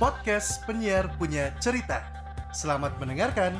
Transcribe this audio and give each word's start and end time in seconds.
podcast 0.00 0.64
penyiar 0.64 1.12
punya 1.14 1.52
cerita. 1.58 2.00
Selamat 2.50 2.96
mendengarkan. 2.96 3.52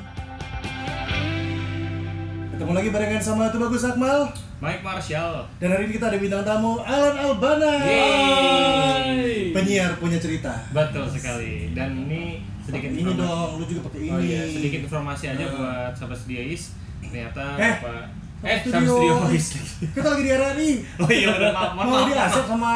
Ketemu 2.50 2.72
lagi 2.74 2.88
barengan 2.88 3.22
sama 3.22 3.48
Tubagus 3.48 3.80
Akmal 3.82 4.28
Mike 4.56 4.80
Marshall. 4.80 5.48
dan 5.56 5.68
hari 5.70 5.88
ini 5.88 5.96
kita 5.96 6.08
ada 6.08 6.18
bintang 6.18 6.40
tamu 6.42 6.76
Alan 6.78 7.16
Albana. 7.18 7.72
Yeay. 7.80 9.52
Penyiar 9.52 9.96
punya 9.96 10.16
cerita. 10.16 10.52
Betul 10.70 11.08
sekali. 11.08 11.72
Dan 11.72 12.04
ini 12.04 12.40
sedikit 12.60 12.88
ini 12.90 13.10
dong, 13.10 13.56
lu 13.56 13.64
juga 13.64 13.88
pakai 13.88 14.00
ini. 14.02 14.10
Oh 14.10 14.20
iya, 14.20 14.44
sedikit 14.46 14.80
informasi 14.84 15.24
aja 15.30 15.40
Nah. 15.42 15.52
buat 15.54 15.92
sahabat 15.94 16.18
Studiois. 16.18 16.76
Ternyata 17.00 17.44
Eh, 17.56 17.74
Bapak 17.78 18.02
Sama 18.40 18.46
eh 18.46 18.58
studio. 18.58 18.76
sahabat 18.76 19.40
Studiois. 19.40 19.46
Kita 19.90 20.06
lagi 20.06 20.22
di 20.22 20.30
RRI. 20.30 20.70
Oh 20.98 21.08
iya, 21.10 21.28
maaf, 21.50 21.70
Mau 21.74 21.84
maaf. 21.90 22.04
di 22.04 22.12
asap 22.14 22.44
sama 22.46 22.72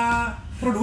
Pro 0.64 0.72
2. 0.72 0.80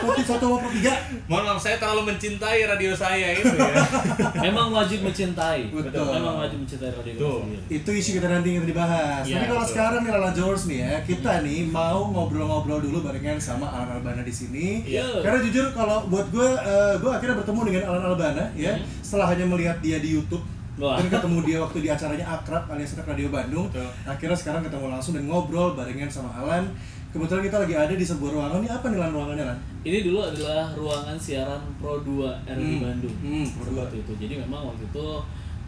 Pro 0.00 0.12
1 0.16 0.24
sama 0.24 0.56
Pro 0.56 0.70
3. 0.72 1.28
Mohon 1.28 1.44
maaf 1.44 1.60
saya 1.60 1.76
terlalu 1.76 2.08
mencintai 2.08 2.64
radio 2.64 2.96
saya 2.96 3.36
itu 3.36 3.52
ya. 3.52 3.76
Memang 4.48 4.72
wajib 4.72 5.04
mencintai. 5.04 5.68
Betul. 5.68 6.08
Memang 6.08 6.40
wajib 6.40 6.64
mencintai 6.64 6.88
radio 6.96 7.12
kita 7.12 7.20
Betul. 7.20 7.38
sendiri. 7.44 7.62
Itu 7.68 7.90
isu 7.92 8.10
kita 8.16 8.28
nanti 8.32 8.48
yang 8.56 8.64
dibahas. 8.64 9.22
Iya, 9.28 9.36
Tapi 9.36 9.46
kalau 9.52 9.60
betul. 9.60 9.72
sekarang 9.76 10.00
nih 10.00 10.12
Lala 10.16 10.30
George 10.32 10.62
nih 10.72 10.78
ya, 10.80 10.92
kita 11.04 11.32
nih 11.44 11.60
mau 11.68 12.00
ngobrol-ngobrol 12.08 12.80
dulu 12.80 12.98
barengan 13.04 13.36
sama 13.36 13.68
Alan 13.68 14.00
Albana 14.00 14.24
di 14.24 14.32
sini. 14.32 14.80
Iya. 14.88 15.20
Karena 15.20 15.38
jujur 15.44 15.66
kalau 15.76 16.08
buat 16.08 16.32
gue, 16.32 16.48
eh, 16.48 16.94
gue 16.96 17.10
akhirnya 17.12 17.36
bertemu 17.44 17.60
dengan 17.68 17.82
Alan 17.92 18.04
Albana 18.08 18.44
ya, 18.56 18.72
setelah 19.04 19.28
hanya 19.28 19.44
melihat 19.44 19.76
dia 19.84 20.00
di 20.00 20.16
YouTube. 20.16 20.40
Wah. 20.78 20.94
Dan 20.94 21.10
ketemu 21.10 21.38
dia 21.42 21.58
waktu 21.58 21.78
di 21.82 21.88
acaranya 21.90 22.38
Akrab 22.38 22.70
alias 22.70 22.94
Akrab 22.94 23.18
Radio 23.18 23.34
Bandung. 23.34 23.66
Betul. 23.66 23.90
Akhirnya 24.06 24.38
sekarang 24.38 24.62
ketemu 24.62 24.86
langsung 24.86 25.12
dan 25.18 25.26
ngobrol 25.26 25.74
barengan 25.74 26.06
sama 26.06 26.30
Alan. 26.38 26.70
Kebetulan 27.08 27.42
kita 27.42 27.56
lagi 27.58 27.74
ada 27.74 27.94
di 27.94 28.04
sebuah 28.04 28.30
ruangan. 28.30 28.60
Ini 28.60 28.68
apa 28.70 28.86
nih 28.86 28.98
Lan 28.98 29.10
ruangannya 29.10 29.44
Lan? 29.46 29.58
Ini 29.80 29.98
dulu 30.02 30.20
adalah 30.20 30.68
ruangan 30.76 31.16
siaran 31.16 31.60
Pro 31.76 31.96
2 31.98 32.28
RRI 32.44 32.60
Hmm. 32.68 32.82
Bandung. 32.84 33.16
Hmm, 33.18 33.46
Pro 33.48 33.64
2. 33.70 33.80
Waktu 33.80 33.96
itu. 33.98 34.12
Jadi 34.18 34.34
memang 34.38 34.68
waktu 34.68 34.84
itu 34.84 35.06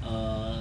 eh, 0.00 0.60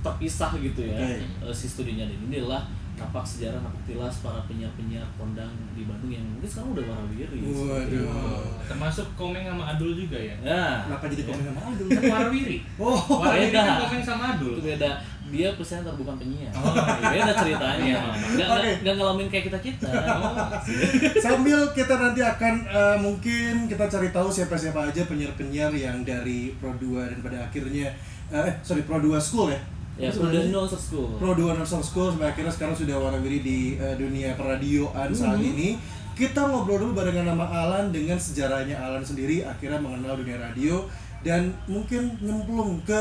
terpisah 0.00 0.52
gitu 0.54 0.80
ya 0.82 0.96
Oke. 0.96 1.16
eh, 1.20 1.52
si 1.52 1.64
studionya 1.66 2.04
dan 2.04 2.18
ini 2.22 2.36
adalah 2.38 2.64
napak 2.94 3.26
sejarah 3.26 3.58
napak 3.58 3.82
tilas 3.84 4.22
para 4.22 4.38
penyiar-penyiar 4.46 5.02
kondang 5.14 5.50
di 5.74 5.82
Bandung 5.82 6.08
yang 6.08 6.22
mungkin 6.24 6.46
sekarang 6.46 6.70
udah 6.78 6.84
warawiri. 6.86 7.36
itu. 7.36 7.50
Waduh. 7.66 8.42
Termasuk 8.64 9.06
Komeng 9.14 9.44
sama 9.44 9.64
Adul 9.68 9.92
juga 9.94 10.14
ya. 10.14 10.34
Nah, 10.40 10.86
Kenapa 10.86 11.10
jadi 11.10 11.22
komen 11.26 11.44
sama 11.44 11.60
Adul? 11.68 11.86
Kan 11.90 12.02
Warawiri. 12.06 12.58
Oh, 12.78 12.94
Warawiri 13.18 13.50
beda. 13.50 13.60
kan 13.60 13.78
Komeng 13.82 14.04
sama 14.04 14.24
Adul. 14.32 14.52
itu 14.54 14.62
beda. 14.64 14.90
Dia 15.24 15.48
presenter 15.56 15.90
bukan 15.92 16.14
penyiar. 16.14 16.52
Oh. 16.54 16.70
beda 17.14 17.32
ceritanya. 17.34 17.96
Nggak, 18.14 18.46
Oke. 18.46 18.58
nggak, 18.62 18.74
nggak 18.80 18.94
ngalamin 18.94 19.26
kayak 19.26 19.44
kita 19.50 19.58
kita. 19.58 19.90
Sambil 21.24 21.58
kita 21.72 21.94
nanti 21.96 22.20
akan 22.22 22.54
eh, 22.64 22.96
mungkin 22.98 23.66
kita 23.66 23.84
cari 23.86 24.08
tahu 24.10 24.28
siapa-siapa 24.30 24.90
aja 24.90 25.02
penyiar-penyiar 25.04 25.72
yang 25.74 26.02
dari 26.02 26.54
Pro 26.56 26.70
2 26.74 27.10
dan 27.10 27.18
pada 27.20 27.38
akhirnya 27.42 27.90
eh 28.30 28.52
sorry 28.62 28.86
Pro 28.86 28.98
2 28.98 29.18
School 29.18 29.50
ya. 29.50 29.60
Ya, 29.96 30.10
Pro 30.10 30.26
sebenarnya? 30.26 30.50
2 30.50 30.56
Nonsense 30.56 30.84
School. 30.86 31.08
Pro 31.16 31.30
2 31.32 31.58
Nonsense 31.58 31.86
School 31.86 32.08
sampai 32.10 32.28
akhirnya 32.30 32.52
sekarang 32.52 32.74
sudah 32.74 32.96
warawiri 32.98 33.38
di 33.40 33.58
eh, 33.76 33.94
dunia 33.94 34.34
peradioan 34.34 35.08
saat 35.10 35.38
ini. 35.38 35.78
Kita 36.14 36.46
ngobrol 36.46 36.78
dulu 36.78 36.92
barengan 36.94 37.26
nama 37.26 37.42
Alan 37.42 37.90
dengan 37.90 38.14
sejarahnya 38.14 38.78
Alan 38.78 39.02
sendiri 39.02 39.42
akhirnya 39.42 39.82
mengenal 39.82 40.14
dunia 40.14 40.38
radio 40.38 40.86
dan 41.20 41.50
mungkin 41.66 42.14
nyemplung 42.22 42.78
ke 42.86 43.00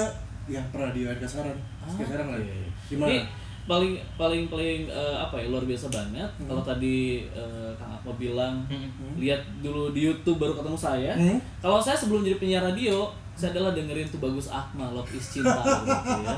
ya 0.49 0.59
peradioan 0.73 1.21
kasaran. 1.21 1.53
Sekarang 1.93 2.33
lah. 2.33 2.41
Oke. 2.41 2.73
Gimana? 2.89 3.09
Ini 3.13 3.17
paling 3.63 3.93
paling 4.19 4.49
paling 4.49 4.89
eh, 4.89 5.15
apa 5.15 5.39
ya 5.39 5.47
luar 5.47 5.63
biasa 5.63 5.87
banget. 5.87 6.25
Kalau 6.41 6.65
tadi 6.65 7.23
eh, 7.29 7.69
Kang 7.77 7.95
Akmal 7.95 8.17
bilang 8.17 8.65
Hmm. 8.67 9.15
lihat 9.15 9.39
dulu 9.61 9.93
di 9.93 10.09
YouTube 10.09 10.41
baru 10.41 10.57
ketemu 10.57 10.75
saya. 10.75 11.13
Hmm. 11.13 11.37
Kalau 11.61 11.77
saya 11.77 11.93
sebelum 11.95 12.25
jadi 12.25 12.41
penyiar 12.41 12.65
radio, 12.65 13.07
saya 13.33 13.49
adalah 13.51 13.71
dengerin 13.71 14.05
tuh 14.07 14.17
bagus 14.17 14.47
Akmal 14.47 14.89
Love 14.89 15.09
is 15.11 15.25
Cinta 15.27 15.57
gitu 15.59 16.19
ya. 16.21 16.35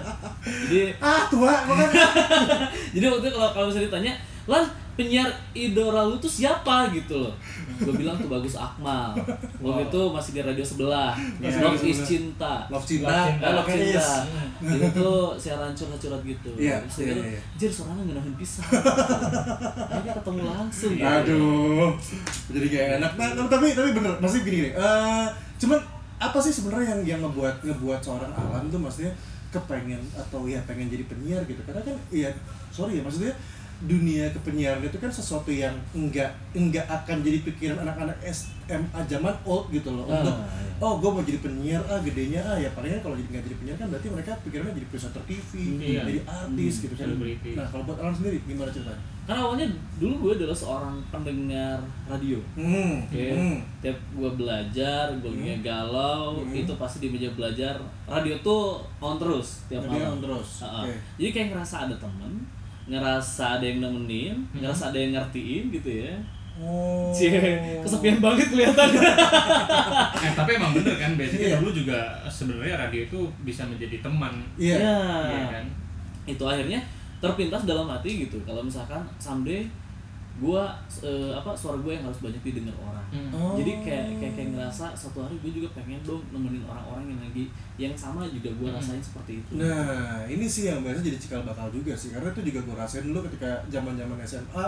Jadi 0.66 0.82
Ah, 1.04 1.28
tua 1.28 1.52
kan. 1.52 1.89
jadi 2.95 3.06
waktu 3.06 3.26
itu 3.26 3.36
kalau 3.36 3.52
kalau 3.52 3.66
misalnya 3.67 3.88
ditanya, 3.89 4.14
"Lan, 4.45 4.64
penyiar 4.94 5.28
idola 5.52 6.05
lu 6.05 6.16
tuh 6.16 6.32
siapa?" 6.32 6.88
gitu 6.89 7.20
loh. 7.20 7.36
Gue 7.76 7.92
bilang 7.94 8.16
tuh 8.16 8.32
bagus 8.32 8.55
Akmal. 8.55 9.11
Waktu 9.60 9.82
itu 9.86 10.02
masih 10.08 10.32
di 10.32 10.42
radio 10.42 10.64
sebelah. 10.64 11.11
Masih 11.38 11.60
Love 11.60 11.84
is. 11.84 12.00
Cinta. 12.02 12.64
Love 12.72 12.88
cinta, 12.88 13.11
Love 13.11 13.28
cinta. 13.28 13.44
Eh, 13.44 13.52
Love 13.52 13.67
Cinta. 13.67 13.92
yes. 13.92 14.10
Itu 14.64 14.88
tuh 14.95 15.20
siaran 15.36 15.72
curhat-curhat 15.76 16.22
gitu. 16.23 16.50
Iya, 16.55 16.80
iya, 16.80 17.11
gitu, 17.11 17.22
iya. 17.28 17.42
Jir 17.60 17.67
suaranya 17.70 18.08
ngenahin 18.08 18.36
pisah. 18.39 18.64
Akhirnya 18.64 20.14
ketemu 20.16 20.42
langsung. 20.48 20.94
ya. 20.95 21.20
Aduh, 21.20 21.92
jadi 22.50 22.67
kayak 22.72 22.89
enak. 22.98 23.11
Nah, 23.14 23.45
tapi 23.45 23.76
tapi 23.76 23.89
bener, 23.92 24.16
maksudnya 24.17 24.44
gini 24.44 24.58
gini. 24.58 24.70
eh, 24.72 25.28
cuman 25.60 25.80
apa 26.15 26.37
sih 26.37 26.52
sebenarnya 26.52 26.95
yang 26.95 27.02
yang 27.05 27.20
ngebuat 27.21 27.61
ngebuat 27.61 27.99
seorang 27.99 28.31
Alan 28.31 28.67
tuh 28.67 28.80
maksudnya 28.80 29.11
kepengen 29.49 29.99
atau 30.11 30.43
ya 30.45 30.59
pengen 30.64 30.87
jadi 30.87 31.03
penyiar 31.05 31.42
gitu? 31.43 31.59
Karena 31.64 31.81
kan 31.81 31.95
iya, 32.09 32.31
sorry 32.70 32.99
ya 32.99 33.03
maksudnya 33.03 33.31
dunia 33.76 34.31
kepenyiaran 34.31 34.80
itu 34.80 34.95
kan 34.95 35.11
sesuatu 35.11 35.52
yang 35.52 35.75
enggak 35.92 36.31
enggak 36.55 36.87
akan 36.87 37.20
jadi 37.20 37.43
pikiran 37.43 37.83
anak-anak 37.83 38.15
SMA 38.23 38.99
zaman 39.05 39.36
old 39.43 39.67
gitu 39.67 39.92
loh. 39.92 40.08
Ah, 40.08 40.23
Untuk 40.23 40.31
iya. 40.31 40.80
oh 40.80 40.93
gue 40.95 41.09
mau 41.11 41.20
jadi 41.21 41.39
penyiar 41.43 41.81
ah 41.86 41.99
gedenya 41.99 42.39
ah 42.42 42.55
ya 42.55 42.71
palingan 42.71 43.04
kalau 43.04 43.15
jadi 43.15 43.27
nggak 43.30 43.43
jadi 43.48 43.55
penyiar 43.59 43.77
kan 43.77 43.87
berarti 43.92 44.08
mereka 44.08 44.31
pikirannya 44.48 44.73
jadi 44.75 44.87
presenter 44.87 45.23
TV, 45.27 45.52
Iya. 45.75 46.02
jadi 46.08 46.20
artis 46.23 46.73
Hmm, 46.73 46.83
gitu 46.87 46.95
kan. 46.95 47.08
Nah 47.52 47.65
kalau 47.67 47.83
buat 47.83 47.98
Alan 47.99 48.15
sendiri 48.15 48.39
gimana 48.43 48.71
ceritanya? 48.71 49.04
Karena 49.25 49.41
awalnya 49.41 49.65
dulu 49.95 50.13
gue 50.21 50.31
adalah 50.37 50.53
seorang 50.53 50.95
pendengar 51.09 51.81
radio. 52.05 52.37
Hmm, 52.53 53.02
Oke, 53.02 53.25
hmm. 53.27 53.58
tiap 53.80 53.97
gue 54.13 54.30
belajar, 54.31 55.09
gue 55.15 55.27
lagi 55.27 55.65
galau, 55.65 56.37
Hmm. 56.39 56.53
itu 56.53 56.69
pasti 56.75 57.02
di 57.02 57.09
meja 57.09 57.25
belajar. 57.31 57.73
Radio 58.05 58.37
tuh 58.39 58.77
on 58.99 59.17
terus 59.17 59.65
tiap 59.65 59.81
Radio 59.83 59.97
malam. 59.99 60.11
on 60.11 60.19
terus, 60.21 60.49
Ha-ha. 60.61 60.86
oke. 60.86 60.93
Jadi 61.17 61.30
kayak 61.31 61.47
ngerasa 61.52 61.75
ada 61.83 61.95
temen, 61.95 62.33
ngerasa 62.86 63.58
ada 63.58 63.65
yang 63.65 63.81
nemenin, 63.81 64.36
ngerasa 64.53 64.89
ada 64.89 64.97
yang 64.99 65.11
ngertiin 65.11 65.73
gitu 65.73 65.89
ya. 66.03 66.13
Oh. 66.55 67.11
Cie, 67.11 67.36
kesepian 67.81 68.21
banget 68.21 68.47
kelihatannya. 68.47 69.03
Eh, 70.15 70.31
tapi 70.33 70.55
emang 70.55 70.71
bener 70.71 70.95
kan 70.95 71.11
biasanya 71.13 71.47
Iya. 71.49 71.57
dulu 71.59 71.71
juga 71.75 71.99
sebenarnya 72.25 72.80
radio 72.80 73.02
itu 73.03 73.19
bisa 73.42 73.65
menjadi 73.65 73.99
teman. 73.99 74.39
Iya. 74.55 74.77
Ya. 74.77 74.97
Iya 75.25 75.45
kan? 75.52 75.65
Itu 76.25 76.43
akhirnya 76.45 76.80
terpintas 77.25 77.65
dalam 77.65 77.89
hati 77.89 78.30
gitu. 78.30 78.37
Kalau 78.45 78.61
misalkan 78.61 79.02
someday 79.17 79.65
gua 80.36 80.75
eh, 80.99 81.31
apa 81.31 81.55
suara 81.55 81.80
gue 81.80 81.95
yang 81.95 82.03
harus 82.03 82.19
banyak 82.19 82.43
didengar 82.43 82.75
orang. 82.83 83.08
Oh. 83.31 83.55
Jadi 83.55 83.80
kayak, 83.80 84.19
kayak 84.19 84.33
kayak 84.36 84.49
ngerasa 84.52 84.91
suatu 84.91 85.23
hari 85.23 85.39
gue 85.39 85.63
juga 85.63 85.71
pengen 85.71 86.03
dong 86.03 86.19
nemenin 86.36 86.67
orang-orang 86.67 87.15
yang 87.15 87.21
lagi 87.23 87.45
yang 87.80 87.95
sama 87.95 88.27
juga 88.27 88.52
gue 88.52 88.67
rasain 88.67 88.99
seperti 88.99 89.39
itu. 89.39 89.55
Nah, 89.55 90.27
ini 90.27 90.43
sih 90.43 90.67
yang 90.67 90.83
biasa 90.83 90.99
jadi 90.99 91.15
cikal 91.15 91.47
bakal 91.47 91.71
juga 91.71 91.95
sih. 91.95 92.11
Karena 92.11 92.36
itu 92.36 92.52
juga 92.52 92.59
gue 92.67 92.75
rasain 92.75 93.08
dulu 93.08 93.23
ketika 93.31 93.63
zaman-zaman 93.71 94.19
SMA 94.27 94.65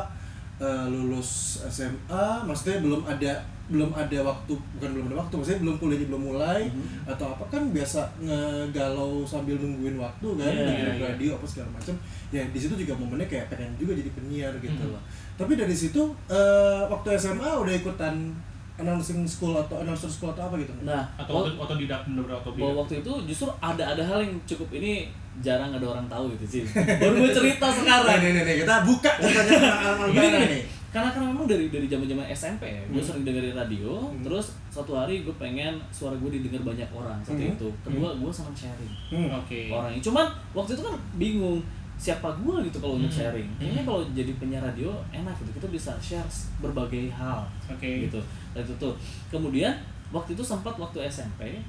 eh, 0.58 0.86
lulus 0.88 1.62
SMA, 1.68 2.26
maksudnya 2.44 2.82
belum 2.82 3.02
ada 3.04 3.34
belum 3.68 3.92
ada 3.92 4.24
waktu, 4.24 4.56
bukan 4.80 4.90
belum 4.96 5.06
ada 5.12 5.18
waktu, 5.20 5.34
maksudnya 5.36 5.60
belum 5.60 5.76
kuliahnya 5.76 6.08
belum 6.08 6.24
mulai 6.24 6.72
Mhm. 6.72 7.04
atau 7.06 7.28
apa 7.30 7.44
kan 7.52 7.68
biasa 7.68 8.00
ngegalau 8.18 9.28
sambil 9.28 9.60
nungguin 9.60 10.00
waktu 10.00 10.28
kan, 10.34 10.48
Iya, 10.48 10.64
dengerin 10.64 10.96
iya. 10.96 11.06
radio 11.12 11.30
apa 11.36 11.44
segala 11.44 11.70
macam. 11.76 11.96
Ya 12.32 12.48
di 12.48 12.56
situ 12.56 12.74
juga 12.74 12.96
momennya 12.96 13.28
kayak 13.28 13.52
pengen 13.52 13.76
juga 13.76 13.92
jadi 13.92 14.08
penyiar 14.16 14.54
gitu 14.58 14.72
Mhm. 14.80 14.92
loh. 14.96 15.04
Tapi 15.36 15.54
dari 15.54 15.76
situ 15.76 16.00
eh, 16.28 16.82
waktu 16.88 17.08
SMA 17.14 17.52
udah 17.60 17.74
ikutan 17.76 18.32
announcing 18.78 19.26
school 19.26 19.54
atau 19.54 19.82
announcer 19.82 20.06
school 20.06 20.30
atau 20.30 20.46
apa 20.46 20.56
gitu? 20.56 20.70
Nah, 20.82 21.02
Atau 21.16 21.34
auto, 21.42 21.50
otodidak 21.58 22.06
bener-bener 22.06 22.38
bahwa 22.38 22.42
otodidak. 22.46 22.78
waktu 22.78 22.94
itu 23.02 23.12
justru 23.28 23.48
ada 23.60 23.84
ada 23.88 24.02
hal 24.02 24.20
yang 24.20 24.34
cukup 24.46 24.70
ini 24.72 25.10
jarang 25.38 25.70
ada 25.70 25.82
orang 25.84 26.06
tahu 26.06 26.30
gitu 26.34 26.46
sih. 26.46 26.62
Baru 26.76 27.18
gue 27.20 27.32
cerita 27.32 27.68
sekarang. 27.68 28.22
Nih, 28.22 28.32
nih, 28.32 28.44
nih, 28.44 28.56
kita 28.62 28.76
buka 28.82 29.12
ceritanya 29.18 29.70
Gini, 30.08 30.28
gini. 30.30 30.48
nih. 30.54 30.64
Karena 30.88 31.12
karena 31.12 31.28
memang 31.28 31.46
dari 31.46 31.68
dari 31.68 31.86
zaman 31.86 32.08
zaman 32.08 32.26
SMP 32.28 32.64
ya, 32.64 32.82
gue 32.88 32.96
Hmm. 32.96 33.06
sering 33.06 33.24
dengerin 33.24 33.54
radio. 33.54 33.98
Hmm. 34.00 34.24
Terus 34.24 34.46
suatu 34.68 34.94
hari 34.94 35.22
gue 35.22 35.36
pengen 35.36 35.74
suara 35.92 36.16
gue 36.16 36.30
didengar 36.32 36.64
banyak 36.64 36.90
orang 36.90 37.18
seperti 37.22 37.44
Hmm. 37.44 37.56
itu. 37.60 37.68
Kedua, 37.84 38.10
gue 38.14 38.32
senang 38.32 38.56
sharing 38.56 38.94
Hmm. 39.10 39.30
Oke. 39.36 39.70
orangnya. 39.70 40.00
Cuman 40.00 40.26
waktu 40.54 40.74
itu 40.74 40.82
kan 40.82 40.96
bingung 41.16 41.60
siapa 41.98 42.30
gue 42.36 42.56
gitu 42.64 42.78
kalau 42.78 42.96
untuk 42.96 43.10
Hmm. 43.10 43.20
sharing. 43.20 43.50
Kayaknya 43.58 43.82
Hmm. 43.82 43.90
kalau 43.90 44.02
jadi 44.16 44.32
penyiar 44.38 44.64
radio 44.64 44.90
enak 45.12 45.34
gitu. 45.36 45.52
Kita 45.52 45.68
bisa 45.68 45.92
share 46.00 46.30
berbagai 46.60 47.10
hal 47.12 47.42
Oke. 47.68 48.06
gitu. 48.06 48.18
Itu 48.58 48.74
tuh. 48.78 48.94
Kemudian 49.28 49.74
waktu 50.08 50.34
itu 50.34 50.42
sempat 50.42 50.74
waktu 50.76 51.04
SMP 51.04 51.60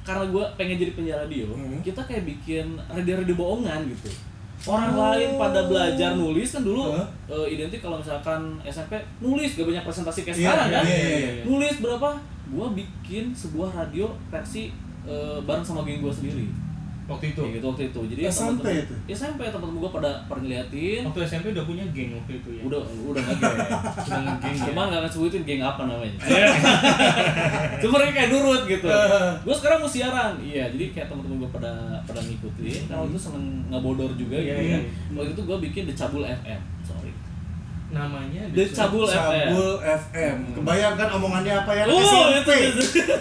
karena 0.00 0.24
gue 0.24 0.44
pengen 0.56 0.76
jadi 0.78 0.92
penyiar 0.92 1.18
radio, 1.20 1.44
Hmm. 1.48 1.80
kita 1.80 2.00
kayak 2.00 2.24
bikin 2.24 2.64
radio-radio 2.86 3.34
bohongan 3.34 3.84
gitu. 3.86 4.08
Orang 4.64 4.90
Oh. 4.90 5.04
lain 5.06 5.36
pada 5.36 5.60
belajar 5.64 6.10
nulis 6.14 6.50
kan 6.50 6.62
dulu 6.62 6.90
Hah? 6.90 7.06
eh, 7.28 7.54
identik 7.54 7.78
kalau 7.78 7.94
misalkan 7.96 8.40
SMP 8.62 8.96
nulis 9.18 9.54
gak 9.54 9.64
banyak 9.64 9.84
presentasi 9.84 10.20
kayak 10.22 10.34
Iya, 10.34 10.44
sekarang 10.44 10.68
kan. 10.72 10.84
iya, 10.84 10.96
iya, 10.98 11.18
iya. 11.30 11.42
Nulis 11.44 11.76
berapa? 11.78 12.08
Gua 12.48 12.66
bikin 12.72 13.30
sebuah 13.30 13.70
radio 13.72 14.08
versi 14.28 14.72
eh, 15.04 15.38
bareng 15.40 15.62
sama 15.62 15.80
geng 15.82 16.00
gua 16.00 16.10
sendiri. 16.10 16.48
Waktu 17.08 17.24
itu. 17.26 17.40
Kayak 17.40 17.54
gitu 17.54 17.66
waktu 17.66 17.82
itu. 17.86 18.00
Jadi 18.06 18.20
SMP 18.22 18.44
teman-teman- 18.60 18.84
itu? 18.84 18.94
SMP 19.08 19.40
teman-teman 19.44 19.80
gue 19.80 19.90
pada 19.90 20.10
pada 20.24 20.40
ngeliatin. 20.40 21.00
Waktu 21.02 21.20
SMP 21.24 21.46
udah 21.50 21.64
punya 21.64 21.84
geng 21.88 22.10
waktu 22.12 22.32
itu 22.36 22.48
ya. 22.52 22.62
Udah 22.62 22.80
udah 22.84 23.20
nggak 23.24 23.36
geng. 23.38 23.58
Udah 24.04 24.20
ngegeng 24.20 24.54
ya. 24.54 24.64
Cuma 24.68 24.82
nggak 24.86 25.08
sebutin 25.08 25.42
geng 25.42 25.62
apa 25.62 25.82
namanya. 25.82 26.16
Cuma 27.80 27.92
mereka 27.96 28.12
kayak 28.14 28.30
nurut 28.30 28.62
gitu. 28.64 28.86
gue 29.40 29.54
sekarang 29.56 29.78
mau 29.78 29.88
siaran. 29.88 30.32
Iya, 30.38 30.68
jadi 30.68 30.84
kayak 30.92 31.08
teman-teman 31.08 31.36
gue 31.38 31.50
pada 31.50 31.72
pada 32.04 32.20
ngikutin. 32.20 32.80
Kalau 32.86 33.04
itu 33.06 33.18
seneng 33.18 33.44
ngebodor 33.66 34.12
juga 34.14 34.36
Iya, 34.36 34.44
gitu 34.44 34.62
iya. 34.62 34.76
kan. 34.76 34.82
Waktu 35.16 35.30
itu 35.32 35.42
gue 35.42 35.56
bikin 35.64 35.82
The 35.86 35.94
Cabul 35.94 36.22
FM. 36.22 36.60
Sorry. 36.82 37.12
namanya 37.88 38.44
The 38.52 38.68
Cabul 38.68 39.08
FM. 39.08 39.48
Sabul 39.48 39.72
FM. 39.80 40.36
Kebayangkan 40.52 41.08
omongannya 41.10 41.54
apa 41.56 41.72
ya? 41.72 41.84
Oh, 41.88 41.96
SMP. 42.36 42.50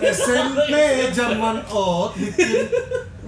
SMP 0.04 0.68
zaman 1.10 1.64
old 1.66 2.12
bikin 2.14 2.68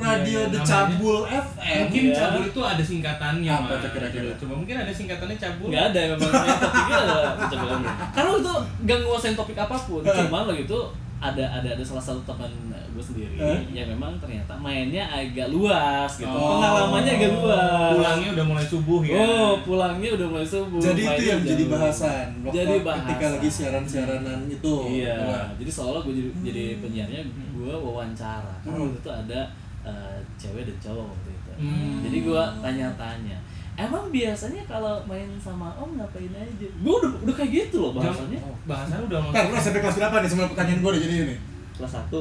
radio 0.01 0.40
Iya, 0.40 0.46
The 0.46 0.57
namanya. 0.57 0.69
Cabul 0.69 1.19
FM. 1.25 1.80
Mungkin 1.81 2.04
Iya. 2.04 2.16
cabul 2.16 2.44
itu 2.46 2.62
ada 2.63 2.84
singkatannya 2.84 3.51
Apa 3.51 3.74
tuh 3.78 3.90
kira-kira? 3.92 4.30
Coba 4.36 4.54
mungkin 4.56 4.75
ada 4.78 4.92
singkatannya 4.92 5.38
cabul. 5.38 5.68
Nggak 5.69 5.86
ada 5.88 6.00
memang 6.07 6.30
topiknya 6.56 6.96
adalah 6.98 7.24
The 7.38 7.46
Cabul. 7.51 7.69
Karena 8.10 8.30
itu 8.36 8.54
gak 8.84 8.98
nguasain 9.01 9.36
topik 9.36 9.57
apa 9.57 9.75
pun. 9.78 10.01
Cuman 10.01 10.44
lagi 10.46 10.63
itu 10.63 10.80
ada 11.19 11.44
ada 11.44 11.68
ada 11.69 11.84
salah 11.84 12.00
satu 12.00 12.24
teman 12.24 12.48
gue 12.90 13.04
sendiri 13.06 13.36
Eh? 13.36 13.60
yang 13.74 13.88
memang 13.90 14.16
ternyata 14.18 14.56
mainnya 14.56 15.04
agak 15.06 15.48
luas 15.48 16.07
gitu. 16.16 16.28
Oh. 16.28 16.56
Pengalamannya 16.56 17.12
agak 17.13 17.31
luas. 17.34 17.92
Pulangnya 17.94 18.30
udah 18.34 18.45
mulai 18.45 18.66
subuh 18.66 19.02
ya. 19.04 19.16
Oh, 19.19 19.52
pulangnya 19.60 20.10
udah 20.13 20.28
mulai 20.30 20.48
subuh. 20.48 20.80
Jadi 20.80 21.02
itu 21.06 21.24
yang 21.25 21.42
jadi 21.42 21.63
bahasan 21.69 22.28
waktu 22.42 22.56
Jadi 22.57 22.75
ketika 22.80 22.95
bahasan. 23.19 23.30
lagi 23.36 23.50
siaran-siaranan 23.50 24.40
itu. 24.48 24.75
Iya. 24.98 25.16
Wah. 25.22 25.48
Jadi 25.56 25.69
seolah 25.69 26.02
gue 26.02 26.13
jadi 26.13 26.30
jadi 26.42 26.63
penyiarnya 26.80 27.22
gue 27.54 27.74
wawancara. 27.74 28.54
Karena 28.57 28.72
Hmm. 28.74 28.84
waktu 28.86 28.98
itu 28.98 29.10
ada 29.13 29.40
eh, 29.81 30.18
cewek 30.36 30.64
dan 30.68 30.78
cowok 30.80 31.06
waktu 31.12 31.30
itu. 31.30 31.52
Hmm. 31.60 31.98
Jadi 32.04 32.18
gue 32.24 32.42
tanya-tanya. 32.64 33.38
Emang 33.80 34.12
biasanya 34.12 34.64
kalau 34.68 35.00
main 35.08 35.28
sama 35.40 35.72
om 35.80 35.96
ngapain 35.96 36.28
aja? 36.36 36.68
Gue 36.68 36.94
udah 37.00 37.12
udah 37.24 37.36
kayak 37.36 37.52
gitu 37.68 37.80
loh 37.80 37.92
bahasanya. 37.96 38.40
Jam- 38.44 38.60
bahasanya 38.68 39.04
udah 39.08 39.20
Ntar 39.31 39.46
lu 39.48 39.56
SMP 39.56 39.78
kelas 39.80 39.96
berapa 39.96 40.16
nih? 40.20 40.30
Semua 40.30 40.52
pertanyaan 40.52 40.80
gue 40.84 40.92
udah 40.92 41.02
jadi 41.02 41.16
ini. 41.24 41.36
Kelas 41.80 41.94
1 41.96 42.12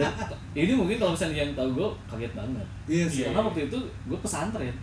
Dan 0.00 0.12
ini 0.52 0.72
mungkin 0.76 0.96
kalau 1.00 1.16
misalnya 1.16 1.36
yang 1.40 1.52
tahu 1.56 1.68
gue 1.72 1.88
kaget 2.12 2.32
banget. 2.36 2.66
Iya 2.84 3.04
sih. 3.08 3.22
Karena 3.24 3.40
waktu 3.40 3.60
itu 3.72 3.78
gue 3.80 4.18
pesantren. 4.20 4.74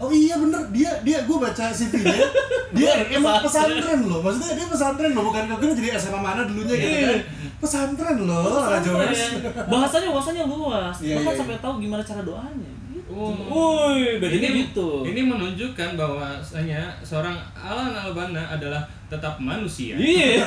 Oh 0.00 0.08
iya 0.08 0.32
bener, 0.34 0.64
dia 0.72 0.88
dia 1.04 1.28
gue 1.28 1.36
baca 1.36 1.68
CV-nya, 1.68 2.24
dia 2.72 2.92
emang 3.12 3.44
pesantren. 3.44 4.00
loh, 4.02 4.24
maksudnya 4.24 4.56
dia 4.56 4.64
pesantren 4.64 5.12
loh, 5.12 5.28
bukan 5.28 5.44
kira 5.44 5.72
jadi 5.76 5.88
SMA 5.94 6.16
mana 6.16 6.48
dulunya 6.48 6.72
gitu 6.72 6.96
Iya. 6.96 7.04
kan? 7.04 7.20
Pesantren 7.60 8.18
loh, 8.24 8.64
Raja. 8.64 8.88
Pesantren. 8.88 9.52
Bahasanya 9.68 10.08
bahasanya 10.08 10.42
luas. 10.48 10.96
Iya, 10.98 11.20
Bahkan 11.20 11.28
iya, 11.28 11.38
sampai 11.38 11.56
tahu 11.60 11.74
gimana 11.78 12.00
cara 12.00 12.24
doanya. 12.24 12.70
Woi, 13.10 14.22
ini 14.22 14.48
gitu. 14.64 15.02
Ini 15.02 15.20
menunjukkan 15.20 15.90
bahwasanya 15.94 16.94
seorang 17.00 17.34
Alan 17.52 17.90
Albana 17.92 18.46
adalah 18.48 18.78
tetap 19.04 19.34
manusia 19.36 19.98
Iya. 19.98 20.38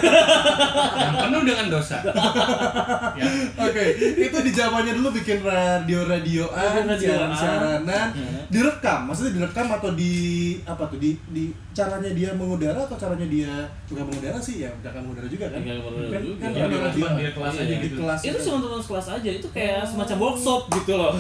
yang 1.04 1.13
penuh 1.19 1.44
dengan 1.44 1.68
dosa. 1.69 2.00
ya. 3.19 3.25
Oke, 3.60 3.86
itu 4.15 4.38
di 4.39 4.51
zamannya 4.51 4.95
dulu 4.95 5.12
bikin 5.13 5.44
radio-radioan, 5.44 6.88
siaran-siaranan, 6.89 8.07
Hmm. 8.13 8.39
direkam, 8.48 9.04
maksudnya 9.04 9.36
direkam 9.36 9.68
atau 9.68 9.92
di 9.92 10.13
apa 10.63 10.80
tuh 10.86 10.95
di 10.95 11.12
di 11.27 11.51
caranya 11.71 12.07
dia 12.10 12.31
mengudara 12.31 12.80
atau 12.80 12.95
caranya 12.95 13.27
dia 13.27 13.51
bukan 13.83 14.07
mengudara 14.07 14.39
sih 14.39 14.63
ya, 14.63 14.71
bukan 14.74 15.04
mengudara 15.04 15.27
juga 15.27 15.45
kan? 15.50 15.60
Nggak 15.60 15.77
mengudara 15.77 16.07
Kan- 16.10 16.24
juga. 16.24 16.39
kan 16.39 16.50
Ya, 16.50 16.63
radio- 16.63 16.71
cuma 16.71 16.88
radio- 17.04 17.19
dia 17.19 17.31
kelas 17.33 17.54
aja 17.54 17.68
di 17.68 17.83
gitu. 17.83 17.95
kelas 18.00 18.19
itu 18.24 18.38
cuma 18.42 18.57
teman 18.62 18.80
sekelas 18.80 19.07
aja 19.12 19.30
itu 19.33 19.48
kayak 19.50 19.81
semacam 19.83 20.18
workshop 20.21 20.62
gitu 20.74 20.94
loh 20.95 21.13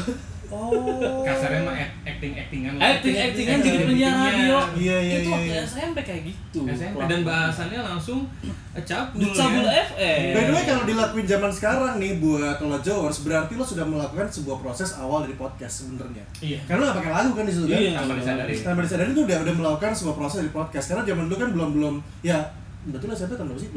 Oh. 0.53 1.25
Kasarnya 1.25 1.61
mah 1.61 1.75
act- 1.75 1.97
acting-actingan. 2.05 2.73
acting 2.77 3.15
actingan 3.15 3.57
Iya, 3.57 3.65
jadi 3.65 3.73
iya, 3.73 3.83
penyiar 3.83 4.13
iya. 4.13 4.21
radio 4.23 4.57
Iya, 4.73 4.97
iya, 4.99 5.15
itu 5.15 5.21
iya, 5.23 5.33
waktu 5.33 5.49
iya. 5.49 5.61
SMP 5.65 5.97
kayak 5.99 6.21
gitu 6.23 6.59
SMP 6.69 6.97
dan 7.03 7.19
bahasannya 7.23 7.79
langsung 7.81 8.19
eh, 8.71 8.83
cabul. 8.83 9.17
Dicabul 9.19 9.63
ya. 9.63 9.73
FM 9.87 10.21
By 10.31 10.43
the 10.43 10.53
way 10.53 10.63
kalau 10.63 10.83
dilakuin 10.83 11.25
zaman 11.25 11.51
sekarang 11.51 11.93
nih 11.97 12.11
buat 12.17 12.57
lo 12.59 12.77
Jowers 12.79 13.17
berarti 13.21 13.53
lo 13.53 13.65
sudah 13.65 13.83
melakukan 13.83 14.27
sebuah 14.27 14.57
proses 14.59 14.93
awal 14.95 15.25
dari 15.25 15.33
podcast 15.33 15.73
sebenarnya. 15.83 16.23
Iya. 16.39 16.59
Karena 16.63 16.79
lo 16.79 16.87
gak 16.87 16.97
pakai 16.99 17.11
lagu 17.11 17.31
kan 17.33 17.43
di 17.43 17.53
situ 17.53 17.65
kan? 17.65 17.79
Iya. 17.79 17.91
Tanpa 17.97 18.13
disadari. 18.15 18.53
Tanpa 18.55 18.81
disadari 18.81 19.09
tuh 19.11 19.23
udah 19.23 19.37
udah 19.41 19.53
melakukan 19.55 19.91
sebuah 19.91 20.15
proses 20.15 20.37
dari 20.39 20.51
podcast. 20.51 20.85
Karena 20.87 21.03
zaman 21.03 21.23
dulu 21.25 21.37
kan 21.37 21.49
belum 21.49 21.69
belum 21.73 21.93
ya 22.21 22.37
betul 22.83 23.07
lah 23.07 23.15
SMP 23.15 23.33
tahun 23.33 23.47
berapa 23.49 23.59
sih? 23.59 23.71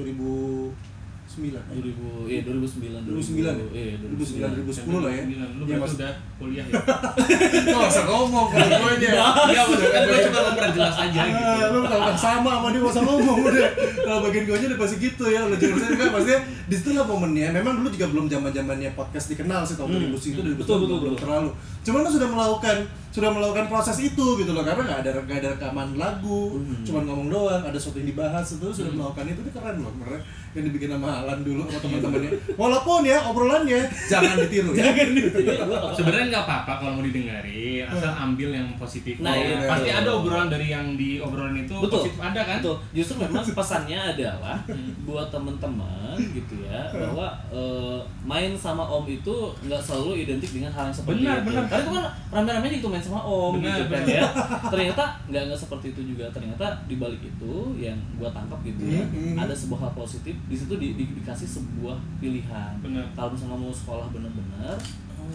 2009. 1.36 1.52
eh? 1.52 1.76
2000 1.76 2.32
iya 2.32 2.40
2009 2.42 3.06
2009 3.06 3.76
iya 3.76 3.94
2009 4.00 4.64
2010 4.64 5.04
lah 5.04 5.12
ya. 5.12 5.22
Lu 5.52 5.62
Ya 5.64 5.76
mas, 5.76 5.92
udah 5.94 6.12
kuliah 6.36 6.64
ya. 6.64 6.74
nggak 7.66 7.88
usah 7.88 8.04
ngomong 8.04 8.46
kalau 8.48 8.68
gue 8.68 8.90
aja. 8.96 9.08
Iya, 9.46 9.60
maksudnya 9.62 9.90
kan 9.90 10.02
gue 10.02 10.18
cuma 10.24 10.40
memperjelas 10.48 10.96
aja 10.98 11.20
gitu. 11.22 11.44
Ah, 11.44 11.68
lu 11.68 11.78
kalau 11.84 12.12
sama 12.14 12.50
sama 12.56 12.66
dia 12.68 12.80
nggak 12.80 12.92
usah 12.92 13.04
ngomong 13.04 13.38
udah. 13.42 13.68
Kalau 13.98 14.18
bagian 14.22 14.42
gue 14.44 14.54
aja 14.54 14.66
udah 14.66 14.78
pasti 14.78 14.96
gitu 14.98 15.24
ya. 15.26 15.40
Jangan 15.46 15.76
saya 15.76 15.90
juga 15.92 16.04
maksudnya 16.10 16.38
di 16.66 16.74
situ 16.74 16.88
lah 16.92 17.06
momennya. 17.06 17.46
Memang 17.52 17.74
dulu 17.78 17.88
juga 17.90 18.06
belum 18.08 18.26
zaman 18.26 18.50
zamannya 18.50 18.90
podcast 18.92 19.26
dikenal 19.28 19.60
sih 19.62 19.76
tahun 19.76 19.88
2000 20.08 20.16
itu 20.26 20.40
dari 20.40 20.56
Betul, 20.56 20.76
betul, 20.82 20.96
belum 20.98 21.14
betul. 21.14 21.22
terlalu. 21.22 21.50
Cuman 21.82 22.00
lo 22.00 22.10
sudah 22.10 22.28
melakukan 22.28 22.76
sudah 23.16 23.32
melakukan 23.32 23.72
proses 23.72 23.96
itu 24.04 24.26
gitu 24.36 24.52
loh 24.52 24.60
karena 24.60 24.84
nggak 24.84 25.00
ada 25.00 25.10
nggak 25.24 25.38
ada 25.40 25.48
rekaman 25.56 25.96
lagu, 25.96 26.60
cuman 26.84 27.02
ngomong 27.08 27.28
doang, 27.32 27.62
ada 27.64 27.72
sesuatu 27.80 28.04
yang 28.04 28.12
dibahas 28.12 28.44
itu 28.44 28.68
sudah 28.68 28.92
melakukan 28.92 29.32
itu 29.32 29.40
itu 29.40 29.52
keren 29.56 29.80
loh 29.80 29.92
keren 30.04 30.20
yang 30.56 30.64
dibikin 30.72 30.88
sama 30.88 31.08
Alan 31.24 31.40
dulu 31.44 31.62
sama 31.68 31.80
teman-temannya. 31.84 32.30
Walaupun 32.56 33.00
ya 33.04 33.18
obrolannya 33.28 33.80
jangan 34.08 34.36
ditiru 34.40 34.72
ya. 34.72 34.88
Sebenarnya 35.96 36.26
nggak 36.32 36.44
apa-apa 36.48 36.72
kalau 36.80 36.92
mau 36.96 37.04
didengarin, 37.04 37.84
asal 37.84 38.12
ambil 38.12 38.48
yang 38.56 38.68
positif. 38.80 39.20
Nah, 39.20 39.36
iya. 39.36 39.68
pasti 39.68 39.88
ada 39.92 40.08
obrolan 40.16 40.48
dari 40.48 40.72
yang 40.72 40.96
diobrolin 40.96 41.68
itu 41.68 41.76
Betul. 41.76 42.08
positif 42.08 42.20
ada 42.20 42.40
kan? 42.44 42.58
Betul. 42.64 42.76
Justru 42.96 43.14
memang 43.20 43.44
pesannya 43.58 43.98
adalah 44.16 44.56
buat 45.04 45.28
teman-teman 45.28 46.16
gitu 46.32 46.64
ya 46.64 46.88
bahwa 46.92 47.36
eh, 47.52 48.00
main 48.24 48.56
sama 48.56 48.84
om 48.88 49.04
itu 49.04 49.52
nggak 49.68 49.80
selalu 49.84 50.24
identik 50.24 50.50
dengan 50.56 50.72
hal 50.72 50.88
yang 50.88 50.96
seperti 50.96 51.22
Benar, 51.22 51.44
itu. 51.44 51.46
benar. 51.52 51.64
Karena 51.68 51.82
itu 51.84 51.92
kan 51.92 52.04
rame-rame 52.32 52.66
gitu 52.80 52.86
main 52.88 53.04
sama 53.06 53.20
om 53.20 53.54
Benar, 53.54 53.78
gitu 53.78 53.84
kan 53.86 54.02
benar. 54.02 54.12
ya. 54.12 54.24
Ternyata 54.72 55.04
nggak 55.24 55.42
nggak 55.44 55.58
seperti 55.58 55.86
itu 55.88 56.00
juga. 56.08 56.26
Ternyata 56.28 56.66
di 56.84 56.96
balik 56.96 57.22
itu 57.22 57.52
yang 57.76 57.94
gua 58.14 58.28
tangkap 58.28 58.58
gitu 58.60 58.82
ya 58.84 59.02
Hmm, 59.04 59.32
hmm. 59.32 59.36
ada 59.38 59.52
sebuah 59.52 59.80
hal 59.80 59.92
positif 59.94 60.34
di 60.42 60.54
situ 60.54 60.74
di, 60.74 60.88
di- 60.92 61.14
dikasih 61.14 61.46
sebuah 61.46 61.94
pilihan. 62.18 62.72
Kalau 63.12 63.30
misalnya 63.30 63.56
mau 63.56 63.70
sekolah 63.70 64.10
bener-bener 64.10 64.74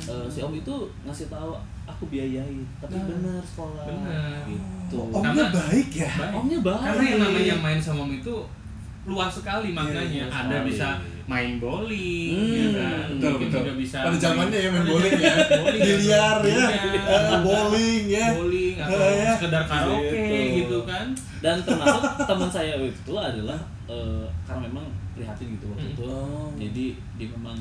eh, 0.01 0.25
si 0.25 0.39
om 0.39 0.51
itu 0.51 0.75
ngasih 1.01 1.27
tahu 1.27 1.51
aku 1.83 2.03
biayai 2.07 2.63
tapi 2.77 2.93
Nah, 2.93 3.05
bener 3.05 3.41
sekolah 3.41 3.83
bener. 3.83 4.39
gitu. 4.45 4.97
Omnya 5.09 5.19
Karena- 5.41 5.51
baik 5.53 5.89
ya. 5.93 6.11
Baik. 6.13 6.33
Omnya 6.33 6.59
baik. 6.61 6.79
Karena 6.81 7.03
yang 7.05 7.19
namanya 7.21 7.55
main 7.57 7.79
sama 7.79 8.01
om 8.01 8.13
itu 8.13 8.35
luas 9.03 9.33
sekali 9.33 9.71
maknanya. 9.71 10.23
luas 10.23 10.35
ada 10.37 10.47
sekali. 10.55 10.67
bisa 10.69 10.87
main 11.31 11.53
bowling, 11.57 12.35
Hmm, 12.35 12.51
ya 12.51 12.67
kan? 12.73 13.05
betul, 13.09 13.31
Mungkin 13.31 13.47
betul. 13.47 13.59
juga 13.61 13.73
bisa 13.77 13.97
Pada 14.01 14.17
zamannya 14.17 14.57
ya 14.57 14.69
main 14.69 14.85
bowling 14.85 15.15
ya. 15.17 15.33
bowling, 15.55 15.81
Biliar 15.81 16.37
ya. 16.43 16.65
Eh, 16.91 17.37
bowling 17.39 18.03
ya. 18.09 18.27
bowling 18.33 18.75
atau 18.77 18.99
Eh, 18.99 19.13
ya. 19.17 19.31
sekedar 19.33 19.63
karaoke 19.63 20.11
Gitu. 20.11 20.57
gitu 20.59 20.77
kan. 20.83 21.07
dan 21.39 21.57
termasuk 21.59 22.03
teman 22.29 22.49
saya 22.49 22.75
itu 22.77 23.13
adalah 23.13 23.57
eh, 23.87 24.23
karena 24.43 24.67
memang 24.67 24.85
prihatin 25.11 25.47
gitu 25.51 25.65
waktu 25.67 25.83
Mm. 25.83 25.93
itu 25.93 26.03
Oh. 26.03 26.51
jadi 26.53 26.85
dia 27.15 27.27
memang 27.31 27.57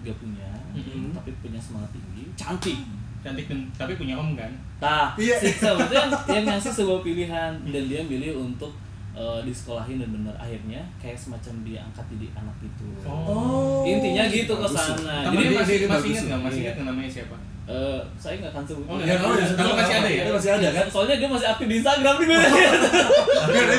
gak 0.00 0.16
punya 0.16 0.50
Mm-mm. 0.70 1.10
tapi 1.10 1.30
punya 1.38 1.58
semangat 1.58 1.90
tinggi 1.90 2.24
cantik 2.34 2.78
Cantik 3.20 3.44
dan 3.46 3.60
tapi 3.74 3.92
punya 3.94 4.14
om 4.14 4.32
kan. 4.32 4.48
nah 4.78 5.12
Iya. 5.14 5.36
itu 5.42 5.60
yang, 5.90 6.08
yang 6.26 6.44
ngasih 6.46 6.72
sebuah 6.72 7.00
pilihan 7.00 7.52
dan 7.66 7.82
dia 7.84 8.00
milih 8.02 8.32
untuk 8.42 8.72
eh, 9.12 9.40
disekolahin 9.42 9.98
dan 9.98 10.10
bener 10.12 10.34
akhirnya 10.34 10.80
kayak 10.96 11.16
semacam 11.16 11.54
diangkat 11.62 12.04
jadi 12.08 12.26
anak 12.34 12.56
gitu 12.60 12.86
Oh. 13.02 13.82
intinya 13.84 14.24
gitu 14.24 14.52
ke 14.52 14.68
sana 14.68 15.26
jadi 15.26 15.46
masih 15.52 15.76
masih 15.84 16.08
ingat 16.10 16.24
nggak? 16.24 16.40
Masih 16.40 16.60
Iya. 16.60 16.70
ingat 16.70 16.86
namanya 16.86 17.10
siapa? 17.10 17.36
eh, 17.66 18.00
saya 18.16 18.34
nggak 18.36 18.50
akan 18.50 18.64
sebut 18.64 18.84
Oh, 18.84 18.98
Ya, 18.98 19.14
kalau 19.14 19.34
Tapi 19.34 19.54
kalau 19.54 19.74
masih 19.76 19.94
ada 19.96 20.08
ya? 20.08 20.22
Masih 20.28 20.50
ada 20.52 20.68
kan? 20.72 20.86
soalnya 20.88 21.16
dia 21.16 21.28
masih 21.28 21.46
aktif 21.48 21.66
di 21.66 21.76
Instagram 21.76 22.14
nih 22.16 22.26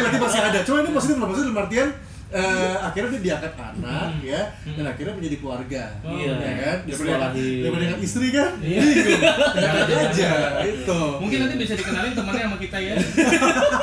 berarti 0.02 0.18
masih 0.18 0.40
ada. 0.42 0.60
Cuma 0.64 0.78
ini 0.80 0.92
positif 0.92 1.16
loh, 1.16 1.28
maksudnya 1.28 1.48
dalam 1.48 1.62
artian 1.62 1.90
eh, 2.32 2.76
akhirnya 2.80 3.10
dia 3.12 3.24
diangkat 3.28 3.54
anak 3.54 4.08
Hmm. 4.08 4.24
ya 4.24 4.42
Hmm. 4.64 4.76
dan 4.76 4.86
akhirnya 4.88 5.14
menjadi 5.14 5.38
keluarga. 5.38 5.84
Oh, 6.02 6.12
Iya. 6.14 6.32
Ya 6.34 6.54
kan? 6.56 6.78
Daripada 6.82 6.88
Disekolahin. 6.88 7.60
daripada 7.60 7.84
angkat 7.86 8.02
istri 8.02 8.28
kan? 8.30 8.52
Iya. 8.58 8.82
Bingung. 8.82 9.22
Angkat 9.52 9.88
aja 10.02 10.30
itu. 10.64 11.02
Mungkin 11.20 11.38
nanti 11.42 11.56
bisa 11.58 11.74
dikenalin 11.76 12.14
temannya 12.14 12.44
sama 12.46 12.58
kita 12.58 12.78
ya. 12.78 12.94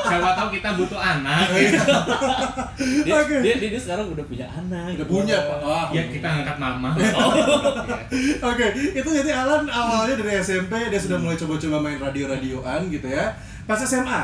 Siapa 0.03 0.29
tahu 0.35 0.49
kita 0.51 0.69
butuh 0.75 0.97
anak. 0.99 1.47
dia, 3.05 3.15
Oke. 3.15 3.37
dia, 3.41 3.55
dia, 3.57 3.69
dia 3.69 3.81
sekarang 3.81 4.07
udah 4.09 4.25
punya 4.25 4.47
anak 4.47 4.97
Udah 4.97 5.07
punya, 5.07 5.37
Pak. 5.39 5.59
Wah. 5.61 5.87
Ya 5.91 6.03
kita 6.07 6.29
angkat 6.35 6.57
mama. 6.57 6.91
Oh. 7.11 7.35
Iya. 8.09 8.41
Oke, 8.43 8.67
itu 8.93 9.09
jadi 9.13 9.31
Alan 9.37 9.67
awalnya 9.67 10.15
dari 10.17 10.39
SMP 10.39 10.73
dia 10.83 10.97
sudah 10.97 11.19
mulai 11.19 11.35
coba-coba 11.35 11.77
main 11.79 11.99
radio-radioan 11.99 12.89
gitu 12.89 13.07
ya. 13.07 13.35
Pas 13.65 13.77
SMA. 13.79 14.21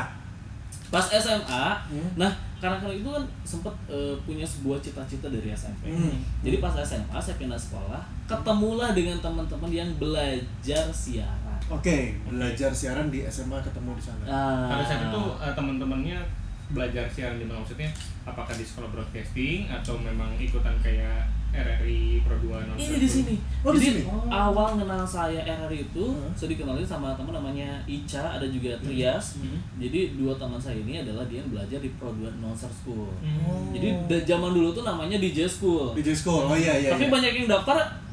pas 0.85 1.01
SMA 1.03 1.65
Hmm. 1.85 2.07
nah 2.15 2.31
kanak-kanak 2.65 2.97
itu 2.97 3.09
kan 3.13 3.23
sempat 3.45 3.75
eh, 3.85 4.17
punya 4.25 4.41
sebuah 4.41 4.81
cita-cita 4.81 5.29
dari 5.29 5.53
SMP. 5.53 5.93
Hmm. 5.93 6.17
Jadi 6.41 6.57
pas 6.57 6.73
SMA 6.81 7.19
saya 7.21 7.37
pindah 7.37 7.59
sekolah, 7.61 8.01
ketemulah 8.25 8.97
dengan 8.97 9.21
teman-teman 9.21 9.69
yang 9.69 9.89
belajar 10.01 10.89
siaran. 10.89 11.61
Oke, 11.69 12.17
belajar 12.25 12.73
siaran 12.73 13.13
di 13.13 13.21
SMA 13.29 13.61
ketemu 13.61 13.93
di 13.93 14.03
sana. 14.03 14.25
Pada 14.65 14.81
saat 14.81 15.13
itu 15.13 15.21
eh, 15.37 15.53
teman-temannya 15.53 16.17
belajar 16.65 17.05
siaran 17.05 17.37
di 17.37 17.45
mana 17.45 17.61
maksudnya 17.61 17.93
apakah 18.25 18.57
di 18.57 18.65
sekolah 18.65 18.89
broadcasting 18.89 19.69
atau 19.69 20.01
memang 20.01 20.33
ikutan 20.41 20.73
kayak 20.81 21.29
RRI 21.55 22.19
Pro 22.21 22.35
2 22.35 22.67
non 22.67 22.75
ini 22.75 22.97
di 22.99 23.09
sini. 23.09 23.35
Oh, 23.63 23.71
di 23.71 23.79
Jadi 23.79 23.87
sini? 23.87 24.01
Oh. 24.11 24.27
awal 24.27 24.75
kenal 24.75 25.07
saya 25.07 25.39
RRI 25.41 25.87
itu 25.87 26.05
Hmm. 26.05 26.31
saya 26.35 26.51
dikenalin 26.51 26.83
sama 26.83 27.15
teman 27.15 27.31
namanya 27.31 27.79
Ica, 27.87 28.35
ada 28.35 28.45
juga 28.45 28.75
Trias. 28.83 29.39
Hmm. 29.39 29.57
Jadi 29.79 30.19
dua 30.19 30.35
teman 30.35 30.59
saya 30.59 30.75
ini 30.77 30.99
adalah 30.99 31.23
dia 31.25 31.39
yang 31.39 31.49
belajar 31.49 31.79
di 31.79 31.89
Pro 31.95 32.11
2 32.11 32.27
Announcer 32.27 32.69
School. 32.69 33.07
Hmm. 33.23 33.71
Jadi 33.71 33.87
zaman 34.27 34.51
dulu 34.51 34.75
tuh 34.75 34.83
namanya 34.83 35.15
DJ 35.15 35.47
School. 35.47 35.95
DJ 35.95 36.11
School. 36.11 36.43
Oh 36.45 36.57
iya 36.57 36.75
iya. 36.75 36.91
Tapi 36.93 37.07
iya. 37.07 37.13
banyak 37.13 37.31
yang 37.31 37.47
daftar 37.47 38.04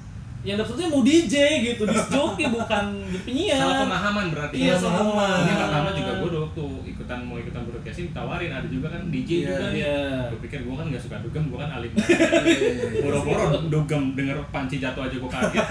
yang 0.43 0.59
tuh 0.59 0.75
mau 0.91 1.01
DJ 1.01 1.35
gitu, 1.63 1.87
disc 1.87 2.11
jockey 2.11 2.51
bukan 2.51 2.85
di 3.07 3.19
penyiar. 3.23 3.63
salah 3.63 3.87
pemahaman 3.87 4.27
berarti 4.35 4.55
Iya, 4.59 4.75
salah 4.75 4.99
salah 4.99 5.07
pemahaman. 5.07 5.39
Ini 5.39 5.55
pertama 5.55 5.89
juga 5.93 6.13
gue 6.19 6.29
waktu 6.43 6.65
ikutan 6.91 7.19
mau 7.23 7.37
ikutan 7.39 7.63
broadcasting 7.63 8.07
ditawarin 8.11 8.51
ada 8.51 8.67
juga 8.67 8.87
kan 8.91 9.03
DJ 9.07 9.31
Iya, 9.31 9.47
juga 9.47 9.65
nih. 9.71 9.79
iya. 9.79 9.99
Gue 10.29 10.41
pikir 10.43 10.61
gue 10.63 10.75
kan 10.75 10.87
nggak 10.91 11.03
suka 11.03 11.17
dugem, 11.23 11.45
gue 11.47 11.59
kan 11.59 11.71
alim. 11.73 11.91
Iya, 11.95 12.07
iya, 12.43 12.59
iya. 12.75 13.01
Boro-boro 13.01 13.45
dugem 13.71 14.03
denger 14.13 14.37
panci 14.51 14.77
jatuh 14.77 15.07
aja 15.07 15.17
gue 15.17 15.31
kaget. 15.31 15.67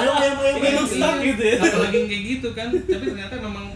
Ayo 0.00 0.10
ayo 0.16 0.32
ayo. 0.34 0.54
Ayo. 0.58 0.82
stuck 0.82 1.16
gitu 1.20 1.42
ya. 1.44 1.56
Apalagi 1.60 1.98
kayak 2.08 2.22
gitu 2.26 2.48
kan. 2.50 2.68
Tapi 2.72 3.04
ternyata 3.06 3.34
memang 3.36 3.66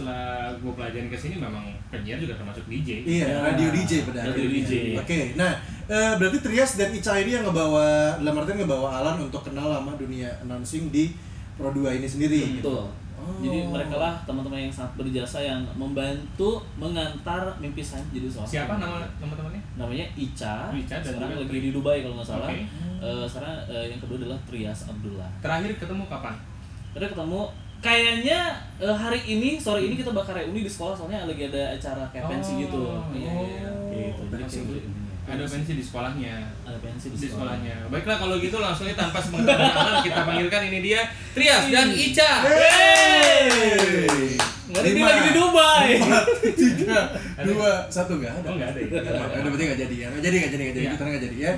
setelah 0.00 0.48
gue 0.56 0.72
pelajarin 0.72 1.06
ke 1.06 1.14
sini 1.14 1.36
memang 1.36 1.68
penyiar 1.92 2.16
juga 2.16 2.40
termasuk 2.40 2.64
DJ. 2.64 3.04
Iya, 3.04 3.26
Ya. 3.28 3.36
radio 3.52 3.68
DJ 3.68 3.92
pada 4.08 4.24
Radio 4.24 4.48
akhirnya. 4.48 4.64
DJ. 4.64 4.72
Oke, 4.96 5.18
nah 5.36 5.52
eh, 5.84 6.12
berarti 6.16 6.38
Trias 6.40 6.80
dan 6.80 6.88
Ica 6.90 7.12
ini 7.20 7.36
yang 7.36 7.44
ngebawa, 7.44 8.16
dalam 8.16 8.34
artian 8.34 8.56
ngebawa 8.56 8.88
Alan 8.98 9.20
untuk 9.20 9.44
kenal 9.44 9.68
sama 9.68 9.92
dunia 9.94 10.32
announcing 10.40 10.88
di 10.88 11.12
Pro 11.54 11.68
2 11.70 12.00
ini 12.00 12.08
sendiri. 12.08 12.64
Betul. 12.64 12.88
Oh. 13.20 13.36
Jadi 13.44 13.68
mereka 13.68 14.00
lah 14.00 14.16
teman-teman 14.24 14.56
yang 14.56 14.72
sangat 14.72 14.96
berjasa 14.96 15.44
yang 15.44 15.60
membantu 15.76 16.64
mengantar 16.80 17.52
mimpi 17.60 17.84
saya 17.84 18.00
jadi 18.08 18.24
seorang. 18.24 18.48
Siapa 18.48 18.72
nama 18.80 19.04
nama 19.20 19.36
temannya? 19.36 19.60
Namanya 19.76 20.08
Ica. 20.16 20.72
Ica 20.72 20.96
dan 21.04 21.12
sekarang 21.20 21.36
lagi 21.36 21.60
di 21.60 21.68
Dubai 21.68 22.00
kalau 22.00 22.16
nggak 22.16 22.28
salah. 22.32 22.48
Oke. 22.48 22.64
Eh, 23.00 23.24
sekarang 23.28 23.54
eh, 23.68 23.92
yang 23.92 24.00
kedua 24.00 24.16
adalah 24.24 24.40
Trias 24.48 24.88
Abdullah. 24.88 25.28
Terakhir 25.44 25.70
ketemu 25.76 26.08
kapan? 26.08 26.32
Kita 26.96 27.06
ketemu 27.12 27.40
kayaknya 27.80 28.40
eh, 28.76 28.92
hari 28.92 29.20
ini 29.26 29.56
sore 29.56 29.80
ini 29.82 29.96
kita 29.96 30.12
bakal 30.12 30.32
reuni 30.32 30.60
di 30.60 30.68
sekolah 30.68 30.92
soalnya 30.92 31.24
lagi 31.24 31.48
ada 31.48 31.74
acara 31.74 32.04
kayak 32.08 32.28
pensi 32.28 32.52
Oh, 32.52 32.60
gitu. 32.60 32.82
iya, 33.14 33.32
iya. 33.32 33.68
Gitu. 33.90 34.22
Jadi 34.28 34.42
kayak 34.42 34.64
gitu. 34.68 34.88
Ada 35.30 35.46
pensi 35.46 35.72
di 35.78 35.84
sekolahnya. 35.84 36.34
Ada 36.64 36.78
pensi 36.80 37.06
di, 37.06 37.14
di 37.14 37.24
sekolah. 37.24 37.54
sekolahnya. 37.54 37.76
Baiklah 37.88 38.16
kalau 38.18 38.34
gitu 38.36 38.56
langsung 38.58 38.84
aja 38.84 38.96
tanpa 38.98 39.22
Alan 39.22 40.02
kita 40.02 40.20
panggilkan 40.26 40.62
ini 40.66 40.78
dia 40.82 41.00
Trias 41.32 41.64
dan 41.70 41.88
Ica. 41.94 42.30
Hey! 42.44 44.36
Ada, 44.70 44.86
dia 44.86 45.02
lagi 45.02 45.22
di 45.26 45.32
Dubai. 45.34 45.88
Empat, 45.98 46.24
tiga, 46.54 47.00
dua, 47.42 47.70
satu 47.90 48.22
nggak 48.22 48.32
ada. 48.38 48.46
Oh 48.46 48.54
nggak 48.54 48.70
ada 48.70 48.80
ya? 48.80 48.90
Ada 49.34 49.48
berarti 49.50 49.64
nggak 49.66 49.80
jadi 49.82 49.94
ya? 49.98 50.06
Nggak 50.10 50.22
jadi 50.22 50.34
nggak 50.38 50.50
jadi 50.50 50.62
nggak 50.62 50.76
jadi 50.78 50.86
Iya. 50.86 50.92
kita 50.94 51.04
nggak 51.06 51.22
jadi 51.26 51.36
ya. 51.38 51.52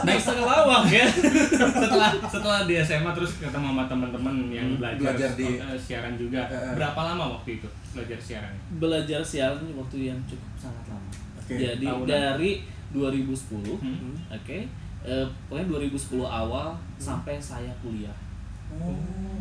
Naik 0.00 0.16
setengah 0.16 0.46
lawang 0.46 0.84
ya. 0.86 1.04
setelah 1.06 2.10
setelah 2.22 2.60
di 2.64 2.74
SMA 2.76 3.10
terus 3.12 3.36
ketemu 3.36 3.66
sama 3.70 3.84
teman-teman 3.84 4.34
yang 4.48 4.66
Hmm, 4.66 4.78
belajar, 4.78 5.12
belajar 5.12 5.30
di- 5.34 5.58
eh, 5.58 5.78
siaran 5.78 6.14
juga. 6.14 6.40
Eh, 6.42 6.56
eh. 6.56 6.72
Berapa 6.74 7.00
lama 7.04 7.24
waktu 7.34 7.50
itu 7.56 7.68
belajar 7.90 8.18
siaran? 8.18 8.54
Belajar 8.74 9.20
siaran 9.20 9.60
waktu 9.70 9.96
yang 10.06 10.18
cukup 10.24 10.48
sangat 10.58 10.84
lama. 10.88 11.08
Oke, 11.36 11.54
Jadi 11.54 11.84
tahunan. 11.84 12.06
dari 12.06 12.50
2010, 12.90 13.76
Hmm. 13.76 14.16
oke. 14.26 14.58
Eh, 15.04 15.26
pokoknya 15.44 15.66
2010 15.68 16.24
awal 16.24 16.72
sampai 16.96 17.36
saya 17.36 17.68
kuliah. 17.78 18.16
Oh, 18.72 18.96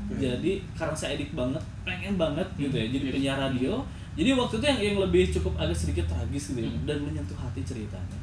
oke. 0.05 0.19
Jadi 0.19 0.59
karena 0.73 0.91
saya 0.93 1.15
edik 1.15 1.31
banget, 1.31 1.63
pengen 1.81 2.15
banget 2.15 2.43
gitu 2.53 2.73
ya. 2.73 2.85
Jadi 2.85 2.97
Jadi- 3.01 3.13
penyiar 3.13 3.37
radio. 3.41 3.79
Jadi 4.13 4.29
waktu 4.31 4.55
itu 4.55 4.65
yang 4.67 4.79
yang 4.83 4.97
lebih 5.01 5.25
cukup 5.31 5.57
agak 5.57 5.73
sedikit 5.73 6.05
tragis 6.05 6.51
gitu 6.51 6.59
ya, 6.59 6.69
Hmm. 6.69 6.85
dan 6.85 6.97
menyentuh 7.01 7.33
hati 7.33 7.63
ceritanya. 7.63 8.19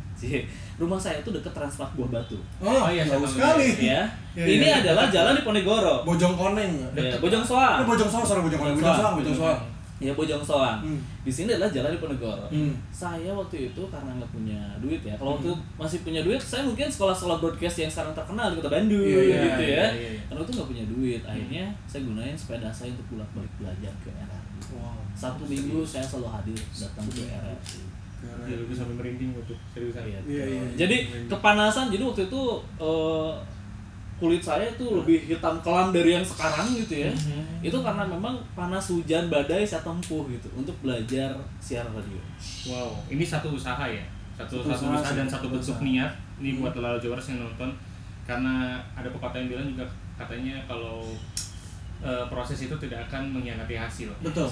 Rumah 0.77 0.97
saya 0.97 1.21
itu 1.21 1.29
deket 1.29 1.51
Transmart 1.51 1.93
Buah 1.93 2.09
Batu. 2.11 2.37
Oh, 2.57 2.69
Oh, 2.71 2.87
iya, 2.87 3.03
jauh 3.03 3.23
sekali. 3.23 3.69
Ya, 3.79 4.05
Iya, 4.33 4.45
ini 4.49 4.65
iya. 4.65 4.81
adalah 4.81 5.07
jalan 5.07 5.33
di 5.33 5.43
Ponegoro. 5.43 6.03
Bojong 6.03 6.35
Koneng. 6.35 6.73
Ya, 6.91 7.17
Bojong 7.17 7.41
Oh, 7.41 7.49
Soang. 7.51 7.85
Bojong 7.85 8.07
Soang, 8.07 8.25
sorry 8.25 8.41
Bojong 8.41 8.61
Koneng. 8.61 8.77
Bojong 8.77 8.97
Soang, 8.97 9.15
Bojong 9.17 9.37
Soang. 9.37 9.61
Ya 10.01 10.17
Bojong 10.17 10.41
Soang. 10.41 10.81
Hmm. 10.81 10.97
Di 11.21 11.29
sini 11.29 11.53
adalah 11.53 11.69
jalan 11.69 11.93
di 11.93 12.01
Ponegoro. 12.01 12.49
Hmm. 12.49 12.73
Saya 12.89 13.29
waktu 13.31 13.69
itu 13.69 13.83
karena 13.87 14.17
nggak 14.17 14.33
punya 14.33 14.57
duit 14.81 15.05
ya. 15.05 15.13
Kalau 15.13 15.37
waktu 15.37 15.53
masih 15.77 16.01
punya 16.01 16.25
duit, 16.25 16.41
saya 16.41 16.65
mungkin 16.65 16.89
sekolah-sekolah 16.89 17.37
broadcast 17.37 17.77
yang 17.79 17.93
sekarang 17.93 18.17
terkenal 18.17 18.49
di 18.49 18.57
Kota 18.57 18.73
Bandung 18.73 19.05
Iya, 19.05 19.21
iya, 19.21 19.41
gitu 19.45 19.63
ya. 19.63 19.85
iya, 19.93 20.09
iya. 20.17 20.21
Karena 20.25 20.41
itu 20.41 20.53
nggak 20.57 20.69
punya 20.73 20.85
duit, 20.89 21.21
akhirnya 21.23 21.65
saya 21.85 22.01
gunain 22.03 22.33
sepeda 22.33 22.69
saya 22.71 22.89
untuk 22.91 23.07
bolak-balik 23.13 23.53
belajar 23.61 23.93
ke 24.01 24.09
RRI. 24.09 24.59
Wow. 24.73 24.97
Satu 25.13 25.45
minggu 25.45 25.85
saya 25.85 26.01
selalu 26.01 26.29
hadir 26.33 26.57
datang 26.73 27.05
ke 27.05 27.21
RRI. 27.29 27.81
Ya, 28.21 28.55
lu 28.57 28.69
sampai 28.75 28.95
merinding 29.01 29.33
waktu 29.33 29.55
seriusan. 29.73 30.05
Iya, 30.05 30.45
iya. 30.45 30.63
Jadi 30.77 30.97
kepanasan, 31.31 31.89
jadi 31.89 32.03
waktu 32.05 32.29
itu 32.29 32.43
eh, 32.77 33.33
kulit 34.21 34.45
saya 34.45 34.69
itu 34.69 34.85
lebih 34.85 35.25
hitam 35.25 35.57
kelam 35.65 35.89
dari 35.97 36.13
yang 36.13 36.27
sekarang 36.27 36.69
gitu 36.77 37.09
ya. 37.09 37.09
Mhm. 37.09 37.65
Itu 37.65 37.81
karena 37.81 38.05
memang 38.05 38.37
panas 38.53 38.93
hujan 38.93 39.33
badai 39.33 39.65
saya 39.65 39.81
tempuh 39.81 40.29
gitu 40.29 40.49
untuk 40.53 40.77
belajar 40.85 41.33
siaran 41.57 41.97
radio. 41.97 42.21
Wow, 42.69 43.01
ini 43.09 43.25
satu 43.25 43.57
usaha 43.57 43.81
ya, 43.89 44.05
satu 44.37 44.61
Satu 44.61 44.77
satu, 44.77 44.85
usaha 44.93 45.01
usaha, 45.01 45.17
dan 45.17 45.27
satu 45.29 45.47
bentuk 45.49 45.73
usaha. 45.73 45.85
niat. 45.89 46.13
Ini 46.41 46.61
buat 46.61 46.77
Lala 46.77 47.01
Jawers 47.01 47.33
yang 47.33 47.41
nonton, 47.45 47.73
karena 48.29 48.81
ada 48.97 49.09
pepatah 49.09 49.41
yang 49.41 49.49
bilang 49.57 49.67
juga 49.73 49.85
katanya 50.21 50.61
kalau 50.69 51.05
eh, 52.05 52.25
proses 52.29 52.61
itu 52.69 52.77
tidak 52.77 53.09
akan 53.09 53.33
mengkhianati 53.33 53.77
hasil. 53.77 54.09
Betul. 54.21 54.49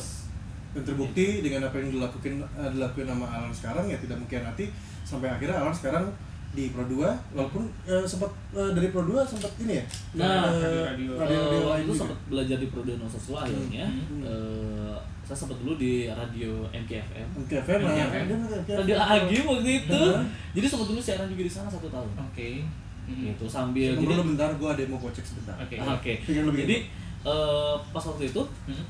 Dan 0.76 0.82
terbukti 0.84 1.40
dengan 1.40 1.64
apa 1.64 1.80
yang 1.80 1.90
dilakukan 1.90 2.32
eh, 2.38 2.70
dilakukan 2.72 3.06
sama 3.08 3.26
Alan 3.26 3.52
sekarang 3.52 3.84
ya 3.88 3.96
tidak 3.96 4.16
mengkhianati 4.20 4.68
sampai 5.02 5.28
akhirnya 5.32 5.56
Alan 5.56 5.72
sekarang 5.72 6.04
di 6.48 6.72
Pro 6.72 6.80
2 6.80 6.96
walaupun 7.37 7.68
eh, 7.84 8.04
sempat 8.04 8.28
eh, 8.56 8.70
dari 8.72 8.88
Pro 8.88 9.04
2 9.04 9.20
sempat 9.22 9.52
ini 9.60 9.80
ya. 9.80 9.84
Nah, 10.16 10.48
eh, 10.48 10.84
radio-radio. 10.96 11.12
radio-radio 11.20 11.60
Eh, 11.60 11.68
lain 11.68 11.84
itu 11.84 11.94
sempat 11.94 12.18
belajar 12.28 12.56
di 12.56 12.66
Prodo 12.72 12.92
Nosos 12.96 13.25
akhirnya. 13.37 13.84
Hmm. 13.84 14.20
Eh, 14.25 14.96
saya 15.28 15.44
sempat 15.44 15.60
dulu 15.60 15.76
di 15.76 16.08
radio 16.08 16.64
MKFM. 16.72 17.28
MKFM 17.44 17.80
MKFM. 17.84 18.25
Radio 18.64 18.96
Agi 18.96 19.37
waktu 19.44 19.70
itu. 19.84 20.02
Jadi 20.56 20.66
sempat 20.66 20.87
dulu 20.88 21.00
siaran 21.04 21.28
juga 21.28 21.42
di 21.44 21.52
sana 21.52 21.68
satu 21.68 21.88
tahun. 21.92 22.08
Oke. 22.16 22.64
Mhm. 23.08 23.37
Gitu 23.37 23.44
sambil 23.44 23.92
Tunggu 23.96 24.08
jadi 24.08 24.25
bentar, 24.25 24.48
gua 24.56 24.72
ada 24.72 24.80
yang 24.84 24.92
mau 24.96 25.00
gocek 25.00 25.25
sebentar. 25.25 25.56
Oke. 25.60 25.76
Ah, 25.76 25.96
Oke. 25.96 26.12
Lebih 26.25 26.64
Jadi 26.64 26.76
eh, 27.28 27.75
pas 27.92 28.04
waktu 28.04 28.25
itu 28.25 28.42
Mhm. 28.64 28.84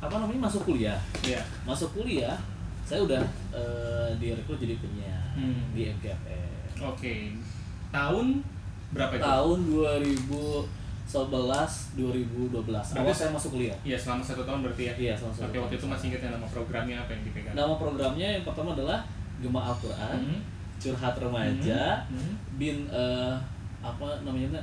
Apa 0.00 0.14
namanya 0.16 0.40
masuk 0.42 0.64
kuliah. 0.64 0.98
Iya. 1.20 1.44
Masuk 1.62 1.92
kuliah 1.92 2.34
saya 2.82 3.02
udah 3.02 3.20
eh, 3.52 4.16
direkrut 4.16 4.56
jadi 4.56 4.74
penyiar 4.76 5.18
Hmm. 5.30 5.70
di 5.70 5.86
MKFM. 5.88 6.82
Oke. 6.82 7.30
Tahun 7.90 8.42
berapa 8.90 9.14
itu? 9.14 9.22
Tahun 9.22 9.58
2011 9.70 11.94
2012. 11.94 12.90
Awal 12.90 13.02
Berarti- 13.02 13.16
saya 13.16 13.30
masuk 13.30 13.50
kuliah. 13.52 13.76
Iya, 13.82 13.94
selama 13.94 14.20
satu 14.20 14.42
tahun 14.42 14.60
berarti 14.62 14.82
ya. 14.84 14.92
Iya, 14.96 15.12
selama 15.14 15.32
satu 15.32 15.44
Oke, 15.44 15.52
tahun. 15.52 15.62
waktu 15.64 15.76
itu 15.76 15.86
masih 15.86 16.06
ingat 16.08 16.20
ya 16.20 16.28
nama 16.30 16.46
programnya 16.46 16.96
apa 16.98 17.10
yang 17.12 17.22
dipegang? 17.24 17.52
Nama 17.52 17.72
programnya 17.76 18.28
yang 18.32 18.44
pertama 18.44 18.72
adalah 18.72 18.98
Gema 19.38 19.60
Al-Quran, 19.64 20.20
Mhm. 20.20 20.38
Curhat 20.78 21.14
Remaja, 21.16 21.82
Mhm. 22.08 22.32
bin 22.56 22.76
eh, 22.86 23.34
apa 23.80 24.06
namanya 24.20 24.60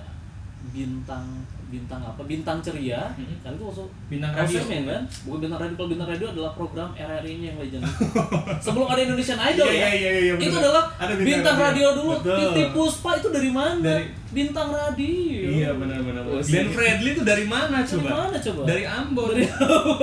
bintang 0.67 1.23
bintang 1.67 1.99
apa 1.99 2.23
bintang 2.23 2.57
ceria 2.59 3.11
Mhm. 3.11 3.37
kan 3.39 3.51
itu 3.51 3.59
masuk 3.61 3.87
Bintang 4.07 4.31
radio. 4.31 4.55
Roseman, 4.57 4.83
kan 4.85 5.01
bukan 5.21 5.39
bintang 5.41 5.59
radio 5.59 5.75
kalau 5.75 5.89
bintang 5.89 6.07
radio 6.07 6.27
adalah 6.29 6.51
program 6.53 6.89
RRI 6.93 7.33
nya 7.35 7.45
yang 7.45 7.57
legend 7.57 7.83
sebelum 8.63 8.87
ada 8.87 9.01
Indonesian 9.01 9.35
Idol 9.37 9.67
Iya, 9.67 9.75
ya 9.75 9.77
iya, 9.77 9.91
iya, 9.91 10.11
iya, 10.21 10.33
itu 10.33 10.47
bener. 10.47 10.61
adalah 10.63 10.83
Ada 10.95 11.13
bintang, 11.13 11.27
bintang 11.29 11.57
radio. 11.57 11.87
radio. 11.87 11.97
dulu 11.97 12.11
Betul. 12.17 12.37
Titi 12.39 12.63
Puspa 12.71 13.09
itu 13.15 13.27
dari 13.29 13.49
mana 13.49 13.83
Dari- 13.83 14.07
bintang 14.27 14.69
radio 14.69 15.39
Iya 15.39 15.69
benar-benar. 15.73 16.23
Oh, 16.23 16.37
Glenn. 16.37 16.67
Fredly 16.69 17.09
itu 17.11 17.23
dari 17.23 17.45
mana 17.45 17.79
Dari 17.79 17.91
coba? 17.95 18.09
mana 18.27 18.37
coba? 18.37 18.61
Dari 18.63 18.83
Ambon. 18.83 19.27
Dari 19.31 19.45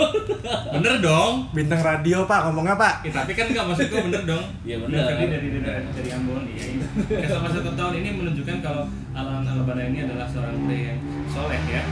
bener 0.75 0.95
dong. 0.99 1.35
Bintang 1.51 1.81
radio 1.81 2.19
Pak, 2.25 2.41
ngomongnya 2.49 2.75
Pak. 2.75 2.95
Ya, 3.03 3.13
tapi 3.15 3.33
kan 3.33 3.47
nggak 3.47 3.65
maksud 3.67 3.87
gue 3.87 4.01
bener 4.03 4.23
dong. 4.25 4.45
Iya, 4.63 4.77
bener. 4.81 4.97
Fredly 5.05 5.27
dari, 5.29 5.49
dari 5.61 5.83
dari 5.91 6.11
Ambon. 6.11 6.43
Iya. 6.47 6.65
iya. 6.65 6.87
Ya, 7.11 7.27
selama 7.27 7.49
satu 7.51 7.71
tahun 7.75 7.95
ini 7.99 8.09
menunjukkan 8.15 8.57
kalau 8.61 8.85
Alan 9.13 9.45
Alabana 9.45 9.83
ini 9.85 9.99
adalah 10.03 10.25
seorang 10.25 10.57
pria 10.65 10.95
yang 10.95 11.01
soleh 11.27 11.61
ya. 11.67 11.83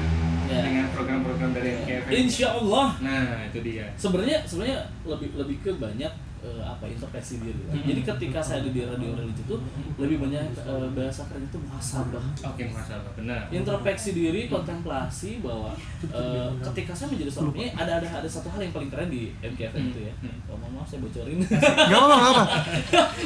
Ya. 0.42 0.60
Dengan 0.60 0.86
program-program 0.90 1.50
dari 1.52 1.70
KFM. 1.80 2.12
Insya 2.12 2.48
Allah 2.52 2.92
Nah 2.98 3.20
itu 3.42 3.58
dia. 3.62 3.88
sebenarnya 3.94 4.44
sebenarnya 4.44 4.78
lebih 5.02 5.28
lebih 5.32 5.56
ke 5.60 5.70
banyak 5.72 6.12
eh, 6.42 6.62
apa 6.62 6.84
introspeksi 6.84 7.38
diri 7.38 7.62
lah. 7.70 7.75
Jadi 7.78 8.00
ketika 8.02 8.38
saya 8.42 8.58
ada 8.61 8.70
di 8.70 8.82
radio 8.82 9.14
religi 9.14 9.42
itu 9.46 9.56
lebih 9.96 10.18
banyak 10.18 10.42
eh, 10.58 10.88
bahasa 10.92 11.22
keren 11.30 11.46
itu 11.46 11.58
muhasabah. 11.62 12.25
Oke, 12.42 12.62
masalah 12.68 13.06
benar. 13.14 13.46
Introspeksi 13.49 14.11
diri, 14.12 14.50
kontemplasi 14.50 15.38
bahwa 15.38 15.70
eh, 16.02 16.49
ketika 16.70 16.92
saya 16.92 17.08
menjadi 17.14 17.30
seorang 17.30 17.54
ini 17.54 17.68
ada 17.72 17.92
ada 18.02 18.08
ada 18.11 18.28
satu 18.28 18.50
hal 18.50 18.61
yang 18.61 18.75
paling 18.75 18.90
keren 18.90 19.08
di 19.08 19.30
MKFM 19.38 19.94
itu 19.94 20.00
ya. 20.11 20.14
Hmm. 20.18 20.50
Oh, 20.50 20.56
mohon 20.58 20.82
maaf 20.82 20.87
saya 20.90 21.00
bocorin. 21.00 21.38
Gak 21.42 21.94
apa 21.94 22.14
gak 22.18 22.32
apa. 22.34 22.44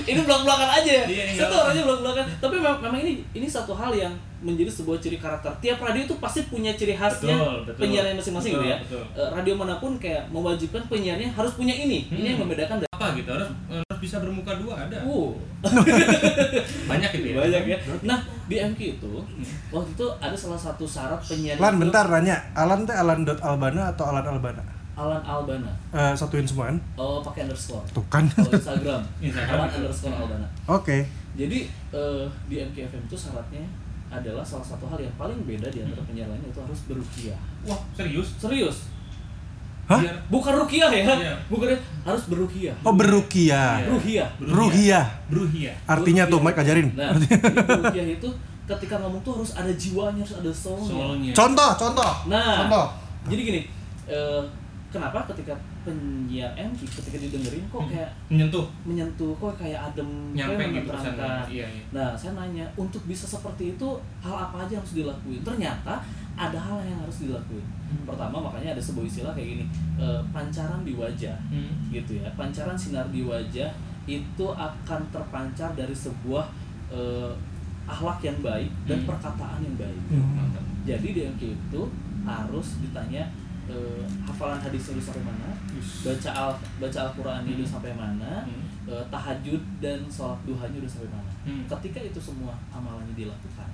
ini 0.04 0.20
belak-belakan 0.23 0.68
aja 0.82 0.90
ya. 1.02 1.04
Iya, 1.08 1.25
saya 1.35 1.46
tuh 1.49 1.58
orangnya 1.64 1.82
belak-belakan. 1.88 2.25
Tapi 2.38 2.54
memang, 2.61 2.76
memang 2.85 3.00
ini 3.00 3.12
ini 3.32 3.46
satu 3.49 3.73
hal 3.73 3.92
yang 3.96 4.12
menjadi 4.37 4.68
sebuah 4.68 5.00
ciri 5.00 5.16
karakter. 5.16 5.49
Tiap 5.64 5.80
radio 5.80 6.04
itu 6.04 6.14
pasti 6.20 6.44
punya 6.46 6.76
ciri 6.76 6.92
khasnya 6.92 7.32
Betul, 7.35 7.56
betul. 7.64 7.80
penyiarnya 7.80 8.14
masing-masing 8.20 8.52
gitu 8.61 8.66
ya. 8.68 8.76
betul. 8.85 9.02
Radio 9.32 9.54
mana 9.56 9.75
pun 9.80 9.96
kayak 9.96 10.28
mewajibkan 10.28 10.85
penyiarnya 10.87 11.32
harus 11.32 11.56
punya 11.56 11.73
ini. 11.73 12.06
Ini 12.12 12.37
yang 12.37 12.40
membedakan 12.44 12.85
dari 12.85 12.92
Apa 13.06 13.14
gitu? 13.14 13.30
Harus, 13.30 13.50
harus 13.70 13.98
bisa 14.02 14.16
bermuka 14.18 14.52
dua 14.58 14.75
ada. 14.75 14.98
Uh, 15.06 15.30
Banyak 16.90 17.10
itu 17.22 17.26
ya. 17.30 17.34
banyak 17.38 17.62
ya. 17.70 17.78
Nah, 18.02 18.18
di 18.50 18.56
MQ 18.58 18.80
itu 18.98 19.12
waktu 19.70 19.90
itu 19.94 20.06
ada 20.18 20.34
salah 20.34 20.58
satu 20.58 20.82
syarat 20.82 21.22
penyiar 21.22 21.58
Lan 21.62 21.78
itu 21.78 21.86
bentar 21.86 22.04
nanya, 22.10 22.36
Alan 22.58 22.82
teh 22.82 22.94
Alan 22.94 23.22
dot 23.22 23.38
Albana 23.42 23.94
atau 23.94 24.10
Alan 24.10 24.26
Albana? 24.26 24.62
Alan 24.96 25.22
Albana. 25.22 25.70
Eh, 25.94 26.14
satuin 26.18 26.42
semuaan. 26.48 26.82
Oh, 26.98 27.22
pakai 27.22 27.46
underscore. 27.46 27.86
Tuh 27.94 28.02
kan. 28.10 28.26
Kalau 28.26 28.50
Instagram, 28.50 29.00
Instagram. 29.26 29.54
Alan 29.54 29.70
underscore 29.70 30.16
Albana. 30.18 30.46
Oke. 30.66 31.06
Jadi 31.36 31.68
eh, 31.94 32.25
di 32.50 32.56
MKFM 32.58 33.06
itu 33.06 33.14
syaratnya 33.14 33.62
adalah 34.08 34.42
salah 34.46 34.64
satu 34.64 34.86
hal 34.86 34.98
yang 35.02 35.12
paling 35.18 35.36
beda 35.44 35.66
di 35.70 35.82
antara 35.82 36.02
penyiar 36.06 36.26
lainnya 36.30 36.48
itu 36.50 36.60
harus 36.62 36.80
berukiah. 36.90 37.38
Wah, 37.66 37.78
serius? 37.92 38.38
Serius, 38.38 38.88
Hah? 39.87 40.02
Bukan 40.26 40.52
rukiah 40.59 40.90
ya, 40.90 41.07
Iya. 41.07 41.35
bukan 41.47 41.71
harus 42.02 42.26
berukiah. 42.26 42.75
Oh 42.83 42.90
berukia. 42.90 43.78
Iya. 43.78 43.87
Ruhiah. 43.87 44.28
Ruhiah. 44.43 45.07
Bruhia. 45.31 45.73
Artinya 45.87 46.26
tuh 46.26 46.43
Mike 46.43 46.59
ajarin. 46.59 46.90
Nah, 46.99 47.14
jadi 47.14 47.38
berukiah 47.62 48.07
itu 48.19 48.28
ketika 48.66 48.99
ngomong 48.99 49.23
tuh 49.23 49.38
harus 49.38 49.55
ada 49.55 49.71
jiwanya, 49.71 50.26
harus 50.26 50.37
ada 50.43 50.50
soulnya. 50.50 51.31
Contoh, 51.31 51.71
contoh. 51.78 52.12
Nah, 52.26 52.66
Contoh. 52.66 52.87
jadi 53.31 53.40
gini, 53.47 53.61
eh, 54.11 54.43
kenapa 54.90 55.23
ketika 55.31 55.55
penyiar 55.87 56.50
MG 56.59 56.83
ketika 56.83 57.14
didengerin 57.14 57.62
kok 57.71 57.87
kayak 57.87 58.11
menyentuh 58.26 58.66
menyentuh 58.83 59.31
kok 59.38 59.55
kayak 59.55 59.78
adem 59.78 60.35
nyampe 60.35 60.59
kayak 60.59 60.83
gitu. 60.83 60.90
Iya, 61.62 61.66
iya. 61.71 61.85
Nah, 61.95 62.11
saya 62.19 62.35
nanya, 62.35 62.66
untuk 62.75 63.07
bisa 63.07 63.23
seperti 63.23 63.78
itu 63.78 63.88
hal 64.19 64.35
apa 64.35 64.66
aja 64.66 64.75
yang 64.75 64.83
harus 64.83 64.99
dilakuin? 64.99 65.47
Ternyata 65.47 66.02
ada 66.35 66.59
hal 66.59 66.83
yang 66.83 66.99
harus 66.99 67.23
dilakuin. 67.23 67.62
Hmm. 67.87 68.02
Pertama, 68.02 68.37
makanya 68.43 68.75
ada 68.75 68.83
sebuah 68.83 69.07
istilah 69.07 69.33
kayak 69.33 69.49
gini, 69.55 69.64
eh, 69.97 70.21
pancaran 70.35 70.83
di 70.83 70.93
wajah, 70.93 71.38
Hmm. 71.49 71.88
gitu 71.88 72.19
ya. 72.19 72.28
Pancaran 72.35 72.75
sinar 72.75 73.07
di 73.09 73.23
wajah 73.23 73.71
itu 74.07 74.47
akan 74.47 75.00
terpancar 75.11 75.71
dari 75.75 75.95
sebuah 75.95 76.47
eh, 76.87 77.33
akhlak 77.87 78.23
yang 78.23 78.38
baik 78.38 78.71
dan 78.87 78.99
Hmm. 79.02 79.09
perkataan 79.11 79.59
yang 79.59 79.75
baik. 79.75 79.99
Mantap. 80.14 80.62
Jadi 80.87 81.09
di 81.11 81.21
MQ 81.26 81.43
itu 81.50 81.83
harus 82.23 82.78
ditanya 82.78 83.26
eh, 83.66 84.07
hafalan 84.23 84.62
hadisnya 84.62 84.95
udah 84.95 85.07
sampai 85.11 85.25
mana, 85.26 85.50
baca 86.07 86.31
al 86.31 86.55
baca 86.78 86.99
Al-Qur'annya 87.02 87.59
udah 87.59 87.66
sampai 87.66 87.90
mana, 87.99 88.47
Hmm. 88.47 88.62
eh, 88.87 89.02
tahajud 89.11 89.59
dan 89.83 89.99
sholat 90.07 90.38
duhanya 90.47 90.78
udah 90.78 90.87
sampai 90.87 91.11
mana. 91.11 91.31
Hmm. 91.43 91.66
Ketika 91.66 91.99
itu 91.99 92.23
semua 92.23 92.55
amalannya 92.71 93.11
dilakukan, 93.19 93.66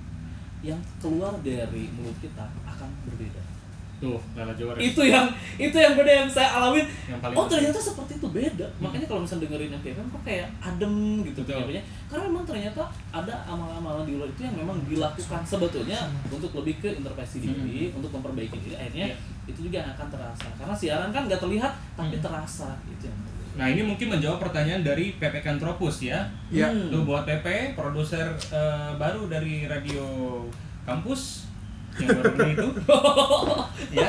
yang 0.65 0.81
keluar 0.97 1.37
dari 1.45 1.93
mulut 1.93 2.17
kita 2.17 2.41
akan 2.65 2.89
berbeda. 3.05 3.37
Tuh, 4.03 4.19
Lala 4.35 4.51
Itu 4.75 5.01
yang 5.07 5.31
itu 5.55 5.77
yang 5.79 5.95
beda 5.95 6.11
yang 6.11 6.27
saya 6.27 6.59
alamin. 6.59 6.83
Yang 7.07 7.19
paling 7.23 7.35
Oh 7.39 7.47
ternyata 7.47 7.79
seperti 7.79 8.19
itu 8.19 8.27
beda. 8.27 8.67
Makanya 8.83 9.07
kalau 9.07 9.23
misalnya 9.23 9.47
dengerin 9.47 9.71
FPFM 9.79 10.07
kok 10.11 10.23
kayak 10.27 10.47
adem 10.59 10.93
gitu 11.23 11.39
penyampainya. 11.47 11.83
Karena 12.11 12.23
memang 12.27 12.43
ternyata 12.43 12.81
ada 13.15 13.35
amal-amalan 13.47 14.03
di 14.03 14.19
luar 14.19 14.27
itu 14.27 14.43
yang 14.43 14.55
memang 14.59 14.77
dilakukan 14.83 15.41
sebetulnya 15.47 15.99
untuk 16.27 16.51
lebih 16.59 16.83
ke 16.83 16.89
introspeksi 16.99 17.47
diri, 17.47 17.95
untuk 17.95 18.11
memperbaiki 18.11 18.59
diri. 18.59 18.75
Akhirnya 18.75 19.15
Iya. 19.15 19.17
itu 19.47 19.59
juga 19.71 19.75
yang 19.79 19.89
akan 19.95 20.07
terasa. 20.11 20.47
Karena 20.59 20.75
siaran 20.75 21.09
kan 21.15 21.23
nggak 21.23 21.39
terlihat 21.39 21.71
tapi 21.95 22.19
Hmm. 22.19 22.23
terasa 22.27 22.75
itu 22.83 23.07
yang 23.07 23.15
berbeda. 23.23 23.31
Nah 23.53 23.67
ini 23.69 23.81
mungkin 23.85 24.07
menjawab 24.11 24.41
pertanyaan 24.43 24.83
dari 24.83 25.15
PP 25.15 25.39
Kantropus 25.39 26.03
ya. 26.03 26.27
Ya. 26.51 26.67
Hmm. 26.67 26.91
Tuh 26.91 27.07
buat 27.07 27.23
PP, 27.23 27.77
produser 27.79 28.35
eh, 28.51 28.91
baru 28.99 29.31
dari 29.31 29.69
radio 29.69 30.03
kampus 30.83 31.52
yang 31.99 32.09
baru 32.15 32.33
ini 32.39 32.51
itu, 32.53 32.67
ya. 33.97 34.07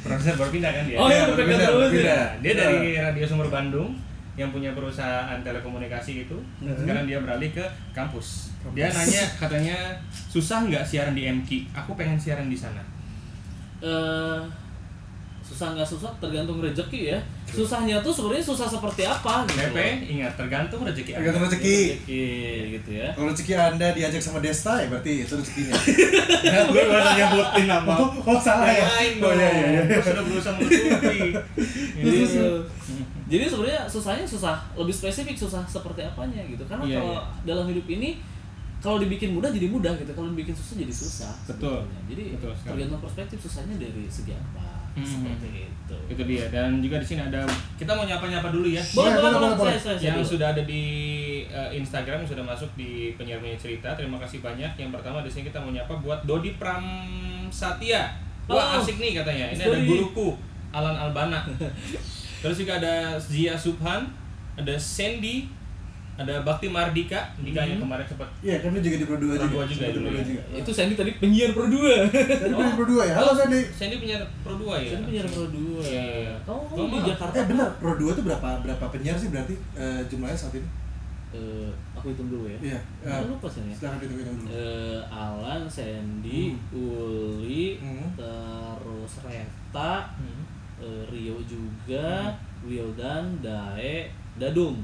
Produser 0.00 0.34
baru 0.36 0.50
pindah 0.50 0.70
kan 0.70 0.84
dia. 0.86 0.96
Oh, 0.96 1.08
iya, 1.08 1.26
Ya, 1.26 1.34
benar, 1.34 1.58
terus 1.68 1.92
ya. 1.94 2.20
Dia 2.40 2.52
dari 2.54 2.80
Radio 2.94 3.24
Sumber 3.26 3.48
Bandung 3.48 3.92
yang 4.32 4.48
punya 4.48 4.72
perusahaan 4.72 5.36
telekomunikasi 5.40 6.24
itu. 6.24 6.38
Sekarang 6.62 7.04
dia 7.04 7.20
beralih 7.20 7.52
ke 7.52 7.64
kampus. 7.92 8.54
Dia 8.72 8.88
nanya 8.88 9.24
katanya 9.36 9.76
susah 10.08 10.64
nggak 10.64 10.80
siaran 10.82 11.12
di 11.12 11.28
MK? 11.28 11.68
Aku 11.74 11.92
pengen 11.92 12.16
siaran 12.16 12.48
di 12.48 12.56
sana. 12.56 12.80
eh 13.82 14.40
susah 15.42 15.74
nggak 15.74 15.84
susah 15.84 16.10
tergantung 16.16 16.58
rezeki 16.58 17.10
ya 17.10 17.18
susahnya 17.44 17.98
tuh 17.98 18.08
sebenarnya 18.08 18.40
susah 18.40 18.64
seperti 18.64 19.02
apa 19.02 19.42
gitu 19.44 19.58
PP 19.58 19.78
ingat 20.08 20.32
tergantung 20.34 20.80
rezeki. 20.82 21.10
Anda. 21.12 21.18
Tergantung 21.20 21.42
rezeki. 21.44 21.76
rezeki 21.98 22.24
gitu 22.72 22.90
ya 22.94 23.08
Kalau 23.12 23.28
rezeki 23.28 23.52
Anda 23.54 23.86
diajak 23.92 24.22
sama 24.22 24.38
Desta 24.38 24.72
ya 24.78 24.86
berarti 24.88 25.12
itu 25.20 25.34
rezekinya. 25.34 25.74
Gue 26.72 26.82
gak 26.82 26.96
usah 26.96 27.14
nyebutin 27.14 27.66
nama. 27.66 27.92
Oh, 27.92 28.10
oh, 28.24 28.38
salah 28.38 28.70
ya? 28.70 28.86
Oh, 29.20 29.32
iya, 29.34 29.48
iya, 29.50 29.68
iya. 29.68 29.82
Gue 29.84 30.00
sudah 30.00 30.24
berusaha 30.24 30.54
menutupi. 30.56 31.18
Jadi, 32.02 32.18
Ini. 32.22 33.02
jadi 33.28 33.44
sebenarnya 33.46 33.82
susahnya 33.86 34.24
susah 34.24 34.56
lebih 34.74 34.94
spesifik 34.94 35.36
susah 35.36 35.62
seperti 35.64 36.00
apanya 36.02 36.40
gitu 36.44 36.62
karena 36.64 36.84
Iya, 36.84 36.98
kalau 36.98 37.12
iya. 37.14 37.22
dalam 37.44 37.64
hidup 37.68 37.86
ini 37.88 38.18
kalau 38.82 38.98
dibikin 38.98 39.30
mudah 39.32 39.48
jadi 39.48 39.70
mudah 39.70 39.94
gitu 39.94 40.10
kalau 40.10 40.32
dibikin 40.32 40.52
susah 40.52 40.74
jadi 40.76 40.90
susah 40.90 41.32
Betul. 41.46 41.86
sebetulnya. 41.86 42.00
jadi 42.10 42.24
Betul 42.34 42.52
sekali. 42.56 42.70
tergantung 42.74 43.00
perspektif 43.00 43.38
susahnya 43.38 43.74
dari 43.78 44.04
segi 44.08 44.32
apa 44.34 44.71
Hmm. 44.92 45.04
seperti 45.04 45.68
itu. 45.68 45.96
Itu 46.12 46.22
dia. 46.28 46.44
Dan 46.52 46.84
juga 46.84 47.00
di 47.00 47.06
sini 47.06 47.20
ada 47.24 47.42
kita 47.80 47.92
mau 47.96 48.04
nyapa-nyapa 48.04 48.52
dulu 48.52 48.68
ya. 48.68 48.82
boleh 48.92 49.76
yang 50.00 50.20
sudah 50.20 50.52
ada 50.52 50.62
di 50.68 50.84
eh, 51.48 51.70
Instagram 51.80 52.22
yang 52.24 52.30
sudah 52.36 52.44
masuk 52.44 52.68
di 52.76 53.16
penyiar 53.16 53.40
cerita. 53.56 53.96
Terima 53.96 54.20
kasih 54.20 54.44
banyak. 54.44 54.76
Yang 54.76 54.90
pertama 54.92 55.24
di 55.24 55.30
sini 55.32 55.48
kita 55.48 55.58
mau 55.60 55.72
nyapa 55.72 55.94
buat 56.00 56.24
Dodi 56.28 56.56
Pram 56.60 56.84
Satya 57.48 58.12
wah 58.50 58.76
Halo. 58.76 58.82
asik 58.82 58.98
nih 58.98 59.12
katanya. 59.22 59.46
Ini 59.54 59.62
Mas 59.62 59.68
ada 59.70 59.80
guruku 59.86 60.28
Alan 60.74 60.96
Albana. 60.98 61.40
Terus 62.42 62.56
juga 62.58 62.82
ada 62.82 63.14
Zia 63.22 63.54
Subhan 63.54 64.10
ada 64.58 64.74
Sandy 64.76 65.48
ada 66.14 66.34
Bakti 66.40 66.68
Mardika 66.68 67.24
Dika 67.36 67.60
yang 67.62 67.80
Hmm. 67.80 67.88
kemarin 67.88 68.04
sempat 68.04 68.28
Iya, 68.38 68.60
kan 68.60 68.68
dia 68.70 68.82
juga 68.82 68.96
di 68.96 69.06
Pro 69.06 69.16
2 69.16 69.32
Pro 69.32 69.38
juga. 69.38 69.48
dua 69.48 69.64
juga 69.64 69.84
Pro 69.88 70.00
ya. 70.04 70.12
2 70.12 70.22
juga. 70.22 70.42
itu 70.54 70.70
Sandy 70.70 70.94
tadi 70.94 71.10
penyiar 71.16 71.50
Pro 71.50 71.64
2 71.64 71.72
Tadi 72.04 72.52
dia 72.52 72.62
di 72.62 72.74
Pro 72.74 72.84
2 72.86 73.02
ya. 73.02 73.14
Halo 73.16 73.32
Sandy. 73.32 73.60
Sandy 73.70 73.96
punya 73.98 74.16
Pro 74.40 74.54
2 74.54 74.74
ya 74.76 74.88
Sandy 74.90 75.04
penyiar 75.08 75.26
Pro 75.26 75.44
2 75.46 75.80
Iya, 75.82 76.04
iya. 76.20 76.34
kamu 76.42 76.60
kamu 76.68 76.84
di 76.86 76.98
Jakarta 77.08 77.34
Eh 77.34 77.46
benar, 77.48 77.68
Pro 77.76 77.92
2 77.94 78.12
itu 78.12 78.22
berapa 78.22 78.48
berapa 78.60 78.84
penyiar 78.88 79.16
sih 79.16 79.28
berarti 79.28 79.54
eh, 79.74 80.00
jumlahnya 80.06 80.36
saat 80.36 80.52
ini? 80.52 80.68
Eh, 81.32 81.70
aku 81.92 82.12
hitung 82.12 82.28
dulu 82.28 82.44
ya 82.44 82.58
Iya. 82.62 82.78
Aku 83.02 83.24
Eh, 83.24 83.30
lupa 83.32 83.46
sih 83.48 83.64
ya 83.64 83.72
Silakan 83.74 83.98
hitung-hitung 83.98 84.36
dulu. 84.36 84.48
eh 84.50 85.00
Alan, 85.08 85.62
Sandy, 85.64 86.52
Hmm. 86.52 86.76
Uli, 86.76 87.80
Hmm. 87.80 88.12
terus 88.14 89.12
Reta, 89.24 89.94
Hmm. 90.12 90.44
eh, 90.76 91.02
Rio 91.08 91.40
juga, 91.42 92.36
Wildan, 92.60 93.40
Dae, 93.40 94.12
Dadung. 94.36 94.76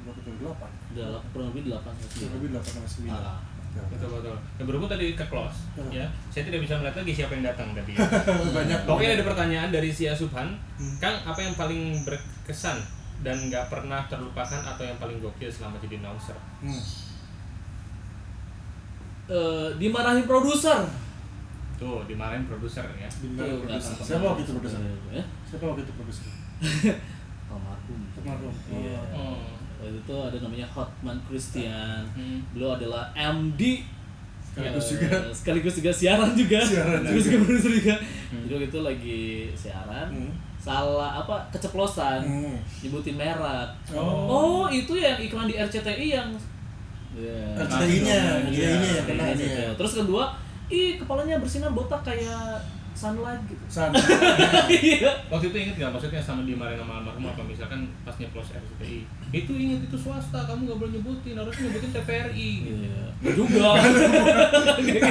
Berapa 0.00 0.18
itu? 0.18 0.30
8. 0.40 0.96
Dalam 0.96 1.22
kurang 1.30 1.48
lebih 1.50 1.62
8 1.68 1.80
sampai 1.92 2.08
Kurang 2.10 2.30
9. 2.30 2.36
lebih 2.36 2.48
8 2.52 2.64
sama 2.66 2.88
9. 2.88 3.10
Ah. 3.10 3.38
Oke. 3.70 3.86
betul 3.86 4.10
betul 4.10 4.34
yang 4.58 4.66
berhubung 4.66 4.90
tadi 4.90 5.14
ke 5.14 5.22
close 5.24 5.70
Hmm. 5.78 5.94
ya 5.94 6.02
saya 6.26 6.42
tidak 6.42 6.58
bisa 6.60 6.74
melihat 6.74 6.96
lagi 6.96 7.12
siapa 7.14 7.32
yang 7.32 7.46
datang 7.46 7.70
tadi 7.70 7.94
ya. 7.94 8.02
Banyak. 8.58 8.78
Pokoknya 8.82 9.14
ada 9.14 9.24
pertanyaan 9.24 9.70
dari 9.70 9.88
Sia 9.88 10.10
Subhan, 10.10 10.58
Hmm. 10.74 10.98
Kang 10.98 11.22
apa 11.22 11.38
yang 11.38 11.54
paling 11.54 12.02
berkesan 12.02 12.82
dan 13.20 13.38
nggak 13.46 13.68
pernah 13.68 14.02
terlupakan 14.04 14.58
atau 14.66 14.82
yang 14.82 14.98
paling 14.98 15.18
gokil 15.18 15.46
selama 15.46 15.78
jadi 15.78 16.02
announcer? 16.02 16.34
Hmm. 16.58 16.82
Eh, 19.28 19.68
dimarahin 19.78 20.26
produser. 20.26 20.82
Tuh 21.76 22.02
dimarahin 22.04 22.44
produser 22.44 22.82
ya. 22.92 23.06
Benar, 23.06 23.46
Tuh, 23.46 23.58
produser. 23.62 23.92
nggak 23.94 24.02
Siapa 24.02 24.18
tahu. 24.18 24.26
waktu 24.26 24.42
itu 24.42 24.52
produser? 24.52 24.80
Ya, 25.08 25.24
Siapa 25.46 25.64
waktu 25.64 25.82
itu 25.82 25.92
produser? 25.94 26.26
almarhum. 27.54 28.00
Almarhum. 28.16 28.54
Iya. 28.68 28.98
Oh. 29.14 29.59
Waktu 29.80 29.96
itu 29.98 30.14
ada 30.14 30.36
namanya 30.38 30.66
Hotman 30.68 31.16
Christian. 31.24 32.04
Hmm. 32.10 32.38
Beliau 32.52 32.74
adalah 32.74 33.08
MD 33.12 33.80
Sekaligus 34.42 34.82
Eh, 34.82 34.90
juga. 34.92 35.08
sekaligus 35.32 35.74
juga 35.74 35.90
siaran 35.90 36.30
juga 36.34 36.58
Siaran 36.60 37.00
sekaligus 37.00 37.24
juga. 37.24 37.38
juga 37.62 37.70
juga 37.70 37.94
Hmm. 38.28 38.42
jadi 38.42 38.52
waktu 38.52 38.68
itu 38.68 38.80
lagi 38.80 39.22
siaran 39.54 40.06
Hmm. 40.10 40.32
salah 40.56 41.10
apa 41.16 41.38
keceplosan 41.48 42.18
Hmm. 42.20 42.58
nyebutin 42.80 43.14
merek 43.14 43.70
Oh. 43.90 44.26
oh 44.26 44.64
itu 44.66 44.92
yang 44.92 45.14
iklan 45.16 45.46
di 45.46 45.54
RCTI 45.54 46.06
yang 46.10 46.28
ya 47.12 47.38
RCTI-nya, 47.56 48.18
Iya. 48.44 48.70
RCTI-nya 48.74 48.90
yang 48.92 49.06
kena 49.06 49.24
nih 49.32 49.48
ya. 49.48 49.70
terus 49.72 49.92
kedua 49.96 50.34
ih 50.68 50.94
kepalanya 50.96 51.38
bersinar 51.38 51.70
botak 51.70 52.02
kayak 52.04 52.58
sunlight 52.92 53.40
gitu 53.44 53.64
Sana. 53.66 53.96
iya 54.68 55.10
waktu 55.26 55.48
itu 55.48 55.56
inget 55.58 55.74
nggak 55.76 55.90
maksudnya 55.90 56.18
sama 56.18 56.42
di 56.42 56.52
sama 56.52 56.74
almarhum 56.98 57.24
apa 57.24 57.42
misalkan 57.42 57.80
pas 58.02 58.14
nyeplos 58.14 58.50
RCTI 58.50 59.00
itu 59.30 59.52
inget 59.52 59.80
itu 59.82 59.96
swasta 59.96 60.42
kamu 60.42 60.66
nggak 60.66 60.78
boleh 60.78 60.92
nyebutin 60.94 61.34
harus 61.34 61.54
nyebutin 61.56 61.90
TVRI 61.92 62.50
iya 62.66 63.02
juga 63.30 63.68
gitu. 64.80 65.02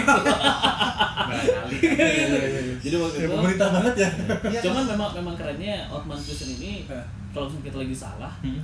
Iya, 1.69 2.07
iya, 2.09 2.25
iya, 2.25 2.59
iya. 2.59 2.75
jadi 2.79 2.95
waktu 2.97 3.15
Ya, 3.15 3.23
itu 3.23 3.31
pemerintah 3.31 3.67
banget 3.71 3.93
ya. 3.95 4.09
cuman 4.61 4.83
memang 4.87 5.09
memang 5.13 5.35
kerennya 5.35 5.75
Otman 5.87 6.17
Christian 6.17 6.51
ini 6.55 6.71
kalau 7.29 7.45
misalnya 7.45 7.65
kita 7.65 7.77
lagi 7.79 7.95
salah 7.95 8.33
Hmm. 8.39 8.61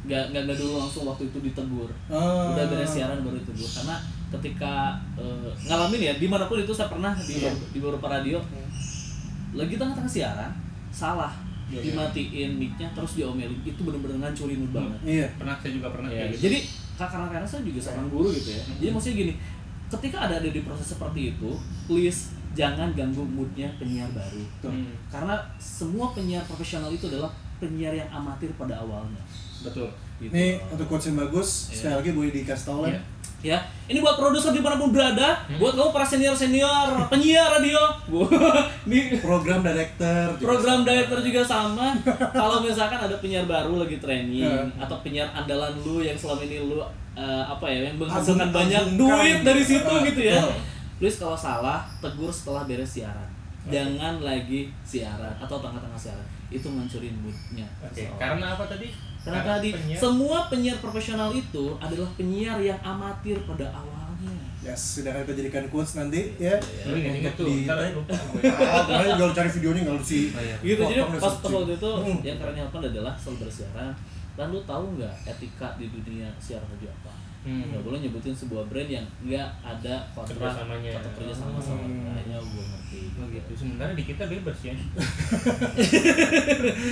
nggak 0.00 0.24
nggak 0.32 0.56
dulu 0.56 0.78
langsung 0.78 1.04
waktu 1.04 1.26
itu 1.26 1.38
ditegur 1.42 1.90
Oh. 2.08 2.54
udah 2.54 2.64
beres 2.66 2.88
siaran 2.88 3.20
baru 3.20 3.36
ditegur 3.36 3.66
karena 3.68 3.96
ketika 4.30 4.92
eh, 5.14 5.48
ngalamin 5.64 6.00
ya 6.02 6.12
di 6.14 6.26
mana 6.26 6.44
pun 6.44 6.56
itu 6.56 6.70
saya 6.70 6.86
pernah 6.86 7.12
di 7.14 7.38
Iya. 7.38 7.50
di 7.70 7.78
beberapa 7.78 8.08
radio 8.10 8.36
lagi 9.50 9.74
tengah-tengah 9.74 10.10
siaran 10.10 10.52
salah 10.90 11.32
Iya, 11.68 11.80
iya. 11.80 11.92
dimatiin 11.92 12.50
mic-nya 12.56 12.88
terus 12.90 13.12
diomelin 13.14 13.60
itu 13.62 13.76
bener-bener 13.78 14.16
ngancurin 14.18 14.58
mood 14.58 14.72
banget 14.74 14.98
Iya. 15.02 15.26
pernah 15.36 15.54
saya 15.54 15.72
juga 15.74 15.88
pernah 15.90 16.08
Ya, 16.08 16.24
kayak 16.24 16.30
gitu. 16.32 16.42
jadi 16.48 16.58
ka- 16.96 17.08
karena 17.08 17.28
karena 17.28 17.46
saya 17.46 17.62
juga 17.62 17.80
seorang 17.80 18.08
guru 18.08 18.28
gitu 18.30 18.50
ya. 18.50 18.62
Jadi 18.74 18.88
maksudnya 18.90 19.16
gini, 19.18 19.32
ketika 19.88 20.18
ada 20.20 20.34
ada 20.36 20.48
di 20.48 20.60
proses 20.60 20.88
seperti 20.88 21.20
itu, 21.30 21.50
please 21.86 22.20
jangan 22.52 22.90
ganggu 22.90 23.22
moodnya 23.22 23.70
penyiar 23.76 24.10
baru. 24.10 24.42
Tuh. 24.58 24.66
Hmm, 24.68 24.90
Karena 25.06 25.36
semua 25.56 26.10
penyiar 26.10 26.42
profesional 26.42 26.90
itu 26.90 27.06
adalah 27.06 27.30
penyiar 27.56 27.92
yang 27.92 28.10
amatir 28.10 28.50
pada 28.54 28.74
awalnya. 28.76 29.20
betul 29.58 29.86
Gitu. 30.18 30.30
Ini 30.30 30.46
untuk 30.68 30.86
quotes 30.86 31.06
yang 31.06 31.18
bagus, 31.20 31.48
Iya. 31.68 31.74
sekali 31.74 31.94
lagi 31.96 32.10
boleh 32.12 32.30
dikasih 32.32 32.64
tau 32.64 32.80
lah. 32.82 32.90
Iya. 32.90 33.00
Ya, 33.38 33.54
ini 33.86 34.02
buat 34.02 34.18
produser 34.18 34.50
di 34.50 34.58
mana 34.58 34.74
pun 34.74 34.90
berada, 34.90 35.38
buat 35.56 35.70
kamu 35.70 35.94
para 35.94 36.02
senior 36.02 36.34
senior 36.34 36.90
penyiar 37.06 37.54
radio, 37.54 37.78
Bu. 38.04 38.26
ini 38.90 39.14
Program 39.16 39.62
director. 39.62 40.34
juga 40.34 40.42
program 40.44 40.76
sama. 40.76 40.88
director 40.88 41.18
juga 41.22 41.40
sama. 41.40 41.86
Kalau 42.34 42.58
misalkan 42.58 42.98
ada 42.98 43.14
penyiar 43.16 43.46
baru 43.46 43.78
lagi 43.78 43.94
training 43.96 44.42
Iya. 44.42 44.66
atau 44.76 44.98
penyiar 45.00 45.30
andalan 45.30 45.70
lu 45.78 46.02
yang 46.02 46.18
selama 46.18 46.42
ini 46.42 46.58
lu 46.60 46.82
eh, 47.14 47.44
apa 47.44 47.62
ya 47.64 47.86
yang 47.86 47.94
menghasilkan 47.96 48.50
banyak 48.50 48.84
duit 48.96 49.06
gitu. 49.32 49.46
dari 49.46 49.62
situ 49.64 49.86
Ah, 49.88 50.02
gitu 50.02 50.20
ya. 50.24 50.42
betul. 50.42 50.54
Please 50.98 51.16
kalau 51.16 51.38
salah 51.38 51.86
tegur 51.98 52.26
setelah 52.28 52.62
beres 52.64 52.90
siaran. 52.90 53.30
Jangan 53.66 54.18
lagi 54.18 54.66
siaran 54.82 55.30
atau 55.36 55.56
tengah-tengah 55.56 55.94
siaran. 55.94 56.26
Itu 56.48 56.66
ngancurin 56.68 57.14
moodnya. 57.16 57.70
oke 57.78 57.94
seseorang. 57.94 58.18
karena 58.18 58.46
apa 58.50 58.64
tadi 58.66 58.90
Karena 59.20 59.40
tadi 59.42 59.68
penyiar- 59.70 59.98
semua 59.98 60.38
penyiar 60.46 60.78
profesional 60.78 61.30
itu 61.30 61.64
adalah 61.76 62.08
penyiar 62.14 62.58
yang 62.58 62.78
amatir 62.78 63.36
pada 63.42 63.66
awalnya. 63.68 64.34
Yes, 64.58 64.98
sudah 64.98 65.10
akan 65.10 65.22
kita 65.22 65.34
jadikan 65.38 65.64
quotes 65.68 65.94
nanti 65.94 66.34
ya. 66.36 66.58
lu 66.84 66.92
inget 66.92 67.14
inget 67.20 67.34
tuh 67.34 67.46
Untuk 67.46 67.54
di- 67.54 67.64
ntar 67.64 67.78
lupa 67.92 68.12
gue. 68.12 68.42
Ah, 68.68 68.82
kemarin 68.84 69.14
kalau 69.16 69.32
cari 69.32 69.50
videonya 69.52 69.80
nggak 69.82 69.96
Oh, 69.96 70.02
iya. 70.36 70.56
gitu 70.60 70.80
jadi 70.82 71.00
pas, 71.14 71.34
waktu 71.38 71.72
itu 71.72 71.90
Hmm. 71.94 72.18
yang 72.20 72.36
kerennya 72.36 72.64
apa 72.64 72.76
adalah 72.80 73.14
soal 73.14 73.36
bersiaran 73.36 73.90
dan 74.34 74.46
lu 74.48 74.60
tahu 74.62 74.84
nggak 74.94 75.14
etika 75.24 75.68
di 75.74 75.86
dunia 75.88 76.26
siaran 76.36 76.66
radio 76.68 76.90
apa 76.92 77.12
Hmm. 77.48 77.64
nggak 77.66 77.80
boleh 77.80 77.98
nyebutin 77.98 78.30
sebuah 78.30 78.62
brand 78.66 78.86
yang 78.90 79.02
nggak 79.18 79.46
ada 79.62 79.94
kontrak 80.12 80.36
Kerjasamanya. 80.36 80.90
atau 80.94 81.10
kerja 81.14 81.32
sama 81.32 81.56
sama 81.56 81.80
Hmm. 81.80 82.02
kayaknya 82.06 82.36
gue 82.38 82.62
ngerti 82.62 82.98
Oh 83.16 83.24
gitu 83.26 83.50
sebenarnya 83.56 83.94
di 83.94 84.04
kita 84.04 84.22
bebas 84.26 84.58
ya 84.62 84.74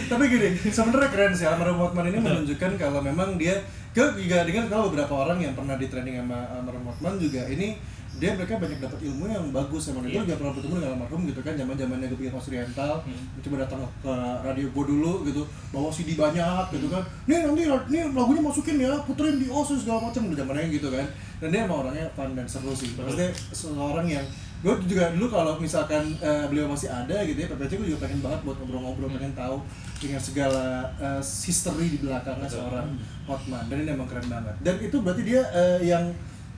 Tapi 0.06 0.22
gini, 0.26 0.48
sebenarnya 0.66 1.08
keren 1.08 1.32
sih 1.32 1.44
Almarhum 1.44 1.78
Hotman 1.78 2.06
ini 2.06 2.18
menunjukkan 2.18 2.70
kalau 2.76 2.98
memang 3.00 3.36
dia 3.36 3.54
ke 3.90 4.02
juga 4.14 4.42
dengar 4.42 4.66
kalau 4.66 4.88
beberapa 4.88 5.12
orang 5.18 5.38
yang 5.38 5.52
pernah 5.52 5.74
di 5.74 5.86
training 5.86 6.18
sama 6.18 6.38
Almarhum 6.50 6.84
Hotman 6.86 7.14
juga 7.16 7.42
ini 7.46 7.74
dia 8.16 8.32
mereka 8.32 8.56
banyak 8.56 8.80
dapat 8.80 9.00
ilmu 9.02 9.24
yang 9.26 9.44
bagus 9.50 9.82
sama 9.86 10.00
Iya. 10.00 10.24
itu 10.24 10.24
juga 10.24 10.36
pernah 10.40 10.52
bertemu 10.56 10.74
dengan 10.76 10.92
almarhum 10.96 11.20
gitu 11.28 11.40
kan 11.40 11.52
zaman 11.52 11.74
zamannya 11.74 12.06
gue 12.08 12.18
bikin 12.18 12.32
Oriental 12.32 12.92
Hmm. 13.04 13.24
coba 13.44 13.56
datang 13.62 13.80
ke 14.00 14.12
radio 14.40 14.66
gue 14.72 14.84
dulu 14.88 15.12
gitu 15.24 15.42
bawa 15.68 15.88
CD 15.88 16.16
banyak 16.16 16.64
gitu 16.72 16.86
kan. 16.88 17.02
Nih 17.24 17.44
nanti 17.44 17.62
nih 17.66 18.02
lagunya 18.10 18.40
masukin 18.40 18.76
ya 18.78 18.92
puterin 19.02 19.36
di 19.36 19.46
osus 19.46 19.84
segala 19.84 20.08
macam 20.08 20.26
udah 20.26 20.38
zamannya 20.38 20.68
gitu 20.70 20.88
kan. 20.88 21.06
Dan 21.36 21.48
dia 21.52 21.60
emang 21.64 21.84
orangnya 21.84 22.08
fun 22.12 22.32
dan 22.32 22.48
seru 22.48 22.72
sih. 22.72 22.96
Maksudnya 22.96 23.28
seorang 23.52 24.08
yang 24.08 24.24
gue 24.56 24.72
juga 24.88 25.12
dulu 25.12 25.28
kalau 25.28 25.60
misalkan 25.60 26.00
eh, 26.18 26.44
beliau 26.48 26.64
masih 26.66 26.88
ada 26.88 27.20
gitu 27.22 27.36
ya 27.36 27.48
PPC 27.48 27.76
gue 27.76 27.88
juga 27.92 28.08
pengen 28.08 28.24
banget 28.24 28.40
buat 28.40 28.56
ngobrol-ngobrol 28.56 29.12
pengen 29.12 29.36
tahu 29.36 29.60
dengan 29.98 30.16
segala 30.18 30.64
eh, 30.96 31.20
history 31.20 31.92
di 31.92 31.98
belakangnya 32.00 32.48
seorang 32.48 32.88
Hotman. 33.24 33.68
Dan 33.68 33.84
ini 33.84 33.90
emang 33.92 34.08
keren 34.08 34.24
banget. 34.24 34.56
Dan 34.62 34.80
itu 34.80 34.96
berarti 34.98 35.22
dia 35.22 35.42
eh, 35.52 35.84
yang 35.84 36.08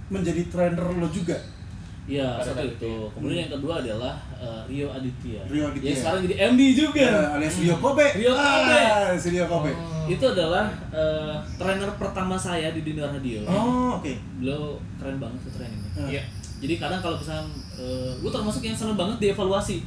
menjadi 0.09 0.42
trainer 0.49 0.85
lo 0.88 1.09
juga 1.09 1.37
Iya, 2.09 2.40
satu 2.40 2.64
itu. 2.64 2.73
itu. 2.81 2.92
Kemudian 3.12 3.44
yang 3.44 3.53
kedua 3.53 3.85
adalah 3.85 4.16
eh, 4.33 4.64
Rio 4.64 4.88
Aditya. 4.88 5.44
Rio 5.44 5.68
Aditya. 5.68 5.92
Yang 5.92 5.99
sekarang 6.01 6.21
jadi 6.25 6.37
MD 6.49 6.62
juga. 6.73 7.05
ya, 7.05 7.37
alias 7.37 7.55
Rio 7.61 7.77
Kobe 7.77 8.07
Rio 8.16 8.33
Kobe. 8.33 8.79
ah, 8.81 9.12
si 9.12 9.29
Rio 9.29 9.44
Kobe 9.44 9.73
Oh. 9.77 10.09
Itu 10.09 10.25
adalah 10.25 10.73
eh, 10.88 11.37
trainer 11.61 11.90
pertama 11.94 12.33
saya 12.33 12.73
di 12.73 12.81
dunia 12.81 13.05
radio. 13.05 13.44
oh 13.44 14.01
oke 14.01 14.09
Beliau 14.40 14.81
keren 14.97 15.21
banget 15.21 15.37
tuh 15.44 15.53
trainingnya. 15.61 15.92
Iya. 16.09 16.23
Jadi 16.59 16.75
kadang 16.75 16.99
kalau 16.99 17.14
misalnya 17.14 17.44
uh, 17.77 18.11
gue 18.16 18.31
termasuk 18.33 18.64
yang 18.64 18.75
seneng 18.75 18.97
banget 18.97 19.16
dievaluasi. 19.21 19.79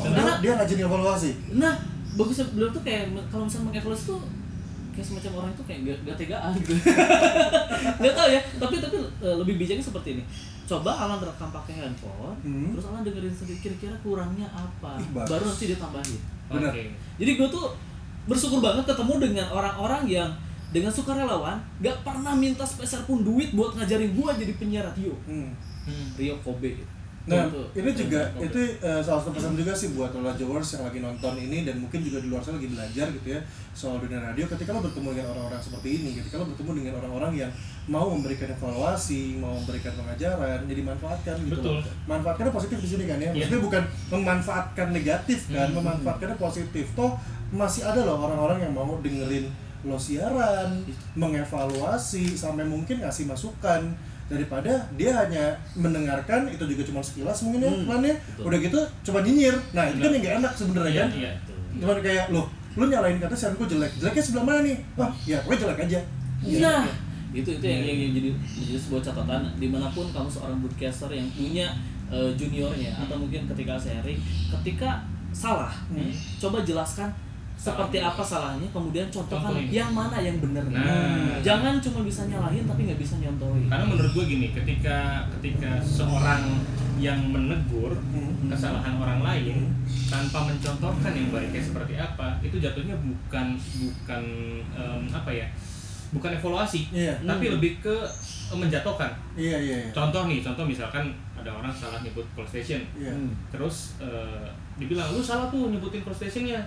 oh, 0.00 0.08
dia, 0.08 0.34
dia 0.40 0.52
rajin 0.56 0.82
evaluasi 0.82 1.30
Nah, 1.52 1.76
bagusnya 2.16 2.48
beliau 2.50 2.72
tuh 2.72 2.80
kayak 2.80 3.06
kalau 3.28 3.44
misalnya 3.44 3.70
mengevaluasi 3.70 4.04
tuh 4.08 4.20
kayak 4.98 5.06
semacam 5.06 5.32
orang 5.36 5.50
itu 5.52 5.62
kayak 5.62 5.80
gak, 5.84 5.98
gak 6.04 6.16
tegaan 6.18 6.52
gitu. 6.58 6.72
gak 8.02 8.12
tau 8.12 8.28
ya, 8.28 8.40
tapi 8.58 8.74
tapi 8.78 8.96
uh, 8.98 9.36
lebih 9.38 9.54
bijaknya 9.56 9.80
seperti 9.80 10.08
ini. 10.12 10.22
Coba 10.64 10.92
Alan 10.92 11.16
rekam 11.18 11.48
pakai 11.48 11.78
handphone, 11.78 12.34
Hmm. 12.40 12.74
terus 12.74 12.84
Alan 12.84 13.00
dengerin 13.00 13.30
sendiri 13.30 13.58
kira-kira 13.58 13.94
kurangnya 13.98 14.44
apa, 14.48 14.98
Ih, 14.98 15.08
baru 15.14 15.46
nanti 15.46 15.64
dia 15.64 15.78
tambahin. 15.78 16.18
Benar. 16.48 16.68
Oke. 16.68 16.82
Jadi 17.16 17.30
gue 17.32 17.48
tuh 17.48 17.66
bersyukur 18.24 18.58
banget 18.58 18.84
ketemu 18.84 19.14
dengan 19.22 19.46
orang-orang 19.48 20.04
yang 20.04 20.28
dengan 20.68 20.90
sukarelawan 20.90 21.56
gak 21.78 22.02
pernah 22.02 22.34
minta 22.34 22.60
sepeser 22.60 23.00
pun 23.02 23.22
duit 23.22 23.52
buat 23.52 23.72
ngajarin 23.72 24.12
gue 24.12 24.30
jadi 24.36 24.52
penyiar 24.54 24.84
radio. 24.84 25.14
hmm. 25.24 25.48
Hmm. 25.88 26.08
Rio 26.14 26.36
Kobe. 26.42 26.74
gitu. 26.74 26.84
Nah, 27.28 27.44
tuh, 27.50 27.66
ini 27.76 27.90
juga 27.92 28.24
itu 28.40 28.56
eh, 28.80 29.02
salah 29.04 29.20
satu 29.20 29.36
pesan 29.36 29.52
juga 29.52 29.74
sih 29.76 29.92
buat 29.92 30.08
Lola 30.16 30.32
Jowers 30.32 30.78
yang 30.78 30.88
lagi 30.88 31.02
nonton 31.02 31.34
ini 31.36 31.66
dan 31.66 31.76
mungkin 31.76 32.00
juga 32.00 32.24
di 32.24 32.32
luar 32.32 32.40
sana 32.40 32.56
lagi 32.56 32.72
belajar 32.72 33.06
gitu 33.12 33.28
ya 33.36 33.40
soal 33.76 34.00
dunia 34.00 34.16
radio. 34.22 34.48
Ketika 34.48 34.72
lo 34.72 34.80
bertemu 34.80 35.12
dengan 35.12 35.36
orang-orang 35.36 35.60
seperti 35.60 35.88
ini, 36.00 36.10
ketika 36.16 36.40
lo 36.40 36.48
bertemu 36.48 36.70
dengan 36.80 36.94
orang-orang 37.04 37.32
yang 37.36 37.50
mau 37.84 38.08
memberikan 38.08 38.48
evaluasi, 38.48 39.36
mau 39.36 39.52
memberikan 39.60 39.92
pengajaran, 39.92 40.64
jadi 40.64 40.80
manfaatkan 40.88 41.36
gitu. 41.44 41.60
Betul. 41.60 41.78
Manfaatkannya 42.08 42.52
positif 42.52 42.78
di 42.80 42.88
sini 42.96 43.04
kan 43.04 43.18
ya. 43.20 43.28
Iya. 43.28 43.44
Maksudnya 43.44 43.60
bukan 43.60 43.82
memanfaatkan 44.08 44.86
negatif 44.96 45.40
kan, 45.52 45.68
Hmm. 45.68 45.76
memanfaatkannya 45.84 46.36
positif. 46.40 46.86
Toh 46.96 47.12
masih 47.52 47.84
ada 47.84 48.08
loh 48.08 48.24
orang-orang 48.24 48.64
yang 48.64 48.72
mau 48.72 48.96
dengerin 49.04 49.48
lo 49.84 49.94
siaran, 49.94 50.80
mengevaluasi 51.14 52.34
sampai 52.34 52.66
mungkin 52.66 52.98
ngasih 52.98 53.28
masukan 53.28 53.94
daripada 54.28 54.72
dia 54.94 55.10
hanya 55.16 55.44
mendengarkan 55.74 56.46
itu 56.46 56.60
juga 56.62 56.82
cuma 56.84 57.00
sekilas 57.00 57.40
mungkin 57.42 57.60
ya 57.62 57.70
Hmm, 57.70 57.84
plannya 57.84 58.14
betul. 58.14 58.44
udah 58.46 58.58
gitu 58.60 58.80
cuma 59.02 59.18
nyinyir. 59.20 59.56
Nah 59.72 59.84
itu 59.86 59.98
kan 59.98 60.10
yang 60.10 60.22
gak 60.22 60.36
enak 60.38 60.52
sebenarnya 60.52 60.92
Iya, 60.92 61.00
kan? 61.00 61.10
iya. 61.14 61.32
cuman 61.78 61.96
kayak 61.98 62.24
lo 62.28 62.42
lu 62.74 62.84
nyalain 62.86 63.16
kata 63.16 63.34
siaran 63.34 63.56
gue 63.56 63.68
jelek. 63.68 63.92
Jeleknya 63.96 64.22
sebelah 64.22 64.44
mana 64.44 64.60
nih? 64.62 64.76
Wah 64.94 65.10
ya 65.24 65.38
gue 65.40 65.56
jelek 65.56 65.78
aja. 65.80 66.00
Nah, 66.38 66.86
itu 67.30 67.50
itu 67.50 67.64
yang, 67.64 67.82
yang, 67.82 67.98
yang 67.98 68.12
jadi 68.14 68.28
menjadi 68.30 68.78
sebuah 68.78 69.02
catatan. 69.02 69.40
Di 69.56 69.66
mana 69.66 69.88
pun 69.88 70.06
kamu 70.08 70.28
seorang 70.28 70.58
broadcaster 70.58 71.10
yang 71.10 71.26
punya 71.28 71.66
eh, 72.06 72.30
juniornya 72.32 72.92
atau 72.96 73.16
mungkin 73.16 73.44
ketika 73.46 73.74
sharing, 73.76 74.16
ketika 74.54 75.02
salah, 75.30 75.68
Hmm. 75.88 76.08
coba 76.38 76.62
jelaskan 76.62 77.10
seperti 77.58 77.98
apa 77.98 78.22
salahnya, 78.22 78.70
kemudian 78.70 79.10
contohkan 79.10 79.50
Contohin. 79.50 79.66
yang 79.68 79.90
mana 79.90 80.14
yang 80.16 80.38
benar. 80.38 80.62
Nah. 80.64 81.42
Jangan 81.42 81.82
cuma 81.82 82.00
bisa 82.00 82.22
nyalahin 82.24 82.62
tapi 82.64 82.86
nggak 82.86 82.96
bisa 82.96 83.18
nyontohin. 83.18 83.66
Karena 83.66 83.84
menurut 83.84 84.14
gue 84.14 84.24
gini, 84.24 84.46
ketika 84.52 85.26
ketika 85.34 85.82
seorang 85.82 86.62
yang 86.96 87.18
menegur 87.28 87.98
Hmm. 88.10 88.46
kesalahan 88.46 88.94
orang 88.96 89.20
lain 89.20 89.70
tanpa 90.06 90.46
mencontohkan 90.46 91.10
yang 91.10 91.28
baiknya 91.28 91.58
seperti 91.60 91.94
apa, 91.94 92.38
itu 92.40 92.56
jatuhnya 92.56 92.94
bukan 92.96 93.54
bukan 93.54 94.22
em, 94.72 95.02
apa 95.08 95.30
ya, 95.30 95.46
bukan 96.08 96.30
evaluasi, 96.32 96.88
iya 96.90 97.18
tapi 97.20 97.50
Hmm. 97.50 97.54
lebih 97.58 97.78
ke 97.80 97.96
menjatuhkan. 98.48 99.10
iya 99.34 99.58
iya 99.58 99.76
iya. 99.84 99.90
Contoh 99.92 100.24
nih, 100.24 100.40
contoh 100.40 100.62
misalkan 100.64 101.10
ada 101.34 101.50
orang 101.52 101.70
salah 101.70 102.00
nyebut 102.00 102.24
call 102.32 102.46
station. 102.46 102.80
Hmm. 102.94 103.34
terus 103.48 103.98
eh, 103.98 104.46
dibilang 104.74 105.10
lu 105.10 105.20
salah 105.20 105.46
tuh 105.48 105.68
nyebutin 105.68 106.00
call 106.00 106.14
stationnya, 106.14 106.62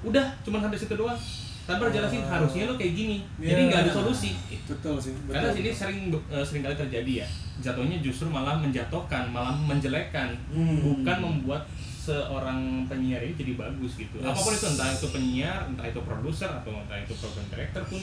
udah 0.00 0.26
cuman 0.40 0.60
sampai 0.60 0.78
situ 0.78 0.94
doang, 0.94 1.18
tanpa 1.64 1.88
jelasin 1.88 2.20
Oh. 2.20 2.30
harusnya 2.30 2.64
lu 2.64 2.74
kayak 2.74 2.94
gini, 2.94 3.16
Iya. 3.36 3.48
jadi 3.48 3.60
nggak 3.66 3.80
ada 3.82 3.92
solusi. 3.94 4.32
betul 4.64 4.96
sih 4.96 5.12
betul. 5.14 5.32
Karena 5.32 5.48
ini 5.54 5.70
sering 5.70 5.98
eh, 6.10 6.40
sering 6.42 6.62
kali 6.62 6.76
terjadi 6.76 7.12
ya. 7.18 7.28
Jatuhnya 7.60 7.98
justru 7.98 8.26
malah 8.26 8.54
menjatuhkan, 8.56 9.28
malah 9.28 9.52
menjelekkan, 9.52 10.32
Hmm. 10.48 10.78
bukan 10.78 11.16
membuat 11.18 11.64
seorang 11.98 12.58
penyiar 12.84 13.20
ini 13.20 13.34
jadi 13.34 13.52
bagus 13.54 13.96
gitu. 13.96 14.16
Yes. 14.16 14.26
Apa 14.26 14.40
pun 14.40 14.52
itu 14.54 14.66
entah 14.66 14.88
itu 14.88 15.06
penyiar, 15.08 15.60
entah 15.66 15.84
itu 15.84 16.00
produser 16.00 16.48
atau 16.48 16.72
entah 16.74 16.96
itu 16.96 17.12
program 17.12 17.46
director 17.48 17.82
pun 17.84 18.00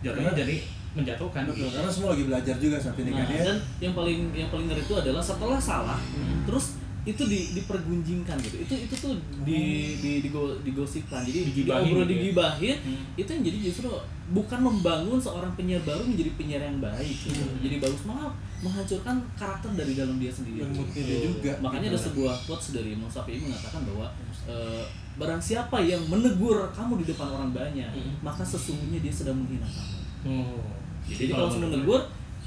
jatuhnya 0.00 0.30
Karena- 0.30 0.40
jadi 0.40 0.56
menjatuhkan 0.94 1.42
betul 1.44 1.58
gitu. 1.60 1.74
karena 1.74 1.90
semua 1.90 2.08
lagi 2.12 2.24
belajar 2.24 2.54
juga 2.56 2.76
saat 2.78 2.94
ini 2.96 3.10
Nah, 3.10 3.18
kan 3.20 3.26
ya 3.28 3.42
dan 3.44 3.58
yang 3.80 3.94
paling 3.94 4.18
yang 4.32 4.46
paling 4.48 4.66
ngeri 4.68 4.78
itu 4.80 4.94
adalah 4.94 5.18
setelah 5.20 5.58
salah, 5.58 5.98
Hmm. 5.98 6.46
terus 6.46 6.78
itu 7.04 7.22
di 7.22 7.52
dipergunjingkan 7.52 8.36
gitu 8.40 8.56
itu 8.58 8.74
itu 8.80 8.94
tuh 8.96 9.12
di 9.42 9.60
di 9.94 10.12
digo- 10.20 10.56
digosipkan 10.58 11.20
jadi 11.20 11.44
Digibahin 11.44 11.84
diobrol 11.84 12.00
gitu 12.00 12.08
ya? 12.08 12.12
digibahin 12.16 12.76
Hmm. 12.80 13.02
itu 13.14 13.28
yang 13.28 13.44
jadi 13.44 13.58
justru 13.62 13.88
bukan 14.26 14.60
membangun 14.62 15.18
seorang 15.18 15.52
penyiar 15.52 15.82
baru 15.82 16.00
menjadi 16.02 16.32
penyiar 16.34 16.62
yang 16.62 16.80
baik 16.80 17.12
gitu. 17.20 17.36
Hmm. 17.36 17.60
jadi 17.60 17.76
bagus 17.78 18.02
malah 18.04 18.32
menghancurkan 18.58 19.16
karakter 19.34 19.70
dari 19.74 19.92
dalam 19.92 20.16
dia 20.16 20.32
sendiri 20.32 20.64
moodnya 20.64 20.96
dia 20.98 21.18
juga. 21.22 21.52
makanya 21.58 21.92
ada 21.92 22.00
sebuah 22.00 22.34
quotes 22.42 22.72
dari 22.72 22.88
Imam 22.90 23.04
Syafi'i 23.06 23.36
mengatakan 23.38 23.84
bahwa 23.84 24.06
eh, 24.46 24.84
barang 25.14 25.38
siapa 25.38 25.76
yang 25.78 26.00
menegur 26.04 26.56
kamu 26.70 26.98
di 26.98 27.06
depan 27.06 27.28
orang 27.28 27.50
banyak 27.50 27.84
Hmm. 27.86 28.16
maka 28.20 28.40
sesungguhnya 28.42 28.98
dia 28.98 29.12
sedang 29.12 29.36
menghina 29.36 29.66
kamu 29.66 29.96
Oh. 30.24 30.64
jadi 31.04 31.28
kalau 31.30 31.52
sudah 31.52 31.68
menegur 31.68 32.00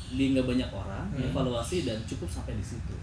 di 0.09 0.33
nggak 0.33 0.47
banyak 0.47 0.69
orang 0.71 0.96
Hmm. 1.09 1.23
evaluasi 1.23 1.77
dan 1.81 1.97
cukup 2.03 2.27
sampai 2.27 2.53
di 2.53 2.61
situ 2.61 2.93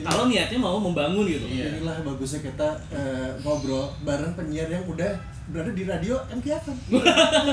kalau 0.00 0.26
niatnya 0.26 0.56
mau 0.56 0.76
membangun 0.76 1.24
gitu 1.24 1.44
Iya. 1.44 1.76
Inilah 1.76 2.00
bagusnya 2.00 2.40
kita 2.40 2.68
eh, 2.88 3.30
ngobrol 3.38 3.84
bareng 4.00 4.32
penyiar 4.32 4.66
yang 4.66 4.84
udah 4.84 5.12
berada 5.46 5.70
di 5.70 5.82
radio 5.82 6.12
MKFM. 6.30 6.76
Karena, 6.92 7.52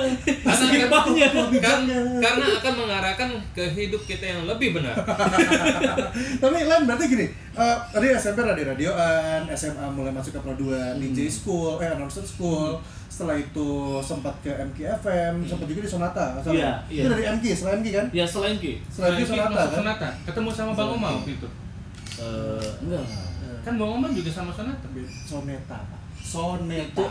Banyak. 0.92 1.32
kan- 1.60 1.88
karena 2.18 2.46
akan 2.54 2.74
mengarahkan 2.78 3.30
ke 3.52 3.64
hidup 3.70 4.04
kita 4.04 4.26
yang 4.28 4.42
lebih 4.46 4.74
benar. 4.74 4.96
Tapi 6.42 6.56
Len 6.62 6.84
berarti 6.84 7.06
gini, 7.08 7.26
eh, 7.54 7.76
tadi 7.88 8.06
SMP 8.14 8.42
radio 8.42 8.66
radioan, 8.68 9.48
SMA 9.50 9.88
mulai 9.90 10.12
masuk 10.12 10.36
ke 10.36 10.40
Pro 10.40 10.54
2 10.54 11.00
DJ 11.00 11.28
school, 11.30 11.80
eh 11.80 11.90
announcer 11.90 12.22
school. 12.22 12.76
Setelah 13.08 13.40
itu 13.40 13.70
sempat 14.04 14.36
ke 14.44 14.52
MKFM, 14.52 15.40
sempat 15.42 15.64
juga 15.66 15.80
di 15.80 15.88
Sonata. 15.88 16.36
Iya, 16.44 16.84
iya. 16.92 17.02
Itu 17.02 17.10
dari 17.10 17.24
MK, 17.26 17.46
setelah 17.50 17.80
MK 17.80 17.88
kan? 17.90 18.06
ya 18.12 18.26
selain 18.28 18.60
Ki 18.60 18.76
Setelah 18.86 19.16
itu 19.16 19.24
Nah, 19.24 19.30
Sonata 19.32 19.56
kan? 19.56 19.72
Sonata. 19.72 19.95
Ketemu 19.98 20.50
sama 20.50 20.72
Bang 20.72 20.90
Oma 20.92 21.10
waktu 21.16 21.32
itu. 21.34 21.48
eh 22.16 22.70
enggak 22.82 23.04
Kan 23.62 23.74
Bang 23.76 23.92
Oma 23.92 24.08
juga 24.10 24.30
sama 24.30 24.52
Sonata. 24.52 24.88
Soneta. 25.24 25.80
Soneta. 26.18 27.08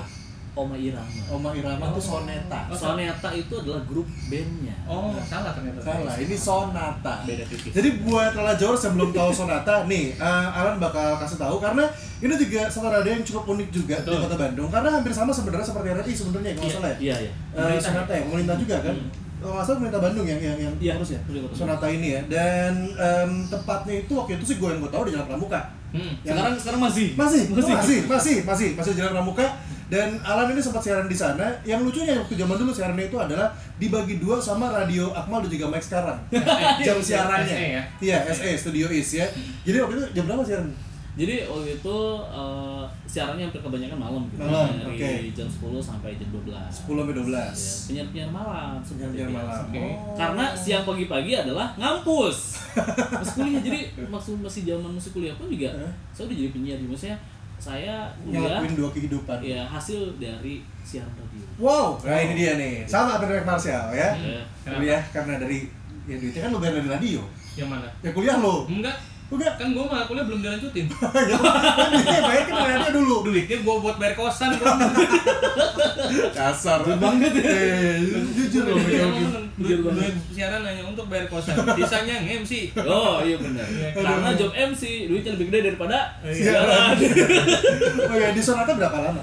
Oma 0.54 0.78
Irama 0.78 1.10
Oma 1.28 1.50
Irama 1.50 1.90
itu 1.90 1.98
Soneta. 1.98 2.70
Oh, 2.70 2.78
Soneta 2.78 3.26
itu 3.34 3.50
adalah 3.58 3.82
grup 3.82 4.06
bandnya 4.30 4.70
Oh, 4.86 5.10
salah 5.20 5.50
ternyata. 5.50 5.82
Salah, 5.82 6.14
ini 6.14 6.36
Sonata. 6.38 7.14
beda 7.26 7.42
tipis 7.42 7.74
Jadi 7.74 7.88
buat 8.00 8.30
Rala 8.30 8.54
Jor 8.54 8.78
yang 8.78 8.94
belum 8.94 9.10
tahu 9.10 9.30
Sonata, 9.34 9.82
nih 9.90 10.14
eh, 10.14 10.46
Alan 10.54 10.78
bakal 10.78 11.18
kasih 11.18 11.42
tahu 11.42 11.58
karena 11.58 11.90
ini 12.22 12.30
juga 12.38 12.70
satu 12.70 12.86
yang 13.02 13.26
cukup 13.26 13.50
unik 13.50 13.68
juga 13.74 13.96
di 13.98 14.06
Betul. 14.06 14.22
Kota 14.22 14.36
Bandung 14.38 14.70
karena 14.70 14.88
hampir 14.94 15.10
sama 15.10 15.34
sebenarnya 15.34 15.66
seperti 15.66 15.88
RRI 15.90 16.12
sebenarnya 16.14 16.50
kalau 16.54 16.62
nggak 16.62 16.76
salah 16.78 16.90
ya. 16.94 16.98
iya 17.02 17.16
iya 17.18 17.32
Eh, 17.74 17.78
Sonata 17.82 18.12
ya, 18.14 18.22
pemerintah 18.22 18.54
juga 18.54 18.76
kan. 18.78 18.94
Hmm. 18.94 19.10
Kalau 19.44 19.54
nggak 19.54 19.66
salah 19.68 19.76
pemerintah 19.76 20.00
Bandung 20.00 20.24
yang 20.24 20.40
yang 20.40 20.56
yang 20.56 20.72
Iya, 20.80 20.92
ya. 20.96 21.20
pemerintah. 21.20 21.52
Sonata 21.52 21.86
ini 21.86 22.16
ya. 22.16 22.20
Dan 22.24 22.72
em, 22.90 23.30
tempatnya 23.44 23.94
itu 24.00 24.12
waktu 24.16 24.40
itu 24.40 24.44
sih 24.46 24.56
gue 24.56 24.64
yang 24.66 24.80
gue 24.80 24.88
tahu 24.88 25.04
di 25.04 25.12
Jalan 25.12 25.28
Pramuka. 25.28 25.60
Hmm. 25.92 26.16
Yang- 26.24 26.34
sekarang 26.34 26.54
sekarang 26.56 26.80
masih 26.82 27.06
masih, 27.12 27.42
masih 27.46 27.72
masih, 27.76 27.98
masih, 28.08 28.36
masih, 28.42 28.68
masih, 28.74 28.90
di 28.90 28.98
Jalan 28.98 29.12
Pramuka. 29.14 29.46
Dan 29.84 30.16
Alan 30.24 30.48
ini 30.48 30.58
sempat 30.58 30.80
siaran 30.80 31.04
di 31.04 31.12
sana. 31.12 31.44
Yang 31.60 31.84
lucunya 31.84 32.16
waktu 32.16 32.34
zaman 32.34 32.56
dulu 32.56 32.72
siarannya 32.72 33.04
itu 33.04 33.20
adalah 33.20 33.52
dibagi 33.76 34.16
dua 34.16 34.40
sama 34.40 34.72
radio 34.72 35.12
Akmal 35.12 35.44
dan 35.44 35.52
juga 35.52 35.68
Mike 35.68 35.84
sekarang. 35.84 36.16
Jam 36.82 36.96
siarannya. 36.98 37.52
SE 37.52 37.68
ya? 37.70 37.82
Iya, 38.00 38.16
SE 38.32 38.50
Studio 38.56 38.88
Is 38.88 39.12
ya. 39.12 39.28
Jadi 39.60 39.76
waktu 39.76 39.94
itu 39.94 40.04
jam 40.10 40.24
berapa 40.24 40.40
siaran? 40.40 40.72
Jadi 41.14 41.46
waktu 41.46 41.78
itu 41.78 41.96
eh, 42.26 42.82
siarannya 43.04 43.46
hampir 43.46 43.62
kebanyakan 43.62 43.94
malam 43.96 44.22
gitu 44.26 44.42
Malam, 44.42 44.66
dari 44.74 44.98
oke. 44.98 45.10
jam 45.32 45.46
10 45.46 45.78
sampai 45.78 46.10
jam 46.14 46.28
12 46.28 46.50
10 46.50 46.90
sampai 46.90 47.14
12. 47.14 47.30
Ya, 47.30 47.46
penyiar-penyiar 47.86 48.30
malam 48.30 48.74
seperti 48.82 49.14
Penyiar 49.14 49.28
biasa. 49.30 49.38
malam. 49.38 49.62
Oke. 49.64 49.78
Oh. 49.78 50.14
karena 50.14 50.44
siang 50.52 50.82
pagi-pagi 50.82 51.32
adalah 51.36 51.66
ngampus 51.76 52.38
masih 53.14 53.32
kuliah 53.36 53.62
jadi 53.62 53.80
maksud 54.04 54.34
masih 54.42 54.62
zaman 54.64 54.90
masih 54.90 55.10
kuliah 55.12 55.34
pun 55.34 55.46
juga 55.46 55.70
Hah? 55.72 55.92
saya 56.10 56.24
udah 56.26 56.36
jadi 56.36 56.50
penyiar 56.50 56.78
di 56.78 56.86
maksudnya 56.86 57.16
saya 57.54 57.94
kuliah 58.18 58.42
ngelakuin 58.58 58.74
dua 58.74 58.90
kehidupan. 58.90 59.38
ya 59.40 59.62
hasil 59.64 60.00
dari 60.18 60.54
siaran 60.82 61.14
radio 61.14 61.46
Wow, 61.54 62.02
nah 62.02 62.18
ini 62.18 62.34
dia 62.34 62.58
nih. 62.58 62.82
Sama 62.82 63.14
apa 63.14 63.30
dengan 63.30 63.46
Martial 63.46 63.94
ya. 63.94 64.10
Ya. 64.10 64.42
Kenapa? 64.60 64.74
Kuliah 64.74 65.02
karena 65.14 65.34
dari 65.38 65.70
ya 66.04 66.18
duitnya 66.18 66.40
kan 66.42 66.50
lo 66.50 66.58
bayar 66.58 66.74
dari 66.76 66.90
radio. 66.90 67.22
Yang 67.54 67.68
mana? 67.70 67.86
Ya 68.02 68.10
kuliah 68.10 68.36
lo. 68.36 68.66
Enggak. 68.66 68.98
Enggak. 69.24 69.54
Kan 69.56 69.68
gua 69.72 69.84
mah 69.86 70.04
kuliah 70.04 70.24
belum 70.24 70.40
dilanjutin. 70.40 70.86
ya, 71.30 71.36
kan 71.38 72.20
bayar 72.20 72.44
kan 72.44 72.56
radio 72.76 72.92
dulu. 72.94 73.16
Duitnya 73.24 73.56
gua 73.62 73.76
buat 73.80 73.96
bayar 73.96 74.14
kosan. 74.14 74.52
gua. 74.56 74.74
Kasar 76.36 76.80
banget 76.84 77.32
ya. 77.34 77.42
Eh, 77.42 77.96
jujur 78.36 78.62
loh. 78.68 78.78
Duit, 79.54 80.14
siaran 80.30 80.62
hanya 80.62 80.82
untuk 80.84 81.06
bayar 81.06 81.26
kosan. 81.26 81.54
Sisanya 81.74 82.20
nge-MC. 82.20 82.74
Oh 82.84 83.22
iya 83.22 83.36
benar. 83.38 83.66
Karena 83.94 84.28
job 84.34 84.50
MC 84.50 85.08
duitnya 85.08 85.34
lebih 85.34 85.46
gede 85.50 85.72
daripada 85.72 86.18
Siaran. 86.22 86.94
siaran. 86.98 87.46
Oh 88.10 88.16
ya, 88.16 88.30
di 88.30 88.42
Sonata 88.42 88.74
berapa 88.74 88.98
lama? 89.00 89.22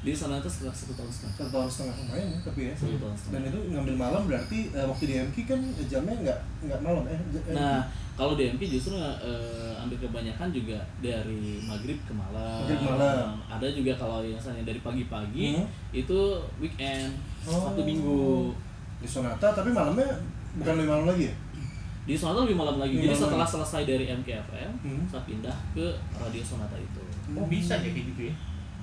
Di 0.00 0.14
sana 0.14 0.38
itu 0.38 0.46
setelah 0.46 0.70
satu 0.70 0.94
tahun 0.94 1.10
setengah. 1.10 1.34
Satu 1.34 1.50
tahun 1.50 1.66
setengah 1.66 1.94
lumayan 1.98 2.26
ya, 2.30 2.38
tapi 2.46 2.60
ya. 2.70 2.74
Satu 2.78 2.94
tahun 2.94 3.14
setengah. 3.18 3.34
Dan 3.34 3.50
itu 3.50 3.58
ngambil 3.74 3.94
malam 3.98 4.22
berarti 4.24 4.58
eh, 4.70 4.86
waktu 4.86 5.04
di 5.04 5.14
MK 5.18 5.36
kan 5.44 5.60
jamnya 5.90 6.14
nggak 6.22 6.38
nggak 6.62 6.80
malam 6.80 7.02
eh. 7.10 7.18
eh, 7.18 7.50
Nah, 7.50 7.82
kalau 8.16 8.32
di 8.32 8.48
MK 8.48 8.62
justru 8.66 8.96
eh, 8.96 9.76
ambil 9.76 10.00
kebanyakan 10.00 10.48
juga 10.50 10.80
dari 10.98 11.60
maghrib 11.62 12.00
ke 12.00 12.12
malam. 12.12 12.64
Maghrib 12.64 12.78
ke 12.78 12.88
malam. 12.88 13.28
Ada 13.46 13.66
juga 13.70 13.92
kalau 13.94 14.18
yang 14.20 14.34
misalnya 14.34 14.64
dari 14.64 14.80
pagi-pagi 14.80 15.46
Hmm. 15.54 15.66
itu 15.92 16.18
weekend, 16.56 17.12
Oh. 17.44 17.62
Sabtu 17.62 17.82
Minggu. 17.82 18.50
di 18.96 19.04
Sonata 19.06 19.52
tapi 19.52 19.70
malamnya 19.70 20.08
bukan 20.56 20.72
lebih 20.74 20.88
malam 20.88 21.06
lagi 21.06 21.28
ya? 21.28 21.34
Di 22.02 22.16
Sonata 22.16 22.42
lebih 22.42 22.56
malam 22.56 22.76
lagi. 22.76 22.96
Lebih 22.96 23.04
Jadi 23.04 23.12
malam 23.12 23.22
setelah 23.22 23.44
lagi. 23.44 23.54
selesai 23.54 23.82
dari 23.84 24.04
MKFM, 24.10 24.70
Hmm. 24.80 25.04
saya 25.06 25.22
pindah 25.22 25.56
ke 25.70 25.86
Radio 26.16 26.42
Sonata 26.42 26.74
itu. 26.74 27.02
Oh 27.32 27.44
bisa 27.44 27.76
ya 27.76 27.86
kayak 27.86 28.06
gitu 28.10 28.20
ya? 28.26 28.34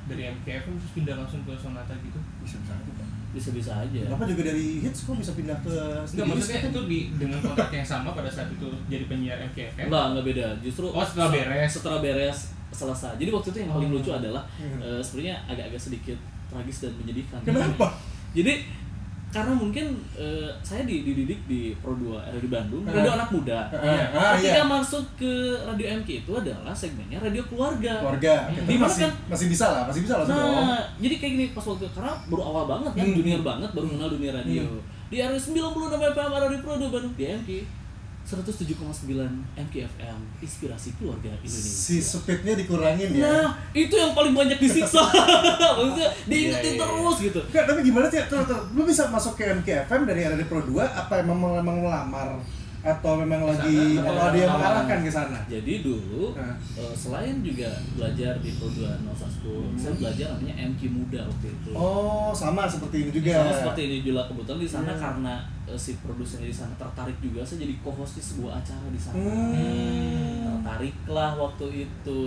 Dari 0.06 0.24
MKFM 0.30 0.76
terus 0.78 0.93
pindah 0.93 1.15
langsung 1.17 1.41
ke 1.41 1.52
Sonata 1.56 1.91
gitu? 1.98 2.19
Bisa 2.39 2.56
bisa. 2.60 2.74
Bisa-bisa 3.34 3.74
aja. 3.76 4.02
Bapak 4.08 4.26
juga 4.28 4.46
dari 4.46 4.80
hits 4.80 5.04
kok 5.04 5.15
bisa 5.15 5.34
pindah 5.34 5.58
ke 5.60 5.74
Enggak 6.08 6.26
maksudnya 6.30 6.60
kan? 6.60 6.69
itu 6.69 6.82
di 6.86 7.00
dengan 7.15 7.39
kontrak 7.41 7.72
yang 7.72 7.82
sama 7.84 8.10
pada 8.12 8.30
saat 8.30 8.48
itu 8.48 8.69
jadi 8.86 9.04
penyiar 9.06 9.38
MKFM. 9.43 9.89
Enggak, 9.89 10.06
enggak 10.08 10.26
beda. 10.28 10.48
Justru 10.62 10.86
Oh, 10.88 11.02
setelah 11.02 11.28
se- 11.28 11.36
beres. 11.36 11.69
Setelah 11.72 12.00
beres 12.00 12.38
selesai. 12.72 13.13
Jadi 13.15 13.30
waktu 13.30 13.48
itu 13.50 13.58
yang 13.60 13.72
paling 13.72 13.89
Oh. 13.89 13.96
lucu 13.96 14.12
adalah 14.12 14.43
Hmm. 14.56 14.78
eh, 14.80 14.98
sebenarnya 15.00 15.36
agak-agak 15.46 15.78
sedikit 15.80 16.17
tragis 16.48 16.78
dan 16.80 16.93
menyedihkan. 16.96 17.39
Kenapa? 17.43 17.88
Jadi 18.32 18.54
karena 19.34 19.50
mungkin 19.52 19.86
eh, 20.13 20.48
saya 20.62 20.86
di- 20.86 21.02
dididik 21.02 21.41
di 21.43 21.74
Pro 21.76 21.91
2 21.91 22.22
Radio 22.30 22.48
Bandung, 22.48 22.86
Ah. 22.86 22.93
radio 22.93 23.12
anak 23.12 23.30
muda. 23.30 23.60
Ah, 23.67 24.06
ah, 24.13 24.32
Ketika 24.38 24.62
iya. 24.62 24.63
masuk 24.63 25.02
ke 25.15 25.32
Radio 25.60 25.88
MK 25.91 26.10
itu 26.22 26.32
adalah 26.32 26.69
segmennya 26.72 27.17
radio 27.17 27.41
keluarga. 27.43 27.98
Keluarga, 28.00 28.34
kita 28.48 28.62
Di 28.63 28.76
mana 28.76 28.86
masih 28.86 29.02
kan? 29.04 29.12
masih 29.28 29.48
bisa 29.50 29.65
lah, 29.67 29.84
masih 29.84 30.02
bisa 30.02 30.13
lah 30.15 30.26
dong. 30.26 30.38
Nah, 30.38 30.82
jadi 30.96 31.15
kayak 31.17 31.32
gini 31.34 31.46
pas 31.50 31.65
waktu 31.65 31.89
karena 31.89 32.13
baru 32.24 32.43
awal 32.46 32.63
banget 32.69 32.91
kan, 32.93 33.04
Hmm. 33.04 33.15
junior 33.15 33.41
banget, 33.41 33.69
baru 33.72 33.88
kenal 33.89 34.08
dunia 34.08 34.32
radio. 34.32 34.63
Hmm. 34.63 34.82
Di 35.10 35.17
area 35.19 35.38
96 35.38 35.74
FM 36.04 36.30
Radio 36.32 36.60
Pro 36.60 36.74
2 36.76 36.88
Bandung 36.88 37.13
di 37.13 37.26
MK 37.28 37.50
107,9 38.23 38.79
MKFM 39.59 40.19
Inspirasi 40.39 40.95
Keluarga 40.95 41.27
Indonesia. 41.43 41.75
Si 41.83 41.99
speednya 41.99 42.55
dikurangin 42.55 43.12
ya. 43.19 43.27
Nah, 43.27 43.49
itu 43.75 43.93
yang 43.93 44.15
paling 44.15 44.31
banyak 44.31 44.57
disiksa. 44.63 45.03
Maksudnya 45.77 46.09
diingetin 46.25 46.63
Iya, 46.63 46.79
iya, 46.79 46.81
terus 46.81 47.17
gitu. 47.19 47.39
Enggak, 47.51 47.63
tapi 47.67 47.79
gimana 47.83 48.05
sih? 48.07 48.19
Terus, 48.23 48.45
terus, 48.47 48.63
lu 48.71 48.81
bisa 48.88 49.03
masuk 49.12 49.33
ke 49.36 49.43
MKFM 49.62 50.01
dari 50.07 50.19
RRD 50.23 50.43
Pro 50.47 50.63
2 50.63 50.79
apa 50.81 51.13
emang 51.19 51.38
memang 51.59 51.77
melamar 51.83 52.39
atau 52.84 53.15
memang 53.15 53.48
lagi 53.48 53.96
atau 53.96 54.12
ada 54.22 54.36
yang 54.36 54.52
mengarahkan 54.52 55.00
ke 55.00 55.08
sana? 55.08 55.39
Jadi 55.48 55.80
dulu 55.80 56.36
Nah. 56.36 56.52
eh, 56.76 56.91
selain 56.93 57.39
juga 57.39 57.72
belajar 57.96 58.36
di 58.38 58.52
Pro 58.54 58.67
2 58.67 58.84
Nusa 59.02 59.24
School, 59.26 59.72
saya 59.74 59.96
belajar 59.96 60.36
namanya 60.36 60.67
MK 60.67 60.82
Muda 60.91 61.24
waktu 61.24 61.48
itu. 61.50 61.72
Oh, 61.72 62.30
sama 62.30 62.67
seperti 62.67 63.08
ini 63.08 63.12
juga. 63.13 63.39
Sama 63.39 63.54
seperti 63.56 63.82
ini 63.88 63.98
juga 64.02 64.28
kebetulan 64.28 64.60
di 64.60 64.67
sana 64.67 64.91
Hmm. 64.91 65.00
karena 65.00 65.34
eh, 65.63 65.80
si 65.80 65.96
produsernya 65.98 66.43
di 66.43 66.54
sana 66.54 66.76
tertarik 66.76 67.15
juga 67.17 67.39
saya 67.39 67.63
jadi 67.63 67.80
co-host 67.80 68.19
di 68.19 68.24
sebuah 68.26 68.60
acara 68.60 68.88
di 68.88 69.00
sana. 69.00 69.15
Hmm. 69.15 70.60
Tertariklah 70.60 71.32
waktu 71.36 71.88
itu. 71.88 72.19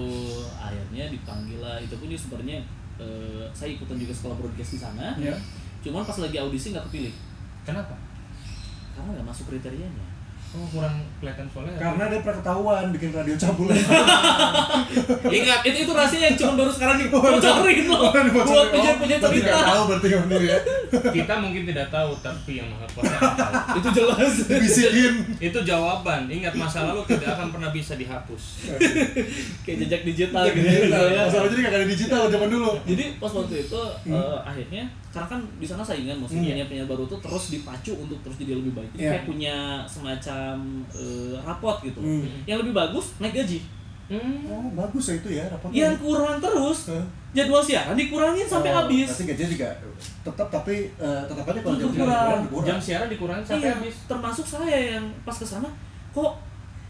Akhirnya 0.56 1.04
dipanggil 1.08 1.60
lah. 1.60 1.76
Itu 1.78 1.96
pun 1.96 2.08
dia 2.08 2.16
sebenarnya 2.16 2.64
eh, 2.96 3.44
saya 3.52 3.76
ikutan 3.76 3.96
juga 3.96 4.12
sekolah 4.14 4.34
broadcast 4.34 4.72
di 4.72 4.80
sana. 4.80 5.12
Ya. 5.16 5.36
Cuman 5.84 6.00
pas 6.00 6.16
lagi 6.16 6.34
audisi 6.34 6.72
nggak 6.72 6.88
kepilih 6.88 7.12
Kenapa? 7.62 7.92
karena 8.90 9.12
nggak 9.12 9.28
masuk 9.28 9.44
kriterianya. 9.46 10.05
Oh 10.56 10.64
kurang 10.72 10.96
kelihatan 11.16 11.44
soalnya. 11.46 11.76
Karena 11.76 12.04
dia 12.08 12.20
pernah 12.20 12.40
ketahuan 12.40 12.84
bikin 12.88 13.12
radio 13.12 13.36
cabul. 13.36 13.68
Ingat 15.28 15.60
itu 15.62 15.78
itu 15.78 15.92
rahasia 15.92 16.20
yang 16.22 16.34
cuma 16.34 16.52
baru 16.56 16.70
sekarang 16.70 16.96
nih 16.96 17.06
Oh, 17.08 17.20
baru- 17.20 17.36
bocorin 17.36 17.84
loh. 17.84 18.00
Oh, 18.00 18.12
dibocorin. 18.14 18.32
Buat 18.32 18.48
Oh, 18.72 18.96
berarti 18.96 19.20
cerita. 19.20 19.50
nggak 19.52 19.66
tahu 19.66 19.82
berarti 19.86 20.06
kamu 20.08 20.26
ini 20.32 20.46
ya. 20.46 20.58
kita 21.18 21.34
mungkin 21.36 21.62
tidak 21.66 21.86
tahu 21.88 22.10
tapi 22.18 22.52
yang 22.54 22.68
maha 22.68 22.86
kuasa 22.88 23.14
tahu. 23.16 23.76
Itu 23.78 23.88
jelas. 23.92 24.32
Dibisikin. 24.46 25.14
Itu 25.38 25.58
jawaban. 25.60 26.20
Ingat 26.26 26.54
masa 26.54 26.78
lalu 26.84 27.04
tidak 27.06 27.28
akan 27.30 27.48
pernah 27.50 27.70
bisa 27.70 27.92
dihapus. 27.94 28.42
Kayak 29.62 29.76
jejak 29.84 30.00
digital 30.04 30.44
gitu 30.48 30.64
ya. 30.64 31.22
Masalah 31.22 31.48
jadi 31.48 31.62
kagak 31.62 31.78
ada 31.78 31.86
digital 31.86 32.22
zaman 32.26 32.48
dulu. 32.48 32.70
Jadi 32.82 33.04
pas 33.18 33.28
waktu 33.30 33.54
itu 33.60 33.80
Hmm. 33.98 34.14
eh, 34.14 34.38
akhirnya 34.42 34.84
karena 35.16 35.28
kan 35.30 35.40
di 35.56 35.64
sana 35.64 35.80
saingan 35.80 36.12
maksudnya 36.14 36.44
Hmm. 36.44 36.50
penyiar-penyiar 36.52 36.84
baru 36.86 37.04
tuh 37.06 37.16
terus 37.18 37.44
dipacu 37.50 37.92
untuk 37.96 38.20
terus 38.20 38.36
jadi 38.36 38.52
lebih 38.54 38.72
baik. 38.74 38.90
Jadi 38.90 39.00
Iya. 39.00 39.10
kayak 39.10 39.24
punya 39.24 39.56
semacam 39.86 40.54
eh, 40.92 41.34
rapot 41.40 41.76
gitu. 41.80 41.96
Hmm. 41.98 42.28
Yang 42.44 42.58
lebih 42.60 42.74
bagus 42.74 43.16
naik 43.16 43.32
gaji. 43.34 43.58
Hmm. 44.06 44.38
Oh, 44.46 44.68
bagus 44.76 45.04
ya 45.04 45.14
itu 45.16 45.28
ya 45.32 45.44
rapotnya. 45.46 45.76
yang 45.82 45.94
kurang 45.96 46.38
terus 46.38 46.78
Hah? 46.86 47.02
jadwal 47.32 47.58
siaran 47.58 47.96
dikurangin 47.96 48.46
sampai 48.46 48.70
Oh, 48.70 48.78
habis 48.78 49.08
Berarti 49.08 49.24
gajinya 49.26 49.50
juga 49.50 49.68
tetap 50.22 50.46
tapi 50.48 50.76
eh, 50.92 51.22
tetap 51.26 51.42
aja 51.44 51.58
kalau 51.58 51.76
jam 51.76 51.90
siaran 51.90 52.38
berkurang. 52.44 52.66
Jam 52.68 52.78
siaran 52.78 53.08
dikurangin 53.08 53.42
sampai 53.42 53.64
iya, 53.64 53.74
habis. 53.74 53.94
termasuk 54.06 54.46
saya 54.46 54.78
yang 54.92 55.04
pas 55.24 55.34
ke 55.34 55.42
sana 55.44 55.66
kok 56.12 56.32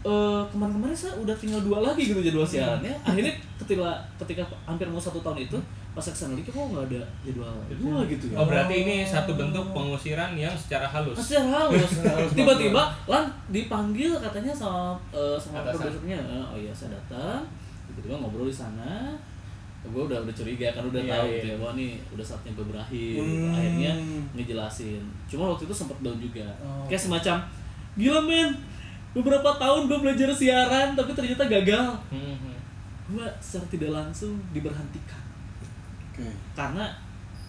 eh, 0.07 0.41
kemarin-kemarin 0.47 0.95
saya 0.95 1.13
udah 1.17 1.35
tinggal 1.35 1.59
dua 1.59 1.83
lagi 1.83 2.07
gitu 2.07 2.19
jadwal 2.19 2.47
siarannya. 2.47 2.95
Akhirnya 3.03 3.33
ketika 3.59 3.91
ketika 4.23 4.43
hampir 4.63 4.87
mau 4.87 4.97
satu 4.97 5.19
tahun 5.19 5.43
itu 5.43 5.59
pas 5.91 6.05
ke 6.05 6.13
sana 6.13 6.37
lagi 6.37 6.45
kok 6.45 6.53
nggak 6.53 6.85
ada 6.93 7.01
jadwal 7.25 7.53
dua 7.73 7.99
gitu 8.05 8.25
ya. 8.29 8.37
Oh 8.37 8.45
berarti 8.45 8.75
ini 8.85 8.95
satu 9.01 9.33
bentuk 9.33 9.65
pengusiran 9.73 10.31
yang 10.33 10.53
secara 10.53 10.85
halus. 10.85 11.17
secara 11.17 11.65
halus. 11.65 11.91
Tiba-tiba 12.37 12.83
lan 13.05 13.25
dipanggil 13.49 14.13
katanya 14.17 14.53
sama 14.53 14.93
eh, 15.09 15.35
sama 15.35 15.65
produsernya. 15.65 16.17
Eh, 16.21 16.43
oh 16.53 16.57
iya 16.57 16.69
saya 16.71 16.93
datang. 16.95 17.41
Tiba-tiba 17.89 18.21
ngobrol 18.21 18.47
di 18.47 18.53
sana. 18.53 19.17
Gue 19.87 20.03
udah 20.03 20.19
udah 20.19 20.35
curiga 20.35 20.67
kan 20.75 20.83
udah 20.83 20.99
Iya, 20.99 21.11
tahu 21.15 21.25
iya. 21.25 21.35
gitu 21.39 21.47
ya 21.47 21.55
wah 21.63 21.71
nih 21.71 21.91
udah 22.11 22.25
saatnya 22.27 22.51
gue 22.59 22.65
berakhir 22.67 23.13
gitu. 23.17 23.23
Hmm. 23.23 23.55
akhirnya 23.55 23.91
ngejelasin. 24.35 24.99
Cuma 25.31 25.55
waktu 25.55 25.63
itu 25.63 25.73
sempat 25.73 25.97
down 26.03 26.19
juga. 26.19 26.43
Oh. 26.59 26.83
kayak 26.85 26.99
semacam 26.99 27.39
gila 27.95 28.19
men 28.21 28.51
beberapa 29.17 29.49
tahun 29.55 29.81
gue 29.85 29.99
belajar 29.99 30.29
siaran 30.31 30.93
tapi 30.93 31.11
ternyata 31.11 31.43
gagal 31.45 31.85
Hmm, 32.07 32.37
gue 33.07 33.25
secara 33.39 33.65
tidak 33.67 33.91
langsung 33.91 34.35
diberhentikan 34.51 35.21
Oke. 36.07 36.27
karena 36.53 36.85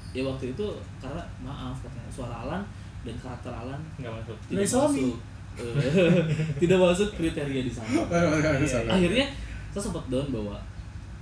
ya 0.09 0.23
waktu 0.23 0.53
itu 0.53 0.67
karena 0.97 1.21
maaf 1.39 1.77
katanya 1.79 2.09
suara 2.09 2.35
Alan 2.43 2.63
dan 3.01 3.15
karakter 3.15 3.51
Alan 3.51 3.81
Nggak 3.97 4.13
masuk. 4.15 4.37
tidak 4.47 4.65
suami. 4.65 5.03
masuk 5.05 5.17
eh, 5.59 6.13
tidak 6.63 6.79
masuk 6.79 7.09
kriteria 7.13 7.63
di 7.63 7.73
sana 7.73 8.01
Iya. 8.07 8.89
akhirnya 8.89 9.27
saya 9.69 9.83
sempat 9.85 10.05
down 10.07 10.29
bahwa 10.31 10.57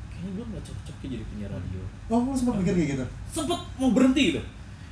kayaknya 0.09 0.31
gue 0.33 0.45
nggak 0.47 0.65
cocok 0.65 0.97
ya 0.97 1.09
jadi 1.11 1.25
penyiar 1.27 1.51
radio 1.51 1.83
Oh, 2.07 2.23
lu 2.23 2.31
sempat 2.33 2.55
mikir 2.57 2.73
kayak 2.73 2.89
gitu? 2.95 3.07
sempat 3.33 3.59
mau 3.77 3.91
berhenti 3.91 4.23
gitu 4.31 4.43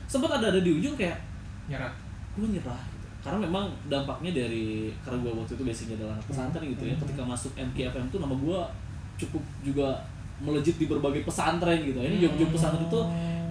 sempat 0.04 0.30
ada 0.32 0.48
ada 0.48 0.58
di 0.58 0.70
ujung 0.72 0.94
kayak 0.94 1.16
Nyerah. 1.64 1.92
gue 2.34 2.48
nyerah 2.50 2.82
karena 3.24 3.40
memang 3.40 3.72
dampaknya 3.88 4.30
dari 4.36 4.92
karena 5.00 5.16
gue 5.24 5.32
waktu 5.32 5.52
itu 5.56 5.64
basicnya 5.64 5.96
adalah 5.96 6.20
anak 6.20 6.26
pesantren 6.28 6.64
gitu 6.68 6.84
ya 6.84 6.94
ketika 7.00 7.22
masuk 7.24 7.52
MKFM 7.56 8.06
tuh 8.12 8.20
nama 8.20 8.34
gue 8.36 8.58
cukup 9.16 9.42
juga 9.64 9.88
melejit 10.44 10.76
di 10.76 10.84
berbagai 10.84 11.24
pesantren 11.24 11.80
gitu 11.80 11.96
ini 12.04 12.20
job-job 12.20 12.52
pesantren 12.52 12.84
itu 12.84 13.00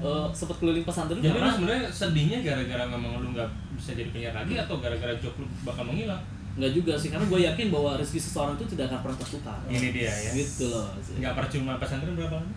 eh, 0.06 0.26
sempat 0.30 0.62
keliling 0.62 0.86
pesantren 0.86 1.18
Jadi 1.18 1.34
karena 1.34 1.50
sebenarnya 1.50 1.84
sedihnya 1.90 2.38
gara-gara 2.46 2.84
memang 2.86 3.18
lu 3.18 3.34
nggak 3.34 3.50
bisa 3.74 3.98
jadi 3.98 4.14
penyiar 4.14 4.36
lagi 4.38 4.54
atau 4.62 4.78
gara-gara 4.78 5.18
job 5.18 5.34
lu 5.42 5.46
bakal 5.66 5.90
menghilang? 5.90 6.22
nggak 6.54 6.70
juga 6.70 6.94
sih 6.94 7.10
karena 7.10 7.26
gue 7.26 7.40
yakin 7.50 7.74
bahwa 7.74 7.98
rezeki 7.98 8.22
seseorang 8.22 8.54
itu 8.54 8.78
tidak 8.78 8.86
akan 8.94 9.00
pernah 9.02 9.18
tertukar 9.18 9.58
Ini 9.66 9.90
dia 9.90 10.14
ya. 10.14 10.30
gitu 10.38 10.70
loh 10.70 10.86
Nggak 11.18 11.34
percuma 11.34 11.82
pesantren 11.82 12.14
berapa 12.14 12.38
lama? 12.38 12.54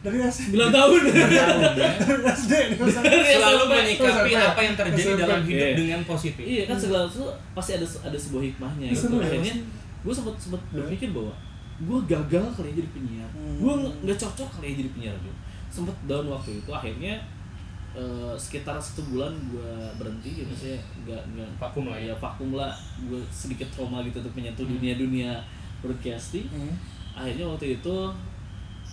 Dari 0.00 0.16
SD. 0.18 0.56
9 0.56 0.72
tahun 0.72 0.72
Tahun 0.72 1.02
ya. 1.28 1.46
Dari 2.00 2.24
SD. 2.24 2.52
Dari 2.72 3.20
Selalu 3.30 3.64
menyikapi 3.66 4.32
apa 4.34 4.60
yang 4.60 4.74
terjadi 4.74 5.02
SMP. 5.06 5.20
dalam 5.20 5.40
hidup 5.42 5.60
Iya. 5.62 5.76
dengan 5.76 6.00
positif. 6.04 6.42
iya 6.42 6.62
kan 6.64 6.76
segala 6.76 7.04
sesuatu 7.04 7.28
pasti 7.52 7.70
ada 7.74 7.86
ada 8.02 8.18
sebuah 8.18 8.42
hikmahnya 8.42 8.86
gitu 8.88 9.00
Seru 9.06 9.16
ya, 9.18 9.28
akhirnya 9.28 9.54
gue 10.00 10.12
sempat 10.12 10.34
sempat 10.36 10.60
berpikir 10.70 11.08
bahwa 11.10 11.34
gue 11.78 11.98
gagal 12.06 12.44
kali 12.50 12.66
ya 12.66 12.74
jadi 12.76 12.90
penyiar 12.90 13.28
Hmm. 13.30 13.56
gue 13.56 13.72
nggak 14.02 14.18
cocok 14.18 14.48
kali 14.50 14.66
ya 14.66 14.74
jadi 14.78 14.90
penyiar 14.90 15.12
radio 15.14 15.32
sempat 15.68 15.96
down 16.02 16.26
waktu 16.26 16.50
itu 16.56 16.70
akhirnya 16.70 17.14
eh, 17.92 18.34
sekitar 18.34 18.76
satu 18.78 19.02
bulan 19.06 19.32
gue 19.48 19.70
berhenti 19.96 20.30
gitu 20.38 20.52
saya 20.54 20.76
nggak 20.98 21.22
nggak 21.30 21.48
Vakum 21.56 21.84
lah 21.86 21.98
ya. 21.98 22.08
ya 22.08 22.14
vakum 22.16 22.50
lah 22.52 22.72
gue 23.02 23.20
sedikit 23.28 23.68
trauma 23.68 24.00
gitu 24.00 24.16
untuk 24.18 24.32
menyentuh 24.32 24.64
dunia 24.64 24.94
dunia 24.94 25.30
broadcasting 25.78 26.46
Hmm. 26.46 26.72
akhirnya 27.12 27.44
waktu 27.46 27.76
itu 27.76 27.94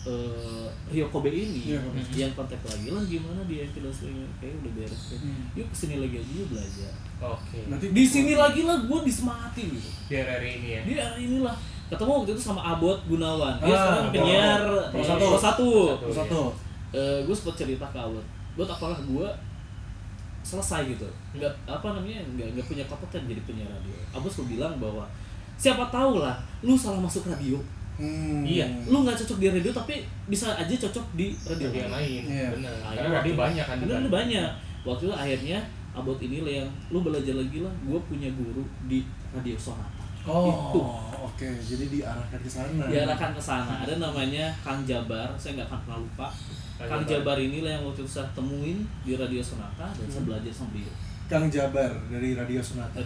eh 0.08 0.66
Rio 0.88 1.04
Kobe 1.08 1.28
ini 1.28 1.68
Iya, 1.68 1.84
Kobe. 1.84 2.00
yang 2.14 2.32
kontak 2.32 2.64
lagi 2.64 2.88
lah 2.88 3.04
gimana 3.04 3.44
dia 3.44 3.68
filosofi 3.68 4.08
kayak 4.38 4.56
udah 4.58 4.72
beres. 4.74 5.04
Hmm. 5.14 5.52
yuk 5.52 5.68
ke 5.68 5.76
sini 5.76 5.96
lagi 5.98 6.16
aja 6.18 6.32
yuk 6.34 6.48
belajar 6.50 6.92
Oke. 7.20 7.60
Nanti 7.66 7.86
di 7.92 8.04
sini 8.06 8.34
lagi 8.34 8.62
lah 8.62 8.78
gue 8.80 9.00
disemangatin 9.04 9.68
gitu 9.70 9.90
Di 10.06 10.16
hari 10.16 10.50
ini 10.56 10.68
ya. 10.72 10.82
di 10.82 10.94
hari 10.96 11.22
inilah 11.28 11.56
ketemu 11.88 12.12
waktu 12.14 12.32
itu 12.32 12.42
sama 12.44 12.62
Abot 12.64 13.00
Gunawan 13.04 13.58
dia 13.58 13.68
Ah, 13.68 13.76
sekarang 13.76 14.00
Abot. 14.02 14.14
penyiar 14.14 14.62
Pro 14.88 15.00
eh, 15.00 15.04
satu. 15.04 15.26
Pro 15.26 15.38
satu 15.38 15.70
Terus 16.00 16.16
satu. 16.16 16.42
gue 17.26 17.36
sempat 17.36 17.56
cerita 17.58 17.86
ke 17.86 17.98
Abot 17.98 18.24
buat 18.54 18.66
apakah 18.68 19.00
gue 19.00 19.28
selesai 20.42 20.88
gitu 20.88 21.04
nggak 21.34 21.52
apa 21.66 21.88
namanya 21.92 22.24
nggak 22.30 22.48
nggak 22.54 22.66
punya 22.66 22.84
kompeten 22.86 23.28
jadi 23.28 23.42
penyiar 23.44 23.68
radio 23.68 23.92
Abot 24.12 24.30
selalu 24.30 24.56
bilang 24.56 24.74
bahwa 24.78 25.04
siapa 25.54 25.84
tahu 25.88 26.22
lah 26.22 26.38
lu 26.62 26.74
salah 26.74 26.98
masuk 26.98 27.26
radio 27.26 27.60
Hmm. 27.98 28.46
Iya. 28.46 28.66
lu 28.86 29.02
nggak 29.02 29.18
cocok 29.18 29.38
di 29.38 29.48
radio 29.50 29.72
tapi 29.74 30.06
bisa 30.26 30.54
aja 30.54 30.70
cocok 30.70 31.06
di 31.14 31.34
radio 31.44 31.70
yang 31.72 31.90
lain. 31.90 32.22
Iya. 32.24 32.48
Benar. 32.54 32.74
Karena 32.94 33.10
radio 33.12 33.34
waktu- 33.34 33.42
banyak 33.42 33.66
kan. 33.66 33.76
Karena 33.82 33.98
lu 34.00 34.10
banyak. 34.10 34.50
Waktu 34.86 35.04
itu 35.04 35.14
akhirnya 35.14 35.60
abot 35.92 36.20
ini 36.22 36.38
lah 36.42 36.54
yang 36.62 36.70
lu 36.90 37.02
belajar 37.02 37.34
lagi 37.34 37.60
lah. 37.60 37.74
Gue 37.82 38.00
punya 38.06 38.30
guru 38.32 38.62
di 38.86 39.02
radio 39.34 39.58
Sonata. 39.58 40.06
Oh, 40.28 40.70
Itu 40.70 40.80
oke. 41.18 41.48
Jadi 41.58 41.86
diarahkan 41.90 42.38
ke 42.38 42.50
sana. 42.52 42.84
diarahkan 42.86 43.32
ke 43.34 43.42
sana. 43.42 43.74
Ada 43.82 43.98
namanya 43.98 44.52
Kang 44.62 44.84
Jabar. 44.84 45.32
Saya 45.34 45.58
nggak 45.58 45.68
akan 45.72 45.80
pernah 45.88 46.00
lupa. 46.04 46.28
Kang 46.78 47.02
Jabar. 47.02 47.34
Jabar 47.34 47.38
ini 47.40 47.66
lah 47.66 47.72
yang 47.74 47.84
waktu 47.88 48.06
itu 48.06 48.12
saya 48.12 48.28
temuin 48.36 48.84
di 49.02 49.16
radio 49.16 49.42
Sonata 49.42 49.90
dan 49.90 50.06
saya 50.06 50.22
belajar 50.22 50.52
sama 50.52 50.70
beliau. 50.72 50.94
Kang 51.28 51.46
Jabar 51.48 51.92
dari 52.08 52.34
Radio 52.34 52.64
Sonata. 52.64 53.04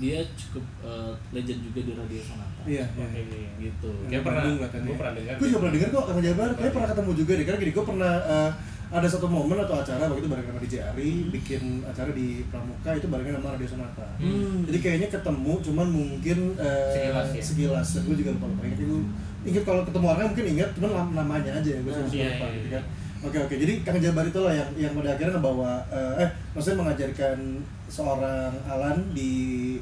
Dia 0.00 0.18
cukup 0.34 0.64
eh, 0.80 1.12
legend 1.30 1.60
juga 1.62 1.80
di 1.84 1.92
radio 1.92 2.20
Sonata. 2.20 2.60
Iya, 2.64 2.84
iya. 2.88 3.48
Gitu. 3.58 3.90
Kayak 4.08 4.22
pernah. 4.24 4.42
Gue 4.48 4.96
pernah 4.96 5.12
dengar. 5.12 5.34
Gue 5.36 5.46
juga 5.46 5.58
pernah 5.60 5.74
dengar 5.76 5.88
kok 5.90 6.04
Kang 6.06 6.22
Jabar. 6.22 6.48
Kayak 6.54 6.72
pernah 6.72 6.88
ketemu 6.88 7.10
juga 7.14 7.32
deh. 7.32 7.44
Karena 7.44 7.58
gini, 7.60 7.72
gue 7.72 7.84
pernah 7.84 8.14
eh, 8.24 8.50
ada 8.88 9.04
satu 9.04 9.28
momen 9.28 9.60
atau 9.60 9.76
acara 9.76 10.00
waktu 10.00 10.24
itu 10.24 10.32
bareng 10.32 10.48
sama 10.48 10.60
DJ 10.64 10.74
Ari 10.80 11.10
bikin 11.28 11.84
acara 11.84 12.08
di 12.08 12.40
Pramuka 12.48 12.90
itu 12.96 13.06
barengan 13.06 13.36
sama 13.36 13.48
Radio 13.52 13.68
Sonata. 13.68 14.06
Hmm. 14.16 14.64
Jadi 14.64 14.78
kayaknya 14.80 15.08
ketemu, 15.12 15.52
cuman 15.60 15.86
mungkin 15.86 16.38
eh, 16.56 16.88
Sekilas 16.90 17.28
ya? 17.30 17.42
Sekilas. 17.44 17.88
Dan 17.92 18.02
gue 18.08 18.16
juga 18.16 18.30
lupa 18.32 18.46
lupa 18.48 18.62
ingat 18.64 18.80
itu. 18.80 18.96
Ingat 19.44 19.62
kalau 19.62 19.84
ketemu 19.84 20.06
orangnya 20.08 20.28
mungkin 20.32 20.46
ingat, 20.56 20.68
cuman 20.72 20.90
nam- 20.90 21.14
namanya 21.14 21.50
aja 21.60 21.68
ya 21.68 21.80
gue 21.84 21.92
Ah, 21.92 22.00
suka 22.00 22.16
iya, 22.16 22.28
lupa 22.32 22.46
iya, 22.48 22.54
gitu 22.56 22.64
iya. 22.66 22.74
kan. 22.80 22.84
Oke 23.18 23.34
oke, 23.36 23.54
jadi 23.54 23.82
Kang 23.82 23.98
Jabar 23.98 24.22
itulah 24.22 24.54
yang 24.54 24.68
yang 24.78 24.94
pada 24.94 25.10
akhirnya 25.10 25.34
ngebawa 25.34 25.82
eh, 25.90 26.22
eh 26.22 26.30
maksudnya 26.54 26.86
mengajarkan 26.86 27.38
seorang 27.86 28.52
Alan 28.62 28.94
di 29.10 29.32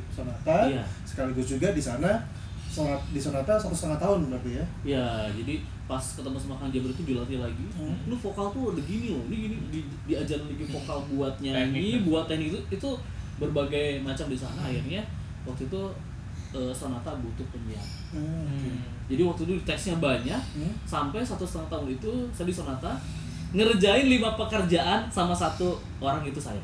Sonata 0.08 0.64
Iya. 0.64 0.80
sekaligus 1.04 1.44
juga 1.46 1.68
di 1.70 1.82
sana 1.82 2.24
sonat 2.66 3.00
di 3.08 3.16
Sonata 3.16 3.56
satu 3.56 3.72
setengah 3.72 3.96
tahun 3.96 4.28
berarti 4.28 4.50
ya. 4.56 4.64
Ya, 4.84 5.06
jadi 5.32 5.60
pas 5.84 6.00
ketemu 6.02 6.36
sama 6.36 6.56
Kang 6.56 6.68
Jabar 6.68 6.88
itu 6.90 7.02
dilatih 7.04 7.38
lagi. 7.40 7.66
Hmm. 7.72 7.96
Lu 8.04 8.16
vokal 8.16 8.52
tuh 8.52 8.72
udah 8.72 8.84
gini 8.84 9.16
loh, 9.16 9.24
ini 9.28 9.36
gini 9.48 9.56
di, 9.70 9.80
diajarin 10.04 10.44
lagi 10.44 10.64
vokal 10.66 10.98
buat 11.08 11.34
nyanyi, 11.40 12.00
Teknik. 12.00 12.04
buat 12.04 12.24
teknik 12.26 12.48
itu 12.52 12.60
itu 12.72 12.90
berbagai 13.36 14.00
macam 14.00 14.28
di 14.28 14.36
sana. 14.36 14.60
Akhirnya 14.64 15.00
waktu 15.44 15.64
itu 15.64 15.80
eh, 16.52 16.72
Sonata 16.72 17.16
butuh 17.16 17.44
penyiar. 17.48 17.84
Hmm. 18.12 18.80
Jadi 19.08 19.22
waktu 19.22 19.42
itu 19.44 19.54
tesnya 19.62 19.96
banyak, 19.96 20.40
Hmm. 20.52 20.72
sampai 20.84 21.20
satu 21.20 21.44
setengah 21.44 21.68
tahun 21.70 21.88
itu 21.92 22.12
saya 22.32 22.44
di 22.44 22.54
Sonata 22.54 22.92
ngerjain 23.52 24.06
lima 24.06 24.34
pekerjaan 24.34 25.06
sama 25.06 25.30
satu 25.32 25.68
orang 25.98 26.22
itu 26.22 26.38
saya. 26.38 26.60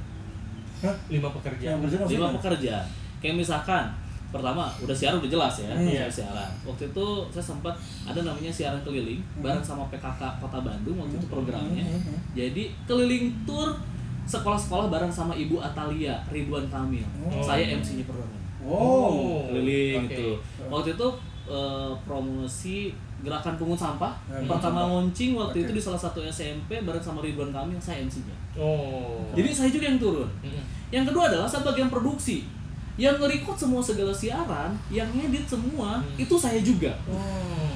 Hah? 0.80 0.94
Lima 1.08 1.30
pekerjaan. 1.30 1.78
Maksudnya? 1.78 2.06
lima 2.08 2.28
pekerjaan 2.32 2.86
kayak 3.18 3.36
misalkan 3.36 3.86
pertama 4.28 4.66
udah 4.78 4.90
siaran 4.90 5.20
udah 5.20 5.30
jelas 5.30 5.54
ya 5.56 5.70
Hmm. 5.70 5.86
saya 5.86 6.10
siaran 6.10 6.50
waktu 6.62 6.88
itu 6.88 7.06
saya 7.28 7.44
sempat 7.44 7.70
ada 8.02 8.18
namanya 8.18 8.50
siaran 8.50 8.80
keliling 8.80 9.20
Hmm. 9.30 9.44
bareng 9.44 9.62
sama 9.62 9.86
PKK 9.86 10.18
Kota 10.40 10.58
Bandung 10.58 10.96
waktu 10.98 11.14
itu 11.14 11.26
programnya 11.28 11.84
Hmm, 11.84 11.92
hmm, 11.92 12.02
hmm. 12.08 12.18
jadi 12.32 12.62
keliling 12.82 13.30
tour 13.44 13.76
sekolah-sekolah 14.24 14.88
bareng 14.88 15.12
sama 15.12 15.36
Ibu 15.36 15.60
Atalia 15.60 16.18
Ridwan 16.26 16.66
Kamil 16.66 17.04
Oh. 17.22 17.38
saya 17.40 17.76
MC-nya 17.76 18.02
pertama 18.02 18.34
Oh. 18.64 19.46
keliling 19.46 20.02
Oke. 20.02 20.10
gitu 20.10 20.28
waktu 20.66 20.88
itu 20.92 21.08
eh, 21.52 21.92
promosi 22.02 22.88
gerakan 23.20 23.54
pungut 23.54 23.76
sampah 23.76 24.16
Hmm. 24.26 24.48
pertama 24.48 24.82
launching 24.82 25.32
waktu 25.32 25.60
Oke. 25.60 25.64
itu 25.64 25.72
di 25.72 25.82
salah 25.82 26.00
satu 26.00 26.18
SMP 26.20 26.80
bareng 26.80 26.98
sama 26.98 27.20
Ridwan 27.20 27.52
Kamil 27.52 27.76
saya 27.76 28.00
MC-nya 28.00 28.34
Oh. 28.54 29.22
jadi 29.30 29.48
saya 29.48 29.68
juga 29.68 29.86
yang 29.86 29.98
turun 29.98 30.28
yang 30.88 31.04
kedua 31.04 31.24
adalah 31.26 31.46
saya 31.46 31.62
bagian 31.62 31.88
produksi. 31.88 32.44
Yang 32.94 33.16
nge-record 33.18 33.56
semua 33.56 33.80
segala 33.80 34.12
siaran, 34.12 34.76
yang 34.90 35.08
ngedit 35.08 35.48
semua, 35.48 35.96
Hmm. 35.96 36.12
itu 36.18 36.36
saya 36.36 36.60
juga. 36.60 36.92
Oh. 37.08 37.72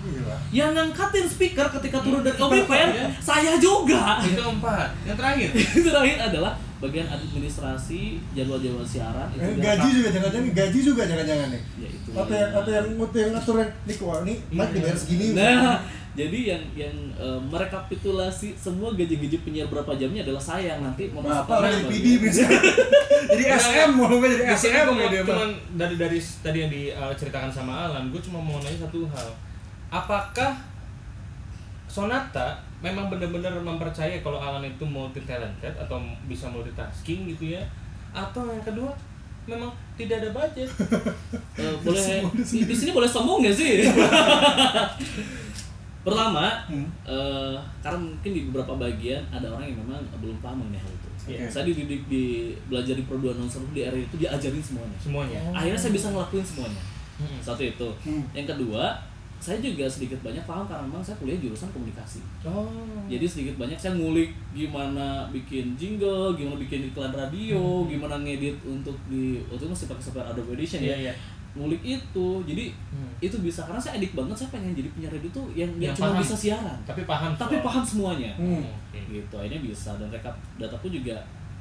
Gila. 0.00 0.32
yang 0.48 0.72
ngangkatin 0.72 1.28
speaker 1.28 1.68
ketika 1.68 2.00
turun 2.00 2.24
dari 2.24 2.38
open 2.38 2.64
Iya. 2.88 3.12
saya 3.20 3.60
juga 3.60 4.16
Itu 4.24 4.40
keempat. 4.40 4.88
Yang 5.04 5.16
terakhir. 5.20 5.48
itu 5.76 5.84
terakhir 5.84 6.16
adalah 6.22 6.52
bagian 6.78 7.06
administrasi 7.06 8.00
jadwal-jadwal 8.32 8.82
siaran 8.82 9.26
itu 9.30 9.42
Eh, 9.42 9.54
gaji 9.56 9.88
juga 9.92 10.08
jangan-jangan 10.10 10.50
gaji 10.52 10.78
juga 10.80 11.02
jangan-jangan 11.04 11.48
nih. 11.50 11.62
ya 11.76 11.88
itu 11.88 12.08
Atau 12.12 12.32
yang 12.32 12.50
atau 12.52 12.70
yang 12.70 12.86
atau 12.96 13.18
yang 13.18 13.30
ngatur 13.32 13.56
yang 13.56 13.70
nih 13.82 13.94
kok 13.94 14.20
nih 14.22 14.36
Iya. 14.48 14.64
dibayar 14.70 14.96
segini. 14.96 15.26
Nah, 15.32 15.74
jadi 16.14 16.38
yang 16.48 16.62
yang 16.76 16.96
eh, 17.14 17.40
merekapitulasi 17.44 18.48
semua 18.54 18.90
gaji-gaji 18.92 19.36
penyiar 19.40 19.66
berapa 19.66 19.90
jamnya 19.92 20.22
adalah 20.22 20.38
saya 20.40 20.64
yang 20.72 20.82
nanti 20.84 21.06
Nah, 21.08 21.18
memasukkan 21.18 21.58
apa 21.58 21.88
PD 21.88 22.06
misalnya. 22.16 22.60
jadi 23.30 23.42
SM 23.52 23.90
mau 23.92 24.06
nggak 24.08 24.30
jadi 24.32 24.44
SM 24.48 24.86
gua 24.88 25.02
ya 25.04 25.20
mau- 25.20 25.28
cuman 25.28 25.50
dari 25.74 25.94
dari 25.94 26.18
tadi 26.38 26.58
yang 26.60 26.70
diceritakan 26.70 27.50
sama 27.50 27.72
Alan, 27.84 28.06
gue 28.08 28.20
cuma 28.20 28.38
mau 28.38 28.56
nanya 28.56 28.78
satu 28.80 29.02
hal. 29.08 29.28
Apakah 29.88 30.54
Sonata 31.86 32.60
memang 32.78 33.10
benar-benar 33.10 33.58
mempercayai 33.58 34.22
kalau 34.22 34.38
Alan 34.38 34.62
itu 34.62 34.86
multi 34.86 35.18
talented 35.26 35.74
atau 35.74 35.98
bisa 36.26 36.46
multitasking 36.46 37.26
gitu 37.34 37.58
ya? 37.58 37.62
Atau 38.14 38.46
yang 38.46 38.62
kedua 38.62 38.94
memang 39.44 39.72
tidak 39.96 40.22
ada 40.22 40.30
budget? 40.30 40.68
Eh, 41.58 41.74
boleh 41.82 42.22
di, 42.38 42.70
sini 42.70 42.94
boleh 42.94 43.10
sombong 43.10 43.42
nggak 43.42 43.50
sih? 43.50 43.82
Pertama, 46.06 46.62
Hmm. 46.70 46.86
eh, 47.02 47.56
karena 47.82 47.98
mungkin 47.98 48.30
di 48.30 48.40
beberapa 48.48 48.78
bagian 48.78 49.20
ada 49.28 49.50
orang 49.50 49.66
yang 49.66 49.82
memang 49.82 49.98
belum 50.22 50.38
paham 50.38 50.62
mengenai 50.62 50.80
hal 50.80 50.92
itu. 50.94 51.08
Iya. 51.28 51.50
Saya 51.50 51.64
dididik 51.68 52.06
di 52.08 52.54
belajar 52.70 52.94
di 52.94 53.04
Pro 53.04 53.18
2 53.18 53.34
Announcer 53.34 53.60
di 53.74 53.84
area 53.84 54.00
itu 54.00 54.16
diajarin 54.16 54.62
semuanya. 54.62 54.96
Semuanya. 55.02 55.40
Akhirnya 55.52 55.76
saya 55.76 55.92
bisa 55.92 56.08
ngelakuin 56.14 56.46
semuanya. 56.46 56.82
Hmm. 57.18 57.38
Satu 57.42 57.62
itu. 57.66 57.88
Hmm. 58.06 58.22
Yang 58.32 58.56
kedua, 58.56 58.94
saya 59.38 59.58
juga 59.58 59.86
sedikit 59.86 60.18
banyak 60.18 60.42
paham 60.42 60.64
karena 60.64 60.82
memang 60.82 61.00
saya 61.00 61.14
kuliah 61.16 61.38
jurusan 61.38 61.68
komunikasi. 61.68 62.18
Oh. 62.42 62.66
Jadi 63.06 63.22
sedikit 63.24 63.54
banyak 63.56 63.74
saya 63.74 63.94
ngulik 63.94 64.34
gimana 64.52 65.24
bikin 65.28 65.72
jingle, 65.72 66.34
gimana 66.34 66.58
bikin 66.58 66.86
iklan 66.86 67.10
radio, 67.10 67.58
gimana 67.84 68.18
ngedit 68.18 68.58
untuk 68.62 68.98
di 69.04 69.38
waktu 69.44 69.62
itu 69.62 69.68
masih 69.68 69.86
pakai 69.86 70.02
software 70.02 70.28
Adobe 70.28 70.52
Audition 70.52 70.80
Iya, 70.80 70.90
ya. 70.90 70.98
iya. 71.00 71.14
Ngulik 71.50 71.82
itu. 71.82 72.28
Jadi 72.44 72.64
Hmm. 72.88 73.10
itu 73.18 73.36
bisa 73.38 73.62
karena 73.62 73.78
saya 73.78 73.96
edik 73.96 74.12
banget 74.12 74.36
saya 74.36 74.50
pengen 74.50 74.72
jadi 74.72 74.90
penyiar 74.90 75.12
radio 75.12 75.30
tuh 75.32 75.46
yang 75.52 75.70
yang 75.72 75.90
Yang 75.90 75.96
cuma 75.96 76.06
paham. 76.10 76.20
bisa 76.20 76.34
siaran, 76.36 76.78
Tapi 76.82 77.02
paham. 77.02 77.30
tapi 77.32 77.54
soal- 77.54 77.64
paham 77.64 77.82
semuanya. 77.84 78.30
Hmm. 78.34 78.62
Oke. 78.90 78.98
Gitu. 79.08 79.34
Akhirnya 79.34 79.60
bisa 79.60 79.90
dan 79.96 80.08
rekap 80.08 80.34
dataku 80.54 80.86
juga 80.88 81.14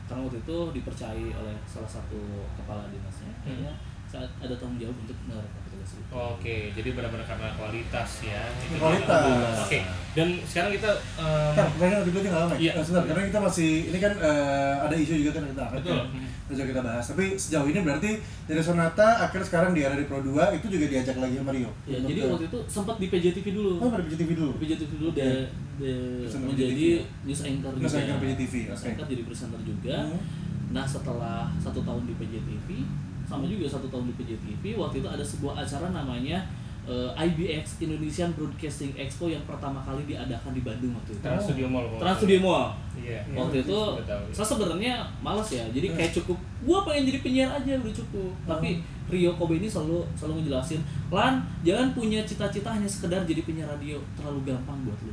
karena 0.04 0.24
waktu 0.24 0.38
itu 0.40 0.58
dipercayai 0.74 1.28
oleh 1.32 1.56
salah 1.64 1.90
satu 1.90 2.20
kepala 2.54 2.90
dinasnya. 2.90 3.32
Hmm. 3.38 3.46
Akhirnya 3.48 3.74
saya 4.08 4.24
ada 4.38 4.56
tanggung 4.56 4.80
jawab 4.80 4.96
untuk 4.98 5.18
merekapitulasi 5.24 5.66
itu. 5.94 6.04
Oke, 6.10 6.72
jadi 6.72 6.90
benar-benar 6.92 7.24
karena 7.24 7.48
kualitas 7.54 8.10
ya. 8.22 8.42
Itu 8.58 8.76
Kualitas. 8.76 9.64
Oke, 9.64 9.80
dan 10.12 10.28
sekarang 10.44 10.72
kita 10.74 10.92
um, 11.16 11.52
Ntar, 11.54 11.66
pertanyaan 11.72 12.02
lebih 12.02 12.12
nggak 12.24 12.42
lama 12.42 12.54
Iya. 12.56 12.72
ya? 12.74 12.82
Sebentar, 12.82 13.04
karena 13.06 13.24
kita 13.28 13.40
masih, 13.40 13.70
ini 13.88 13.98
kan 13.98 14.14
eh, 14.18 14.76
ada 14.82 14.96
isu 14.96 15.14
juga 15.20 15.32
kan 15.36 15.44
kita 15.46 15.62
angkat 15.68 15.80
Betul. 15.84 15.98
kan? 15.98 16.08
Terus 16.48 16.56
juga 16.56 16.68
kita 16.70 16.82
bahas. 16.82 17.06
Tapi 17.06 17.26
sejauh 17.36 17.68
ini 17.68 17.80
berarti 17.84 18.12
dari 18.48 18.62
Sonata 18.64 19.08
akhirnya 19.20 19.46
sekarang 19.46 19.72
di 19.72 19.82
era 19.84 19.94
di 19.94 20.08
Pro 20.08 20.20
2 20.20 20.58
itu 20.58 20.66
juga 20.68 20.86
diajak 20.88 21.16
lagi 21.20 21.36
sama 21.36 21.52
Rio. 21.52 21.72
Ya, 21.84 22.00
jadi 22.00 22.20
waktu 22.26 22.46
itu 22.48 22.60
sempat 22.66 22.96
di 22.98 23.08
PJTV 23.08 23.48
dulu. 23.52 23.72
Oh, 23.78 23.90
pada 23.92 24.04
PJTV 24.08 24.32
dulu. 24.34 24.52
PJTV 24.58 24.92
dulu 24.96 25.10
Oke. 25.12 25.20
de, 25.20 25.30
de 25.78 25.92
menjadi 26.40 26.88
PJTV. 27.04 27.28
news 27.28 27.42
anchor 27.44 27.72
News 27.76 27.84
juga. 27.86 28.00
anchor 28.00 28.18
PJTV, 28.18 28.54
News 28.64 28.80
oke. 28.80 28.88
anchor 28.90 29.06
jadi 29.06 29.22
presenter 29.28 29.62
juga. 29.62 29.98
Hmm. 30.08 30.20
Nah 30.68 30.84
setelah 30.84 31.52
satu 31.60 31.80
tahun 31.84 32.04
di 32.04 32.14
PJTV, 32.16 32.68
sama 33.28 33.44
juga 33.44 33.68
satu 33.68 33.92
tahun 33.92 34.08
di 34.08 34.14
PJTV, 34.16 34.64
waktu 34.80 35.04
itu 35.04 35.08
ada 35.08 35.20
sebuah 35.22 35.60
acara 35.60 35.92
namanya 35.92 36.40
eh, 36.88 37.12
IBX 37.12 37.84
Indonesian 37.84 38.32
Broadcasting 38.32 38.96
Expo 38.96 39.28
yang 39.28 39.44
pertama 39.44 39.84
kali 39.84 40.08
diadakan 40.08 40.56
di 40.56 40.64
Bandung 40.64 40.96
waktu 40.96 41.12
itu. 41.12 41.20
Trans 41.20 41.44
Studio 41.44 41.68
Mall. 41.68 41.84
Trans 42.00 42.16
Studio. 42.16 42.40
Mall. 42.40 42.72
Iya. 42.96 43.20
Waktu 43.36 43.56
itu 43.60 43.80
tahu. 44.08 44.24
saya 44.32 44.48
sebenarnya 44.48 44.94
malas 45.20 45.52
ya, 45.52 45.68
jadi 45.68 45.92
Hmm. 45.92 45.96
kayak 46.00 46.12
cukup 46.16 46.40
gua 46.64 46.88
pengen 46.88 47.12
jadi 47.12 47.20
penyiar 47.20 47.50
aja 47.52 47.76
udah 47.76 47.92
cukup. 47.92 48.32
Tapi 48.48 48.80
Rio 49.12 49.36
Kobe 49.36 49.60
ini 49.60 49.68
selalu 49.68 50.00
selalu 50.16 50.40
ngejelasin, 50.40 50.80
"Lan, 51.12 51.44
jangan 51.60 51.92
punya 51.92 52.24
cita-cita 52.24 52.72
hanya 52.72 52.88
sekedar 52.88 53.20
jadi 53.24 53.44
penyiar 53.44 53.68
radio, 53.68 54.00
terlalu 54.16 54.48
gampang 54.48 54.88
buat 54.88 55.00
lu." 55.04 55.12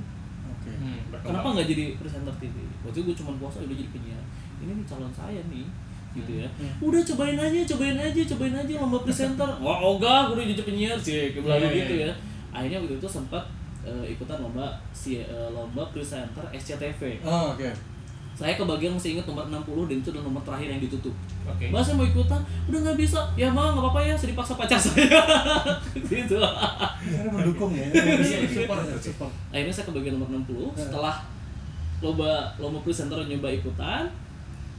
Oke. 0.54 0.70
Hmm. 0.78 0.98
Kenapa 1.10 1.58
nggak 1.58 1.66
jadi 1.66 1.84
presenter 1.98 2.34
TV? 2.38 2.54
Waktu 2.86 3.02
itu 3.02 3.06
gue 3.10 3.16
cuma 3.18 3.34
puasa 3.34 3.58
udah 3.58 3.74
jadi 3.74 3.90
penyiar. 3.90 4.22
Ini 4.62 4.78
nih 4.78 4.86
calon 4.86 5.10
saya 5.10 5.42
nih, 5.50 5.66
gitu 6.14 6.32
ya. 6.40 6.48
Hmm. 6.54 6.86
Udah 6.90 7.02
cobain 7.02 7.38
aja, 7.38 7.60
cobain 7.74 7.98
aja, 7.98 8.20
cobain 8.34 8.54
aja 8.54 8.72
lomba 8.78 8.98
presenter. 9.06 9.50
Wah 9.58 9.78
ogah, 9.82 10.30
gue 10.30 10.34
udah 10.38 10.46
jadi 10.46 10.62
penyiar 10.62 10.98
sih, 10.98 11.34
bilang 11.34 11.58
Iya, 11.58 11.68
iya, 11.68 11.78
gitu 11.84 11.94
iya. 11.98 12.06
ya. 12.06 12.12
Akhirnya 12.54 12.78
waktu 12.80 12.96
itu 13.02 13.08
sempat 13.10 13.44
eh, 13.82 14.04
ikutan 14.14 14.38
lomba 14.38 14.78
si 14.94 15.20
eh, 15.20 15.48
lomba 15.50 15.82
presenter 15.90 16.44
SCTV. 16.54 17.26
Oh, 17.26 17.52
oke. 17.52 17.68
Saya 18.34 18.58
kebagian 18.58 18.90
masih 18.90 19.14
ingat 19.14 19.30
nomor 19.30 19.46
60 19.46 19.86
dan 19.86 19.96
itu 20.02 20.08
adalah 20.10 20.26
nomor 20.26 20.42
terakhir 20.42 20.66
yang 20.74 20.82
ditutup. 20.82 21.14
Oke. 21.46 21.70
Mbak 21.70 21.82
saya 21.86 21.94
mau 21.94 22.02
ikutan, 22.02 22.40
udah 22.66 22.78
nggak 22.82 22.98
bisa. 22.98 23.20
Ya 23.38 23.46
mau 23.46 23.70
nggak 23.70 23.78
apa-apa 23.78 24.00
ya, 24.02 24.14
saya 24.18 24.34
dipaksa 24.34 24.58
pacar 24.58 24.74
saya. 24.74 25.22
gitu. 26.10 26.42
Ini 26.42 27.30
mendukung 27.30 27.70
ya. 27.70 27.86
Iya, 27.94 28.42
support. 28.50 28.82
Support. 28.98 29.32
akhirnya 29.54 29.70
saya 29.70 29.86
kebagian 29.86 30.18
nomor 30.18 30.34
60 30.34 30.74
setelah 30.74 31.22
lomba 32.02 32.52
lomba 32.58 32.78
presenter 32.82 33.16
nyoba 33.22 33.48
ikutan 33.54 34.10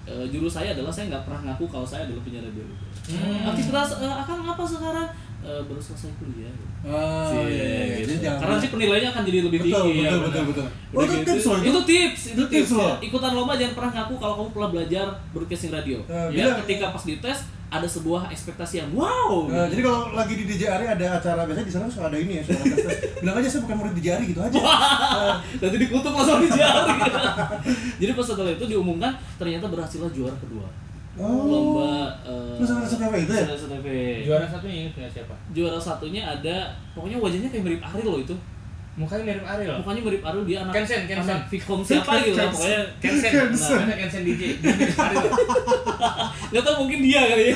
eh, 0.06 0.26
jurus 0.30 0.54
saya 0.54 0.72
adalah 0.72 0.90
saya 0.90 1.10
nggak 1.10 1.24
pernah 1.26 1.42
ngaku 1.44 1.66
kalau 1.68 1.86
saya 1.86 2.06
adalah 2.06 2.22
penyiar 2.22 2.44
radio 2.44 2.66
Hmm. 3.06 3.54
aktivitas 3.54 4.02
eh, 4.02 4.10
akan 4.10 4.50
apa 4.50 4.64
sekarang 4.66 5.08
Eh, 5.46 5.62
baru 5.62 5.78
selesai 5.78 6.10
kuliah 6.18 6.50
Oh, 6.82 7.30
Sih, 7.30 7.38
iya, 7.48 7.66
iya, 7.66 7.86
iya. 7.88 7.96
gitu. 8.00 8.14
Jangan 8.20 8.40
karena 8.42 8.56
sih 8.58 8.70
penilaiannya 8.70 9.10
akan 9.12 9.24
jadi 9.24 9.40
lebih 9.42 9.60
Betul, 9.60 9.74
tinggi 9.80 9.94
betul, 9.96 10.06
ya, 10.08 10.12
betul, 10.20 10.44
betul. 10.48 10.66
Udah 10.66 10.70
Oh, 10.92 11.02
itu 11.04 11.14
gitu, 11.16 11.26
tips 11.28 11.46
loh, 11.46 11.56
itu. 11.56 11.66
itu 11.66 11.82
tips 11.84 12.22
itu 12.24 12.34
Itu 12.36 12.44
tips, 12.44 12.54
tips 12.56 12.72
loh. 12.72 12.86
ya. 12.88 12.96
ikutan 13.04 13.32
lomba 13.32 13.54
jangan 13.54 13.74
pernah 13.76 13.92
ngaku 13.96 14.14
kalau 14.16 14.34
kamu 14.36 14.50
pernah 14.52 14.70
belajar 14.72 15.06
broadcasting 15.32 15.72
radio 15.72 15.98
Eh, 16.04 16.28
ya 16.32 16.44
bilang- 16.44 16.58
ketika 16.62 16.86
pas 16.90 17.04
dites 17.04 17.40
ada 17.68 17.88
sebuah 17.88 18.22
ekspektasi 18.28 18.76
yang 18.80 18.90
wow 18.92 19.46
Nah, 19.48 19.66
jadi 19.68 19.82
kalau 19.82 20.14
lagi 20.14 20.34
di 20.36 20.46
DJRI 20.48 20.86
ada 20.88 21.06
acara 21.16 21.42
biasanya 21.44 21.68
di 21.68 21.74
sana 21.74 21.86
suka 21.88 22.08
ada 22.08 22.18
ini 22.18 22.34
ya, 22.36 22.44
suka 22.44 22.62
ada 22.64 22.76
tes. 22.80 22.98
Bilang 23.22 23.36
aja 23.36 23.48
saya 23.48 23.62
bukan 23.62 23.76
murid 23.80 23.94
DJRI 23.96 24.26
gitu 24.28 24.40
aja. 24.40 24.58
Nah, 24.58 25.36
nanti 25.60 25.78
dikutuk 25.80 26.12
langsung 26.12 26.40
di 26.40 26.50
jari 26.52 26.94
jadi 28.02 28.12
pas 28.12 28.26
setelah 28.26 28.52
itu 28.52 28.66
diumumkan 28.68 29.10
ternyata 29.36 29.66
berhasillah 29.68 30.10
juara 30.12 30.38
kedua 30.38 30.66
Oh. 31.16 31.48
lomba 31.48 32.12
uh, 32.28 32.60
sama 32.60 32.84
SCTV 32.84 33.24
itu 33.24 33.32
ya? 33.32 33.46
SCTV. 33.48 33.88
Juara 34.22 34.44
satunya 34.46 34.76
ingat 34.84 34.94
nggak 34.98 35.12
siapa? 35.14 35.36
juara 35.50 35.80
satunya 35.80 36.22
ada 36.22 36.58
pokoknya 36.92 37.18
wajahnya 37.18 37.48
kayak 37.48 37.64
mirip 37.64 37.82
Ariel 37.82 38.10
loh 38.10 38.20
itu 38.20 38.36
Mukanya 38.96 39.24
mirip 39.26 39.44
Ariel. 39.44 39.76
mukanya 39.76 40.02
mirip 40.02 40.24
Ariel 40.24 40.44
dia 40.44 40.58
anak 40.62 40.72
Kensen, 40.74 41.02
Kensen. 41.04 41.28
anak 41.28 41.44
Vicom 41.48 41.80
siapa 41.80 42.12
gitu 42.18 42.36
lah 42.36 42.48
pokoknya 42.48 42.80
Kensen. 42.98 43.32
Kensen. 43.32 43.80
Nah, 43.82 43.96
Kensen 43.98 44.22
DJ. 44.24 44.44
Nggak 46.52 46.64
tahu 46.64 46.76
mungkin 46.80 47.00
dia 47.00 47.22
kali 47.26 47.44
ya 47.46 47.56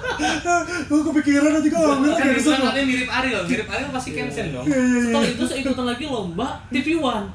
Gue 0.88 1.00
kepikiran 1.02 1.50
nanti 1.52 1.68
Kan 1.68 1.76
bilang 1.76 2.00
dia 2.00 2.12
kayak 2.14 2.34
bilang 2.38 2.60
katanya 2.62 2.86
mirip 2.86 3.08
Ariel. 3.10 3.42
Mirip 3.44 3.68
Ariel 3.68 3.90
pasti 3.90 4.10
Kensen 4.12 4.46
dong. 4.48 4.64
setelah 4.64 5.28
itu 5.28 5.44
saya 5.44 5.58
ikutan 5.60 5.86
lagi 5.86 6.04
lomba 6.04 6.48
TV 6.68 6.96
One 6.96 7.26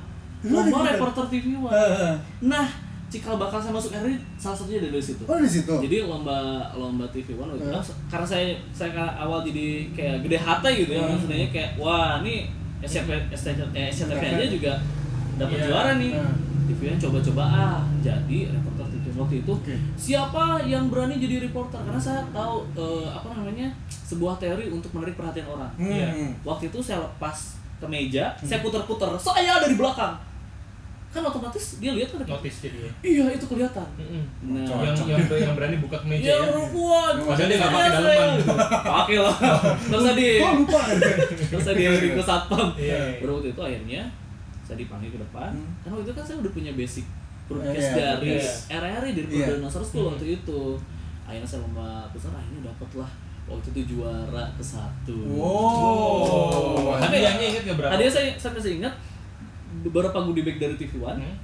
lomba 0.42 0.78
reporter 0.88 1.26
TV 1.30 1.54
One 1.54 1.74
nah 2.42 2.66
cikal 3.12 3.36
bakal 3.36 3.60
saya 3.60 3.70
masuk 3.70 3.92
RRI 3.92 4.16
salah 4.36 4.56
satunya 4.56 4.80
dari 4.80 4.96
situ 4.98 5.20
Oh 5.22 5.36
di 5.36 5.46
situ. 5.46 5.74
jadi 5.78 5.98
lomba 6.02 6.38
lomba 6.74 7.04
TV 7.12 7.36
One 7.36 7.52
itu 7.54 7.68
Eh. 7.68 7.84
karena 8.08 8.24
saya 8.26 8.44
saya 8.72 8.90
awal 9.14 9.44
jadi 9.44 9.92
kayak 9.92 10.24
gede 10.24 10.38
hati 10.40 10.72
gitu 10.80 10.92
ya 10.92 11.02
Hmm. 11.02 11.12
maksudnya 11.14 11.48
kayak 11.50 11.70
wah 11.76 12.24
ini 12.24 12.48
SCTV 12.82 13.12
eh, 13.76 13.88
SCTV 13.88 14.24
aja 14.32 14.48
juga 14.48 14.74
dapat 15.36 15.60
Iya. 15.60 15.68
juara 15.68 15.92
nih 15.96 16.12
Hmm. 16.14 16.36
TV 16.66 16.80
One 16.88 17.00
coba-coba 17.00 17.44
ah 17.46 17.78
jadi 18.00 18.38
reporter 18.50 18.86
TV 18.88 19.04
One. 19.06 19.20
waktu 19.20 19.36
itu 19.38 19.52
Oke. 19.54 19.76
siapa 19.96 20.44
yang 20.64 20.88
berani 20.88 21.16
jadi 21.18 21.36
reporter 21.44 21.78
karena 21.78 22.00
saya 22.00 22.24
tahu 22.32 22.64
eh, 22.74 23.06
apa 23.06 23.28
namanya 23.34 23.68
sebuah 24.02 24.36
teori 24.38 24.68
untuk 24.70 24.88
menarik 24.92 25.14
perhatian 25.14 25.46
orang 25.46 25.68
Hmm. 25.76 25.92
Iya. 25.92 26.08
waktu 26.42 26.64
itu 26.66 26.80
saya 26.80 27.04
lepas 27.04 27.60
ke 27.76 27.86
meja 27.86 28.32
saya 28.40 28.62
putar-putar 28.62 29.12
saya 29.16 29.60
dari 29.60 29.76
belakang 29.76 30.16
kan 31.12 31.22
otomatis 31.22 31.76
dia 31.78 31.92
lihat 31.92 32.08
kan 32.10 32.24
Notice 32.24 32.64
jadi. 32.64 32.88
iya 33.04 33.28
itu 33.30 33.44
kelihatan 33.44 33.84
Mm-mm. 34.00 34.24
nah 34.48 34.64
Yang 34.80 35.12
yang 35.12 35.20
yang 35.28 35.54
berani 35.54 35.76
buka 35.78 36.00
ke 36.00 36.08
meja 36.08 36.24
Ya, 36.24 36.36
ya. 36.40 36.56
Padahal 37.22 37.48
dia 37.48 37.58
nggak 37.58 37.68
pakai 37.70 37.90
daleman. 37.92 38.32
Pakai 38.82 39.18
lah. 39.20 39.36
Terus 39.78 40.04
tadi, 40.06 40.28
Oh 40.40 40.52
lupa. 40.58 40.82
terus 41.46 41.66
tadi 41.66 41.82
ke 42.16 42.22
satpam. 42.22 42.68
Iya. 42.74 43.20
Baru 43.20 43.32
waktu 43.38 43.52
itu 43.52 43.62
akhirnya 43.62 44.02
saya 44.64 44.78
dipanggil 44.78 45.12
ke 45.12 45.20
depan. 45.20 45.52
Hmm. 45.52 45.68
Karena 45.82 45.94
waktu 45.96 46.08
itu 46.08 46.16
kan 46.16 46.24
saya 46.24 46.38
udah 46.40 46.52
punya 46.52 46.72
basic 46.74 47.04
broadcast 47.46 47.92
Iya, 47.92 48.06
dari 48.16 48.30
iya. 48.32 48.52
RRI 48.72 49.10
dari 49.12 49.28
Iya. 49.30 49.46
Perdana 49.52 49.68
School 49.70 49.84
Hmm. 50.02 50.12
waktu 50.16 50.26
itu. 50.34 50.62
Akhirnya 51.22 51.44
saya 51.46 51.60
lomba 51.62 51.88
besar, 52.10 52.32
akhirnya 52.32 52.62
dapet 52.66 52.90
lah. 52.96 53.12
Waktu 53.44 53.68
itu 53.70 53.82
juara 53.92 54.46
ke 54.54 54.64
satu. 54.64 55.18
Wow. 55.28 56.96
Hadiahnya 56.98 57.46
ingat 57.52 57.62
nggak 57.66 57.78
berapa? 57.78 57.92
Tadinya 57.92 58.12
saya, 58.14 58.28
saya 58.38 58.52
masih 58.54 58.80
ingat 58.80 58.94
beberapa 59.82 60.18
goodie 60.20 60.42
bag 60.42 60.58
dari 60.58 60.76
TV 60.76 60.98
One. 60.98 61.18
Hmm. 61.18 61.36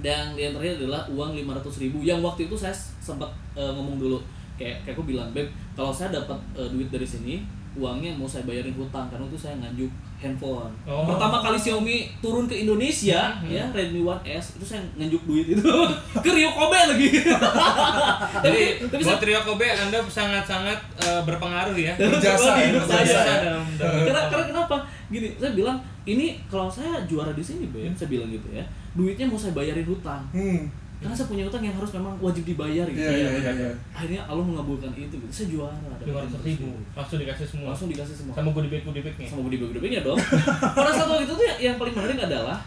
Dan 0.00 0.32
yang 0.32 0.52
terakhir 0.52 0.80
adalah 0.80 1.04
uang 1.06 1.36
500 1.36 1.60
ribu 1.78 2.00
yang 2.00 2.20
waktu 2.20 2.44
itu 2.44 2.54
saya 2.54 2.72
sempat 2.98 3.28
eh, 3.52 3.68
ngomong 3.68 3.96
dulu 3.96 4.16
kayak 4.54 4.80
kayak 4.82 4.92
aku 4.92 5.04
bilang 5.06 5.28
beb 5.30 5.44
kalau 5.72 5.88
saya 5.88 6.08
dapat 6.10 6.36
eh, 6.54 6.64
duit 6.66 6.88
dari 6.88 7.04
sini 7.04 7.44
uangnya 7.70 8.10
mau 8.10 8.24
saya 8.24 8.42
bayarin 8.42 8.72
hutang 8.72 9.06
karena 9.06 9.22
itu 9.24 9.38
saya 9.38 9.54
nganjuk 9.56 9.86
handphone. 10.16 10.72
Oh. 10.82 11.06
Pertama 11.06 11.38
kali 11.38 11.54
Xiaomi 11.54 11.96
turun 12.18 12.44
ke 12.44 12.56
Indonesia 12.58 13.30
Hmm. 13.30 13.46
ya 13.46 13.62
Redmi 13.70 14.02
One 14.02 14.18
S 14.22 14.56
itu 14.56 14.64
saya 14.66 14.80
nganjuk 14.94 15.22
duit 15.22 15.46
itu 15.50 15.62
ke 16.24 16.30
Rio 16.30 16.50
Kobe 16.50 16.76
lagi. 16.76 17.08
Jadi 18.44 18.62
tapi 18.82 19.00
buat 19.00 19.16
saya- 19.16 19.26
Rio 19.26 19.40
Kobe 19.42 19.66
Anda 19.66 19.98
sangat-sangat 20.02 20.78
eh, 20.98 21.20
berpengaruh 21.22 21.76
ya. 21.76 21.92
Berjasa 22.00 22.50
ya, 22.54 22.72
Berjasa. 22.74 22.96
berjasa. 22.96 23.22
karena 23.78 24.20
karena 24.28 24.44
kenapa 24.46 24.76
gini 25.08 25.28
saya 25.36 25.52
bilang 25.52 25.76
ini 26.02 26.26
kalau 26.46 26.66
saya 26.66 27.04
juara 27.04 27.30
di 27.30 27.40
sini 27.40 27.68
Beb, 27.68 27.92
saya 27.92 28.08
bilang 28.08 28.28
gitu 28.28 28.48
ya 28.50 28.64
duitnya 28.90 29.24
mau 29.24 29.34
saya 29.34 29.52
bayarin 29.52 29.84
hutang 29.84 30.22
Hmm. 30.30 30.64
karena 30.98 31.12
saya 31.12 31.26
punya 31.26 31.42
hutang 31.42 31.60
yang 31.60 31.72
harus 31.72 31.90
memang 31.90 32.12
wajib 32.18 32.44
dibayar 32.44 32.84
gitu 32.84 33.00
Iya, 33.00 33.12
iya, 33.14 33.30
iya, 33.34 33.52
iya. 33.58 33.70
akhirnya 33.90 34.20
Allah 34.22 34.42
mengabulkan 34.42 34.92
itu 34.92 35.14
gitu 35.14 35.26
saya 35.30 35.46
juara 35.48 35.76
dapat 35.78 36.04
Lima 36.04 36.20
ratus 36.20 36.40
ribu 36.42 36.68
500.000. 36.68 36.96
langsung 36.96 37.18
dikasih 37.18 37.46
semua. 37.46 37.66
langsung 37.68 37.88
dikasih 37.88 38.14
semua 38.14 38.34
Sama 38.34 38.50
goodie 38.50 38.68
bag 38.68 38.82
goodie 38.82 39.00
bagnya. 39.02 39.26
sama 39.26 39.40
bag 39.42 39.56
goodie 39.58 39.78
bagnya 39.78 40.00
dong 40.02 40.18
pada 40.76 40.90
saat 40.90 41.08
waktu 41.08 41.24
itu 41.24 41.34
tuh 41.34 41.46
yang 41.58 41.76
paling 41.76 41.94
menarik 41.94 42.20
adalah 42.22 42.58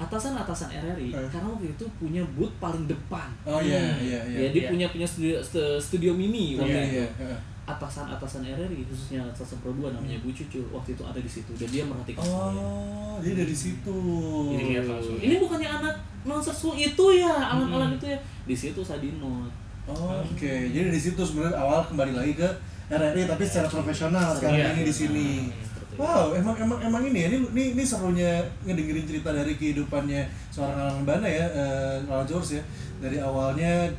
atasan-atasan 0.00 0.68
RRI 0.72 1.12
Eh. 1.12 1.28
karena 1.28 1.46
waktu 1.46 1.66
itu 1.70 1.84
punya 1.94 2.22
booth 2.32 2.56
paling 2.56 2.88
depan 2.88 3.28
Oh 3.44 3.60
iya, 3.60 3.76
Hmm. 3.76 4.00
iya, 4.00 4.20
iya. 4.24 4.38
ya 4.38 4.48
dia 4.48 4.62
Iya. 4.64 4.70
punya 4.70 4.86
punya 4.88 5.06
studio, 5.06 5.36
stu- 5.38 5.76
studio 5.78 6.10
mini 6.10 6.56
waktu 6.56 6.72
Iya, 6.72 6.82
itu 6.82 6.96
iya. 6.96 7.06
iya. 7.20 7.36
Atasan-atasan 7.70 8.42
RRI 8.44 8.82
khususnya 8.84 9.20
atasan 9.22 9.58
Pro 9.58 9.70
2 9.72 9.92
namanya 9.92 10.18
Bu 10.20 10.30
Cucu 10.30 10.60
waktu 10.70 10.92
itu 10.92 11.02
ada 11.02 11.16
di 11.16 11.26
situ 11.26 11.52
dan 11.54 11.68
dia 11.68 11.84
merhatikan 11.84 12.22
saya 12.22 12.50
Oh, 12.50 13.16
dia 13.18 13.34
dari 13.34 13.52
situ. 13.52 13.96
Lihat 14.50 14.84
langsung. 14.86 15.18
ini 15.18 15.34
bukannya 15.36 15.68
anak 15.70 15.94
school 16.50 16.74
itu 16.74 17.04
ya 17.16 17.32
alam-alam 17.48 17.94
itu 17.94 18.06
ya 18.06 18.18
di 18.44 18.56
situ 18.56 18.80
saya 18.80 18.98
di 18.98 19.14
note 19.16 19.52
Oh, 19.84 20.22
Oke, 20.22 20.70
jadi 20.70 20.86
dari 20.86 21.00
situ 21.00 21.18
sebenarnya 21.18 21.56
awal 21.56 21.82
kembali 21.82 22.14
lagi 22.14 22.32
ke 22.34 22.46
RRI 22.88 23.26
tapi 23.26 23.42
secara 23.42 23.66
profesional 23.66 24.30
sekarang 24.32 24.60
Iya. 24.60 24.70
ini 24.72 24.82
di 24.84 24.94
sini. 24.94 25.28
Wow, 25.98 26.32
emang 26.32 26.54
emang 26.56 26.78
emang 26.80 27.02
ini 27.04 27.18
ya, 27.18 27.28
ini 27.28 27.42
ini, 27.44 27.64
ini 27.74 27.82
serunya 27.82 28.38
ngedengerin 28.62 29.04
cerita 29.04 29.34
dari 29.34 29.52
kehidupannya 29.52 30.22
seorang 30.48 30.78
Alan 30.78 31.02
Bana 31.02 31.26
ya, 31.26 31.44
eh 31.44 31.98
Alan 32.06 32.24
George 32.24 32.56
ya. 32.56 32.62
Dari 33.00 33.18
awalnya 33.18 33.90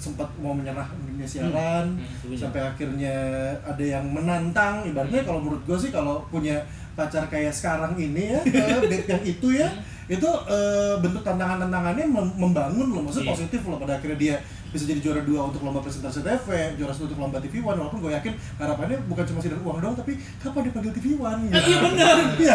sempat 0.00 0.24
mau 0.36 0.50
menyerah 0.50 0.88
dunia 0.98 1.22
siaran 1.24 1.92
Hmm, 1.92 2.32
sampai 2.34 2.60
akhirnya 2.62 3.12
ada 3.60 3.84
yang 3.84 4.04
menantang. 4.06 4.80
Ibaratnya 4.82 5.20
kalau 5.22 5.38
menurut 5.38 5.60
gue 5.62 5.76
sih 5.78 5.90
kalau 5.90 6.24
punya 6.26 6.56
pacar 6.90 7.22
kayak 7.26 7.52
sekarang 7.52 7.92
ini 7.94 8.32
ya 8.32 8.40
eh, 8.50 8.80
date 8.82 9.06
yang 9.06 9.22
itu 9.22 9.48
ya 9.54 9.68
itu 10.06 10.26
eh, 10.48 10.94
bentuk 10.96 11.20
tantangan-tantangannya 11.20 12.02
mem- 12.04 12.34
membangun 12.34 12.88
loh 12.90 13.02
maksudnya 13.02 13.28
Iya. 13.28 13.34
positif 13.36 13.60
loh 13.62 13.78
pada 13.78 13.94
akhirnya 13.94 14.18
dia 14.18 14.36
bisa 14.70 14.84
jadi 14.84 15.00
juara 15.00 15.20
dua 15.20 15.40
untuk 15.44 15.60
lomba 15.60 15.78
presentasi 15.78 16.20
TV 16.20 16.46
juara 16.74 16.90
satu 16.90 17.06
untuk 17.06 17.18
lomba 17.18 17.38
TV 17.38 17.58
One 17.58 17.74
walaupun 17.76 17.98
gue 18.00 18.12
yakin 18.12 18.30
harapannya 18.54 18.98
bukan 19.04 19.24
cuma 19.24 19.38
sekedar 19.38 19.58
uang 19.58 19.78
doang 19.78 19.94
tapi 19.94 20.12
kapan 20.36 20.62
dipanggil 20.64 20.92
TV 20.92 21.06
One 21.16 21.40
gitu. 21.44 21.58
iya 21.60 21.78
benar 21.80 22.16
iya 22.40 22.54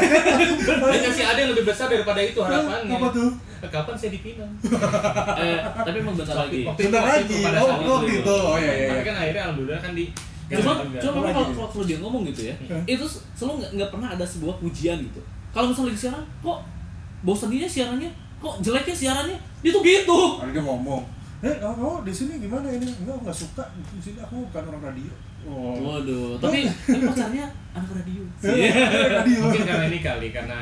kan 0.63 0.99
kasih 1.03 1.25
ada 1.25 1.37
yang 1.37 1.51
lebih 1.51 1.65
besar 1.65 1.87
daripada 1.87 2.19
itu 2.19 2.39
harapannya. 2.39 2.93
apa 2.93 3.09
tuh 3.11 3.31
Kapan 3.65 3.97
saya 3.97 4.13
dipinang? 4.13 4.51
eh 5.41 5.57
tapi 5.57 5.97
emang 5.97 6.13
bentar 6.13 6.37
lagi 6.37 6.61
itu- 6.61 6.77
Bentar 6.77 7.01
lagi. 7.03 7.33
itu 7.33 7.49
Oh, 7.57 7.65
oh, 7.65 7.99
itu. 8.05 8.13
gitu. 8.13 8.35
Oh, 8.45 8.55
iya, 8.55 8.69
iya, 8.69 8.87
Tapi 8.87 8.93
iya. 8.93 9.01
kan 9.01 9.15
akhirnya 9.17 9.41
alhamdulillah 9.43 9.81
kan 9.81 9.91
di 9.91 10.05
cuma 10.45 10.71
cuma 10.93 11.19
kalau, 11.25 11.49
kalau 11.49 11.69
kalau 11.73 11.83
dia 11.83 11.97
ngomong 11.97 12.21
gitu 12.27 12.41
ya 12.45 12.55
Hmm. 12.63 12.85
itu 12.85 13.01
selalu 13.33 13.65
nggak 13.73 13.89
pernah 13.89 14.13
ada 14.13 14.21
sebuah 14.21 14.61
pujian 14.61 15.01
gitu 15.01 15.17
kalau 15.49 15.73
misalnya 15.73 15.89
lagi 15.89 15.99
siaran 15.99 16.23
kok 16.39 16.59
bosannya 17.19 17.65
siarannya 17.65 18.11
kok 18.37 18.53
jeleknya 18.61 18.93
siarannya 18.93 19.37
dia 19.59 19.71
tuh 19.73 19.81
gitu 19.81 20.19
ada 20.37 20.53
dia 20.53 20.61
ngomong 20.61 21.01
eh 21.41 21.55
kamu 21.55 21.75
kamu 21.75 21.95
di 22.01 22.13
sini 22.13 22.33
gimana 22.39 22.67
ini 22.69 22.87
enggak 22.95 23.17
nggak 23.19 23.37
suka 23.37 23.63
di 23.89 24.01
sini 24.01 24.17
aku 24.17 24.45
bukan 24.45 24.63
orang 24.67 24.83
radio 24.89 25.11
oh 25.43 25.75
waduh 25.77 26.39
tapi 26.39 26.65
tapi 26.65 27.03
pacarnya 27.03 27.45
anak 27.71 27.91
radio 27.93 28.23
radio 29.15 29.39
Mungkin 29.41 29.63
karena 29.63 29.85
ini 29.85 29.99
kali 29.99 30.27
karena 30.29 30.59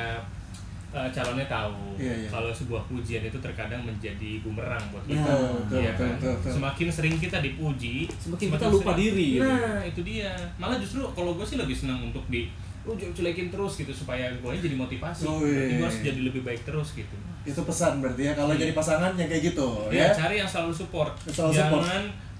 eh, 0.89 1.09
calonnya 1.09 1.47
tahu 1.47 1.95
Iya, 1.95 2.13
iya. 2.15 2.27
kalau 2.27 2.49
sebuah 2.49 2.81
pujian 2.85 3.21
itu 3.21 3.37
terkadang 3.39 3.81
menjadi 3.81 4.41
bumerang 4.41 4.81
buat 4.89 5.01
Ya. 5.03 5.13
kita. 5.15 5.29
Betul, 5.29 5.53
betul, 5.55 5.77
Iya 5.79 5.91
betul, 5.91 6.03
kan? 6.03 6.11
betul, 6.11 6.33
betul. 6.35 6.51
Semakin 6.51 6.87
sering 6.89 7.15
kita 7.17 7.37
dipuji, 7.39 7.95
Semakin 8.11 8.47
kita 8.51 8.65
lupa 8.67 8.91
sering- 8.91 8.99
diri, 8.99 9.27
gitu. 9.31 9.45
Nah, 9.45 9.79
itu 9.83 10.01
dia. 10.03 10.31
Malah 10.55 10.77
justru 10.77 11.01
kalau 11.07 11.31
gue 11.33 11.45
sih 11.45 11.55
lebih 11.55 11.73
senang 11.75 12.01
untuk 12.03 12.25
di 12.27 12.49
lu 12.83 12.91
culekin 12.95 13.47
terus 13.47 13.73
gitu 13.75 13.89
supaya 13.89 14.27
gue 14.29 14.51
jadi 14.59 14.75
motivasi. 14.75 15.23
Oh, 15.23 15.39
Berarti 15.39 15.55
iya. 15.65 15.77
gue 15.77 15.87
harus 15.87 15.99
jadi 16.03 16.19
lebih 16.21 16.41
baik 16.43 16.61
terus 16.63 16.91
gitu. 16.93 17.15
itu 17.43 17.59
pesan 17.59 17.99
berarti 17.99 18.23
ya 18.23 18.33
kalau 18.33 18.51
Iya. 18.51 18.61
jadi 18.61 18.73
pasangan 18.73 19.11
yang 19.13 19.27
kayak 19.27 19.43
gitu 19.45 19.67
Ya, 19.87 20.07
ya 20.07 20.15
cari 20.15 20.35
yang 20.37 20.47
selalu 20.47 20.71
support. 20.73 21.11
Selalu 21.25 21.51
support. 21.53 21.83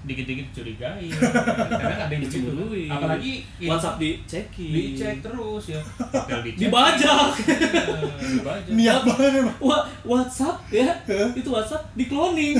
Dikit-dikit 0.04 0.46
curigai. 0.52 1.08
Kadang 1.80 2.00
ada 2.04 2.12
yang. 2.12 2.22
Dicemburuin. 2.24 2.88
Apalagi 2.88 3.32
ya, 3.56 3.68
WhatsApp 3.72 3.96
dicekin 3.96 4.72
dicek 4.72 5.16
terus 5.20 5.64
ya. 5.66 5.80
Hotel 5.80 6.40
dicek. 6.44 6.60
dibajak 6.68 7.28
Iya, 7.34 8.28
dibajak. 8.36 8.72
niat 8.72 9.00
banget 9.02 9.32
emang 9.40 9.56
Wah, 9.60 9.82
WhatsApp 10.04 10.56
ya 10.68 10.92
itu 11.32 11.48
WhatsApp 11.48 11.84
di 11.92 12.04
cloning 12.04 12.54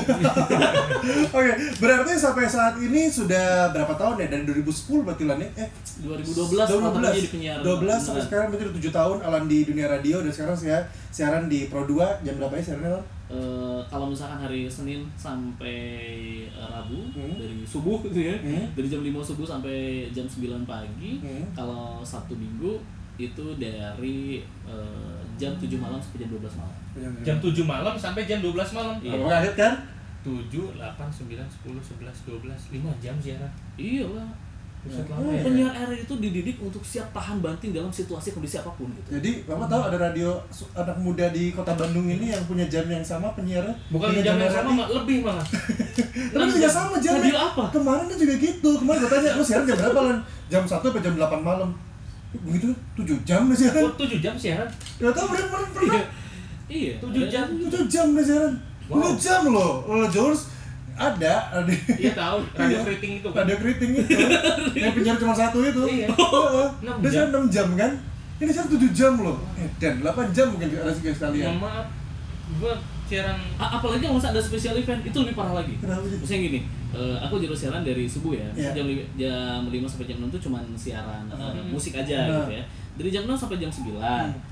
oke 1.36 1.52
berarti 1.78 2.12
sampai 2.14 2.44
saat 2.46 2.74
ini 2.78 3.06
sudah 3.06 3.70
berapa 3.70 3.92
tahun 3.94 4.24
ya 4.24 4.26
dari 4.30 4.44
2010 4.48 5.04
berarti 5.04 5.24
lan 5.24 5.40
eh 5.42 5.68
2012 6.00 6.54
pertama 6.56 7.10
jadi 7.10 7.28
penyiar 7.30 7.58
12 7.60 7.64
sampai 7.64 7.80
beneran. 7.80 8.24
sekarang 8.24 8.46
berarti 8.50 8.64
udah 8.64 8.74
7 8.80 8.98
tahun 8.98 9.16
Alan 9.22 9.44
di 9.44 9.58
dunia 9.64 9.86
radio 9.86 10.16
dan 10.20 10.32
sekarang 10.32 10.56
saya 10.56 10.78
siaran 11.10 11.44
di 11.46 11.66
Pro 11.68 11.84
2 11.84 12.24
jam 12.24 12.34
berapa 12.38 12.54
ya 12.56 12.64
siarannya? 12.64 13.00
Eh, 13.24 13.80
kalau 13.88 14.04
misalkan 14.06 14.36
hari 14.38 14.68
Senin 14.68 15.00
sampai 15.16 15.80
eh, 16.44 16.66
Rabu 16.68 17.08
Hmm. 17.08 17.32
dari 17.34 17.64
subuh 17.64 18.04
gitu 18.04 18.20
ya 18.20 18.36
Hmm. 18.36 18.68
dari 18.76 18.84
jam 18.84 19.00
5 19.00 19.24
subuh 19.24 19.48
sampai 19.48 20.04
jam 20.12 20.28
9 20.28 20.62
pagi 20.64 21.16
Hmm. 21.18 21.48
kalau 21.52 22.04
Sabtu 22.04 22.36
Minggu 22.36 22.76
itu 23.16 23.44
dari 23.56 24.44
eh, 24.68 25.16
jam 25.34 25.56
7 25.56 25.80
malam 25.80 25.96
sampai 25.96 26.20
jam 26.20 26.30
12 26.30 26.52
malam 26.54 26.76
Jam 27.24 27.36
7 27.40 27.64
malam 27.64 27.94
sampai 27.96 28.22
jam 28.22 28.38
12 28.38 28.70
malam. 28.70 28.94
Iya. 29.00 29.16
Kaget 29.18 29.54
kan? 29.56 29.74
7, 30.20 30.76
8, 30.76 31.08
9, 31.10 31.42
10, 31.42 31.80
11, 31.80 32.16
12, 32.28 32.60
5 32.70 32.92
jam 32.98 33.16
siaran. 33.18 33.50
iya 33.74 34.04
lah 34.06 34.28
Oh, 34.84 35.00
lama 35.16 35.32
ya. 35.32 35.40
penyiar 35.40 35.72
RRI 35.88 36.04
itu 36.04 36.14
dididik 36.20 36.56
untuk 36.60 36.84
siap 36.84 37.08
tahan 37.08 37.40
banting 37.40 37.72
dalam 37.72 37.88
situasi 37.88 38.36
kondisi 38.36 38.60
apa 38.60 38.68
pun 38.76 38.84
gitu 38.92 39.16
Jadi 39.16 39.48
Bapak 39.48 39.64
tahu 39.64 39.80
ada 39.88 39.96
radio 39.96 40.36
anak 40.76 41.00
muda 41.00 41.24
di 41.32 41.56
kota 41.56 41.72
Bandung 41.72 42.04
ini 42.04 42.28
yang 42.28 42.44
punya 42.44 42.68
jam 42.68 42.84
yang 42.84 43.00
sama 43.00 43.32
penyiar 43.32 43.64
Bukan 43.88 44.12
jam 44.20 44.36
yang 44.36 44.52
sama, 44.52 44.84
Mak. 44.84 44.88
lebih 44.92 45.24
malah. 45.24 45.40
Tapi 46.36 46.48
juga 46.52 46.68
sama 46.68 47.00
jamnya. 47.00 47.32
Radio 47.32 47.36
apa? 47.40 47.64
Kemarin 47.72 48.04
dia 48.12 48.18
juga 48.20 48.34
gitu. 48.36 48.70
Kemarin 48.76 48.98
gue 49.00 49.10
tanya, 49.10 49.30
lu 49.34 49.44
siaran 49.44 49.64
jam 49.64 49.76
berapa 49.80 50.00
lan? 50.04 50.18
Jam 50.52 50.62
1 50.68 50.68
sampai 50.68 51.00
jam 51.00 51.14
8 51.16 51.40
malam. 51.40 51.70
Begitu 52.44 52.68
7 52.98 53.24
jam 53.24 53.40
dia 53.48 53.56
siaran. 53.56 53.82
Oh, 53.88 53.94
7 53.96 54.20
jam 54.20 54.34
siaran. 54.36 54.68
Gak 55.00 55.12
tau 55.16 55.26
pernah 55.32 55.48
pernah 55.48 55.70
pernah. 55.72 56.04
iya 56.68 56.92
7 57.00 57.32
jam. 57.32 57.46
7 57.56 57.88
jam 57.88 58.06
dia 58.12 58.24
siaran. 58.28 58.52
Wow. 58.92 59.16
7 59.16 59.24
jam 59.24 59.42
loh. 59.48 59.72
Lola 59.88 60.08
George 60.12 60.44
ada 60.96 61.34
ada 61.52 61.72
Iya 61.92 62.12
tahu, 62.12 62.38
radio 62.56 62.70
Iya. 62.72 62.84
keriting 62.84 63.12
itu 63.18 63.28
kan. 63.28 63.42
ada 63.42 63.54
keriting 63.56 63.90
itu. 63.96 64.14
yang 64.78 64.92
penyiar 64.92 65.16
cuma 65.16 65.32
satu 65.32 65.58
itu. 65.60 65.82
Iya. 65.84 66.08
Dia 67.00 67.08
jam. 67.08 67.10
siaran 67.26 67.30
6 67.40 67.50
jam 67.50 67.68
kan? 67.74 67.92
Ini 68.36 68.50
siaran 68.50 68.70
7 68.70 68.90
jam 68.92 69.12
loh. 69.16 69.36
Eh, 69.54 69.68
dan 69.76 69.98
8 69.98 70.06
jam 70.30 70.46
mungkin 70.48 70.68
ada 70.70 70.88
sekali 70.88 71.12
sekalian. 71.12 71.50
Mohon 71.50 71.58
maaf, 71.62 71.86
gua 72.56 72.74
siaran 73.04 73.36
A- 73.56 73.72
apalagi 73.74 74.00
kalau 74.02 74.16
ada 74.18 74.38
special 74.38 74.74
event 74.74 75.02
itu 75.02 75.16
lebih 75.18 75.34
parah 75.34 75.54
lagi 75.54 75.76
Kenapa 75.76 76.00
sih? 76.04 76.16
misalnya 76.16 76.40
gini 76.46 76.60
eh, 76.90 77.16
aku 77.18 77.36
jadwal 77.36 77.52
siaran 77.54 77.82
dari 77.82 78.04
subuh 78.04 78.32
ya 78.32 78.48
Iya. 78.54 78.70
jam 78.72 78.84
li- 78.86 79.08
jam 79.14 79.60
5 79.62 79.76
sampai 79.84 80.06
jam 80.06 80.16
6 80.18 80.30
itu 80.30 80.40
cuma 80.42 80.58
siaran 80.72 81.24
eh, 81.26 81.36
Hmm. 81.36 81.68
musik 81.68 81.92
aja 81.92 82.16
Hmm. 82.22 82.48
gitu 82.48 82.52
ya 82.54 82.64
dari 82.94 83.08
jam 83.08 83.24
6 83.24 83.34
sampai 83.36 83.58
jam 83.58 83.66
9 83.66 83.98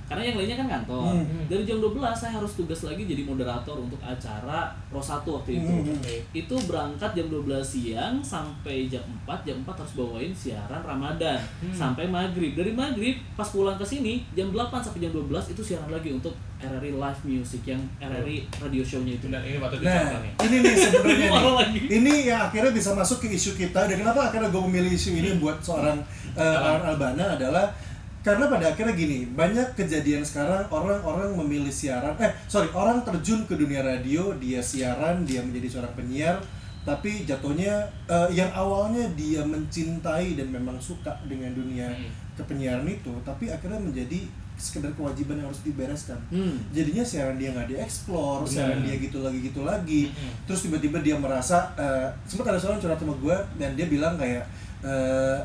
karena 0.04 0.22
yang 0.24 0.36
lainnya 0.36 0.56
kan 0.56 0.68
kantor 0.68 1.14
Hmm. 1.14 1.46
dari 1.46 1.62
jam 1.62 1.78
12 1.78 1.94
saya 2.12 2.32
harus 2.34 2.52
tugas 2.52 2.82
lagi 2.82 3.02
jadi 3.02 3.22
moderator 3.22 3.78
untuk 3.78 3.96
acara 3.98 4.60
Pro 4.84 4.98
1 4.98 5.22
waktu 5.32 5.50
itu 5.56 5.72
Hmm. 5.72 5.96
itu 6.32 6.54
berangkat 6.62 7.10
jam 7.12 7.26
12 7.26 7.62
siang 7.62 8.18
sampai 8.20 8.86
jam 8.86 9.00
4 9.22 9.40
jam 9.42 9.56
4 9.58 9.78
harus 9.78 9.94
bawain 9.94 10.32
siaran 10.32 10.82
Ramadan 10.82 11.38
Hmm. 11.60 11.70
sampai 11.72 12.04
maghrib 12.04 12.52
dari 12.52 12.70
maghrib 12.70 13.16
pas 13.32 13.46
pulang 13.46 13.74
ke 13.74 13.84
sini 13.84 14.26
jam 14.32 14.48
8 14.48 14.80
sampai 14.80 15.00
jam 15.00 15.12
12 15.12 15.48
itu 15.48 15.62
siaran 15.62 15.88
lagi 15.88 16.10
untuk 16.10 16.34
RRI 16.58 16.92
Live 16.92 17.22
Music 17.24 17.62
yang 17.64 17.80
RRI 17.98 18.46
radio 18.56 18.82
show-nya 18.82 19.12
itu 19.12 19.26
Benar, 19.26 19.42
ini 19.42 19.56
waktu 19.56 19.76
Nah, 19.80 20.18
nih. 20.20 20.32
ini 20.42 20.56
nih 20.60 20.74
sebenarnya 20.84 21.26
Malah 21.28 21.42
nih. 21.42 21.54
lagi. 21.56 21.78
Ini 21.90 22.12
yang 22.24 22.40
akhirnya 22.44 22.70
bisa 22.70 22.90
masuk 22.92 23.18
ke 23.18 23.30
isu 23.30 23.54
kita 23.56 23.80
dan 23.82 23.96
kenapa 23.96 24.20
akhirnya 24.24 24.46
gue 24.48 24.62
memilih 24.62 24.90
isu 24.90 25.10
ini 25.12 25.30
buat 25.36 25.58
seorang 25.58 25.98
uh, 26.32 26.58
Alan 26.60 26.84
Albana 26.88 27.34
adalah 27.34 27.66
karena 28.22 28.46
pada 28.46 28.70
akhirnya 28.70 28.94
gini, 28.94 29.26
banyak 29.34 29.74
kejadian 29.74 30.22
sekarang 30.22 30.62
orang-orang 30.70 31.34
memilih 31.34 31.74
siaran, 31.74 32.14
eh 32.22 32.30
sorry, 32.46 32.70
orang 32.70 33.02
terjun 33.02 33.42
ke 33.44 33.58
dunia 33.58 33.82
radio, 33.82 34.30
dia 34.38 34.62
siaran, 34.62 35.26
dia 35.26 35.42
menjadi 35.42 35.66
seorang 35.78 35.94
penyiar, 35.98 36.38
tapi 36.82 37.26
jatuhnya 37.26 37.82
uh, 38.06 38.30
yang 38.30 38.50
awalnya 38.54 39.06
dia 39.14 39.42
mencintai 39.42 40.34
dan 40.34 40.50
memang 40.50 40.78
suka 40.78 41.10
dengan 41.26 41.50
dunia 41.50 41.90
Hmm. 41.90 42.10
kepenyiaran 42.34 42.86
itu, 42.86 43.10
tapi 43.22 43.50
akhirnya 43.50 43.78
menjadi 43.78 44.22
sekedar 44.54 44.94
kewajiban 44.94 45.42
yang 45.42 45.50
harus 45.50 45.66
dibereskan 45.66 46.14
Hmm. 46.30 46.54
jadinya 46.70 47.02
siaran 47.02 47.34
dia 47.36 47.50
nggak 47.50 47.74
dieksplor, 47.74 48.46
siaran 48.46 48.86
dia 48.86 48.94
gitu 49.02 49.18
lagi 49.18 49.38
gitu 49.42 49.66
lagi, 49.66 50.02
Mm-mm. 50.14 50.46
terus 50.46 50.62
tiba-tiba 50.62 51.02
dia 51.02 51.18
merasa 51.18 51.74
eh, 51.74 52.06
sempat 52.22 52.54
ada 52.54 52.58
seorang 52.62 52.78
curhat 52.78 52.96
sama 52.96 53.14
gue 53.18 53.36
dan 53.58 53.74
dia 53.74 53.90
bilang 53.90 54.14
kayak 54.14 54.46
eh, 54.86 55.38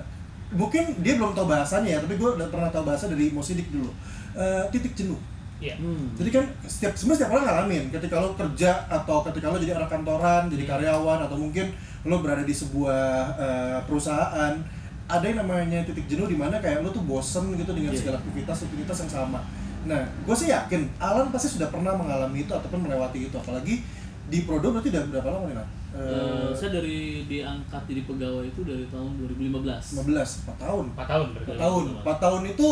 mungkin 0.49 0.83
dia 0.99 1.15
belum 1.15 1.31
tahu 1.31 1.45
bahasanya 1.45 1.89
ya 1.89 1.99
tapi 1.99 2.15
gue 2.15 2.29
udah 2.33 2.47
pernah 2.47 2.69
tahu 2.69 2.83
bahasa 2.83 3.07
dari 3.07 3.29
Mosidik 3.29 3.67
dulu 3.67 3.91
Eh, 4.31 4.63
titik 4.69 4.93
jenuh 4.93 5.17
Iya. 5.57 5.73
Hmm. 5.73 6.13
jadi 6.13 6.29
kan 6.29 6.45
setiap 6.63 6.93
sebenarnya 6.93 7.17
setiap 7.17 7.33
orang 7.33 7.45
ngalamin 7.49 7.83
ketika 7.89 8.21
lo 8.21 8.29
kerja 8.31 8.77
atau 8.85 9.25
ketika 9.25 9.49
lo 9.49 9.57
jadi 9.57 9.73
anak 9.73 9.89
kantoran 9.89 10.45
jadi 10.45 10.63
karyawan 10.63 11.25
atau 11.25 11.33
mungkin 11.33 11.73
lo 12.05 12.21
berada 12.21 12.45
di 12.45 12.53
sebuah 12.53 13.01
eh, 13.33 13.79
perusahaan 13.83 14.53
ada 15.07 15.25
yang 15.25 15.41
namanya 15.41 15.81
titik 15.81 16.05
jenuh 16.05 16.29
di 16.29 16.37
mana 16.37 16.61
kayak 16.61 16.85
lo 16.85 16.93
tuh 16.93 17.01
bosen 17.01 17.57
gitu 17.57 17.73
dengan 17.73 17.89
Iya. 17.89 17.99
segala 17.99 18.21
aktivitas 18.21 18.69
aktivitas 18.69 18.97
yang 19.01 19.11
sama 19.17 19.41
nah 19.89 19.97
gue 20.05 20.35
sih 20.37 20.53
yakin 20.53 20.85
Alan 21.01 21.33
pasti 21.33 21.49
sudah 21.49 21.73
pernah 21.73 21.97
mengalami 21.97 22.45
itu 22.45 22.53
ataupun 22.53 22.85
melewati 22.85 23.25
itu 23.25 23.33
apalagi 23.33 23.81
di 24.29 24.45
Prodo 24.45 24.69
berarti 24.69 24.91
udah 24.91 25.03
berapa 25.09 25.29
lama 25.31 25.47
nih? 25.49 25.67
Eh, 25.97 26.05
Eh, 26.07 26.49
saya 26.53 26.77
dari 26.77 27.25
diangkat 27.25 27.83
jadi 27.89 28.01
pegawai 28.05 28.45
itu 28.45 28.61
dari 28.61 28.85
tahun 28.93 29.17
2015. 29.17 29.97
15, 29.97 30.45
4 30.45 30.57
tahun. 30.61 30.85
4 30.93 31.07
tahun 31.09 31.27
berarti. 31.33 31.49
4 31.57 31.63
tahun, 31.65 31.83
4 32.05 32.17
tahun 32.21 32.41
itu 32.53 32.67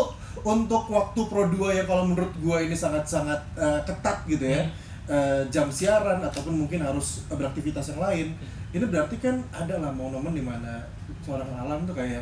untuk 0.46 0.84
waktu 0.94 1.22
Pro 1.26 1.44
2 1.50 1.74
yang 1.74 1.88
kalau 1.90 2.04
menurut 2.06 2.34
gua 2.38 2.62
ini 2.62 2.78
sangat-sangat 2.78 3.42
eh, 3.58 3.80
ketat 3.82 4.30
gitu 4.30 4.46
ya. 4.46 4.62
Eh, 5.06 5.42
jam 5.50 5.70
siaran 5.70 6.22
ataupun 6.22 6.54
mungkin 6.66 6.82
harus 6.86 7.26
beraktivitas 7.30 7.94
yang 7.94 8.02
lain. 8.02 8.28
Ini 8.70 8.86
berarti 8.86 9.18
kan 9.18 9.42
ada 9.50 9.82
lah 9.82 9.90
momen-momen 9.90 10.38
di 10.38 10.46
mana 10.46 10.86
seorang 11.26 11.50
alam 11.50 11.82
tuh 11.90 11.98
kayak 11.98 12.22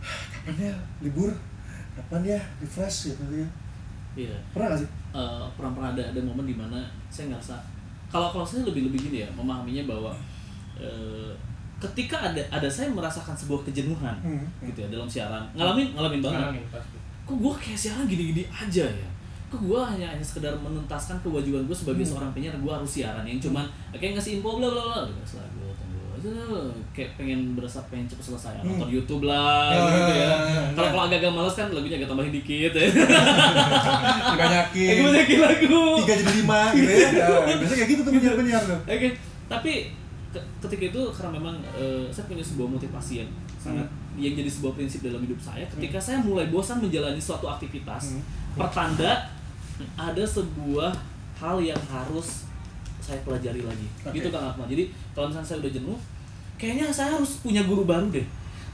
"Hah, 0.00 0.20
kapan 0.32 0.72
ya 0.72 0.74
libur? 1.04 1.32
Kapan 1.96 2.36
ya 2.36 2.40
refresh? 2.60 3.12
Gitu 3.12 3.24
ya. 3.28 3.48
Iya. 4.14 4.36
pernah 4.54 4.72
gak 4.72 4.80
sih? 4.86 4.90
Eh, 5.10 5.44
pernah 5.58 5.70
pernah 5.74 5.90
ada 5.90 6.02
ada 6.14 6.20
momen 6.22 6.46
di 6.46 6.54
mana 6.54 6.86
saya 7.10 7.34
ngerasa 7.34 7.56
kalau 8.14 8.30
kalau 8.30 8.46
saya 8.46 8.62
lebih 8.62 8.86
lebih 8.86 9.00
gini 9.04 9.18
ya 9.18 9.28
memahaminya 9.28 9.84
bahwa 9.84 10.14
eh, 10.76 11.34
ketika 11.76 12.16
ada 12.24 12.38
ada 12.48 12.68
saya 12.68 12.86
merasakan 12.88 13.34
sebuah 13.34 13.60
kejenuhan 13.64 14.14
Hmm. 14.16 14.46
gitu 14.62 14.78
ya 14.78 14.88
dalam 14.88 15.04
siaran 15.04 15.42
ngalamin 15.52 15.90
ngalamin 15.92 16.20
banget 16.20 16.40
Ngalamin 16.40 16.64
pasti. 16.70 16.96
kok 17.24 17.36
gue 17.36 17.54
kayak 17.56 17.78
siaran 17.80 18.04
gini-gini 18.06 18.42
aja 18.46 18.86
ya 18.86 19.08
kok 19.46 19.60
gue 19.60 19.80
hanya 19.84 20.06
hanya 20.08 20.22
sekedar 20.22 20.54
menuntaskan 20.56 21.18
kewajiban 21.20 21.62
gue 21.62 21.74
sebagai 21.74 22.00
Hmm. 22.00 22.12
seorang 22.14 22.30
penyiar 22.30 22.54
gue 22.54 22.72
harus 22.72 22.88
siaran 22.88 23.22
yang 23.22 23.36
cuman 23.38 23.66
kayak 23.92 24.14
ngasih 24.14 24.38
info 24.38 24.56
bla 24.56 24.68
bla 24.68 24.82
bla 24.84 25.02
Udah, 26.24 26.72
kayak 26.90 27.10
pengen 27.14 27.52
berasa 27.52 27.84
pengen 27.86 28.08
cepet 28.08 28.24
selesai 28.24 28.56
Hmm. 28.56 28.64
nonton 28.70 28.88
YouTube 28.88 29.24
lah 29.24 29.68
Ya, 29.68 29.80
gitu 29.84 29.92
ya 30.10 30.24
ya, 30.24 30.36
ya. 30.40 30.62
kalau 30.72 30.88
kalau 30.90 31.02
agak-agak 31.04 31.32
males 31.32 31.52
kan 31.54 31.68
lagunya 31.68 31.96
agak 31.98 32.08
tambahin 32.08 32.32
dikit 32.32 32.72
ya 32.74 32.88
dibanyakin 34.24 34.88
Aku 34.90 35.02
banyakin 35.04 35.38
lagu 35.38 35.82
tiga 35.98 36.14
jadi 36.16 36.32
lima 36.34 36.60
gitu 36.72 36.90
ya 36.90 37.08
biasanya 37.60 37.76
kayak 37.76 37.90
gitu 37.90 38.00
tuh 38.00 38.12
penyiar-penyiar 38.14 38.62
tuh 38.64 38.78
Oke, 38.82 39.08
tapi 39.46 39.72
ke- 40.30 40.46
ketika 40.60 40.84
itu 40.88 41.00
karena 41.12 41.30
memang 41.32 41.54
eh, 41.72 42.04
saya 42.08 42.24
punya 42.24 42.40
sebuah 42.42 42.68
motivasi 42.70 43.12
yang 43.18 43.30
sangat 43.56 43.86
yang 44.14 44.32
jadi 44.32 44.46
sebuah 44.48 44.72
prinsip 44.72 45.02
dalam 45.02 45.18
hidup 45.20 45.36
saya. 45.36 45.66
Ketika 45.66 45.98
saya 45.98 46.18
mulai 46.20 46.46
bosan 46.46 46.78
menjalani 46.78 47.18
suatu 47.18 47.44
aktivitas, 47.46 48.14
Hmm. 48.14 48.22
pertanda 48.56 49.26
ada 49.94 50.22
sebuah 50.22 50.94
hal 51.34 51.58
yang 51.58 51.80
harus 51.84 52.46
saya 52.96 53.18
pelajari 53.20 53.60
lagi. 53.60 53.86
Oke. 54.00 54.14
Gitu 54.14 54.30
Kang 54.30 54.46
Akmal. 54.46 54.64
Jadi 54.66 54.86
kalau 55.10 55.26
misalnya 55.26 55.44
saya 55.44 55.58
udah 55.60 55.72
jenuh, 55.72 55.98
kayaknya 56.56 56.88
saya 56.88 57.14
harus 57.16 57.42
punya 57.42 57.62
guru 57.64 57.84
baru 57.84 58.08
deh. 58.10 58.24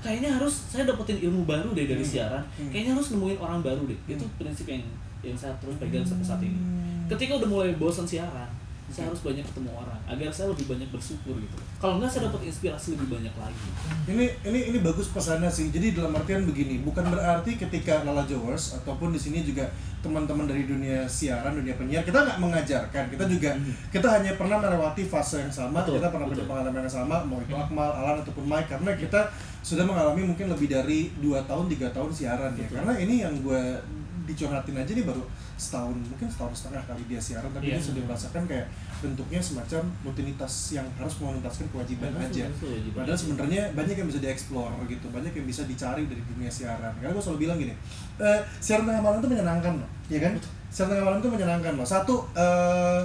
Kayaknya 0.01 0.33
harus 0.33 0.73
saya 0.73 0.89
dapetin 0.89 1.21
ilmu 1.21 1.45
baru 1.45 1.77
deh 1.77 1.85
dari 1.85 2.01
Hmm. 2.01 2.13
siaran. 2.13 2.45
Hmm. 2.57 2.71
Kayaknya 2.73 2.93
harus 2.97 3.09
nemuin 3.13 3.39
orang 3.39 3.61
baru 3.61 3.83
deh. 3.85 3.99
Itu 4.09 4.25
Hmm. 4.25 4.37
prinsip 4.41 4.67
yang 4.67 4.81
yang 5.21 5.37
saya 5.37 5.53
terus 5.61 5.77
pegang 5.77 6.01
sampai 6.01 6.25
saat 6.25 6.41
ini 6.41 6.57
Hmm. 6.57 7.05
ketika 7.05 7.37
udah 7.37 7.45
mulai 7.45 7.77
bosan 7.77 8.09
siaran 8.09 8.49
saya 8.91 9.07
harus 9.07 9.23
banyak 9.23 9.47
ketemu 9.47 9.71
orang 9.71 9.99
agar 10.11 10.31
saya 10.35 10.51
lebih 10.51 10.67
banyak 10.67 10.91
bersyukur 10.91 11.39
gitu. 11.39 11.57
Kalau 11.79 12.03
enggak 12.03 12.11
saya 12.11 12.27
dapat 12.27 12.51
inspirasi 12.51 12.99
lebih 12.99 13.09
banyak 13.17 13.35
lagi. 13.39 13.69
Ini 14.11 14.25
ini 14.51 14.61
ini 14.75 14.79
bagus 14.83 15.15
pesannya 15.15 15.47
sih. 15.47 15.71
Jadi 15.71 15.95
dalam 15.95 16.11
artian 16.19 16.43
begini 16.43 16.83
bukan 16.83 17.07
berarti 17.07 17.55
ketika 17.55 18.03
Lala 18.03 18.27
Jowers 18.27 18.83
ataupun 18.83 19.15
di 19.15 19.21
sini 19.23 19.47
juga 19.47 19.71
teman-teman 20.03 20.49
dari 20.51 20.67
dunia 20.67 21.05
siaran 21.07 21.55
dunia 21.55 21.79
penyiar 21.79 22.03
kita 22.03 22.19
nggak 22.19 22.39
mengajarkan. 22.43 23.05
Kita 23.15 23.25
juga 23.31 23.51
kita 23.95 24.09
hanya 24.11 24.35
pernah 24.35 24.59
melewati 24.59 25.07
fase 25.07 25.47
yang 25.47 25.55
sama 25.55 25.87
Betul, 25.87 26.03
kita 26.03 26.11
pernah 26.11 26.27
punya 26.27 26.45
pengalaman 26.51 26.83
yang 26.83 26.95
sama 26.99 27.17
mau 27.23 27.39
itu 27.39 27.55
Akmal 27.55 27.91
Alan 27.95 28.19
ataupun 28.27 28.45
Mike 28.45 28.69
karena 28.75 28.91
kita 28.99 29.31
sudah 29.63 29.87
mengalami 29.87 30.27
mungkin 30.27 30.51
lebih 30.51 30.67
dari 30.67 31.15
dua 31.23 31.47
tahun 31.47 31.71
tiga 31.71 31.95
tahun 31.95 32.11
siaran 32.11 32.59
ya. 32.59 32.67
Betul. 32.67 32.75
karena 32.83 32.93
ini 32.99 33.15
yang 33.23 33.35
gue 33.45 33.63
dicurhatin 34.31 34.77
aja 34.79 34.93
nih 34.95 35.07
baru 35.07 35.23
setahun 35.61 35.93
mungkin 35.93 36.25
setahun 36.25 36.55
setengah 36.57 36.81
kali 36.89 37.05
dia 37.05 37.21
siaran 37.21 37.53
tapi 37.53 37.69
Iya. 37.69 37.77
dia 37.77 37.85
sudah 37.85 38.03
merasakan 38.09 38.43
kayak 38.49 38.67
bentuknya 39.01 39.41
semacam 39.41 39.83
rutinitas 40.01 40.53
yang 40.73 40.89
harus 40.97 41.15
menuntaskan 41.21 41.69
kewajiban 41.69 42.09
Harus- 42.17 42.33
aja 42.33 42.45
kewajiban 42.57 43.01
Padahal 43.05 43.19
sebenarnya 43.21 43.63
banyak 43.73 43.97
yang 43.97 44.09
bisa 44.09 44.21
dieksplor 44.21 44.71
gitu, 44.89 45.07
banyak 45.09 45.33
yang 45.33 45.45
bisa 45.45 45.63
dicari 45.65 46.09
dari 46.09 46.23
dunia 46.25 46.49
siaran. 46.49 46.93
Karena 46.97 47.13
gue 47.13 47.21
selalu 47.21 47.41
bilang 47.45 47.57
gini, 47.57 47.77
eh, 48.17 48.41
siaran 48.59 48.89
tengah 48.89 49.05
malam 49.05 49.21
itu 49.21 49.29
menyenangkan 49.29 49.73
loh, 49.77 49.91
ya 50.09 50.19
kan? 50.19 50.33
Siaran 50.69 50.97
tengah 50.97 51.05
malam 51.05 51.19
itu 51.21 51.29
menyenangkan 51.29 51.73
loh. 51.77 51.85
Satu, 51.85 52.17
eh, 52.33 53.03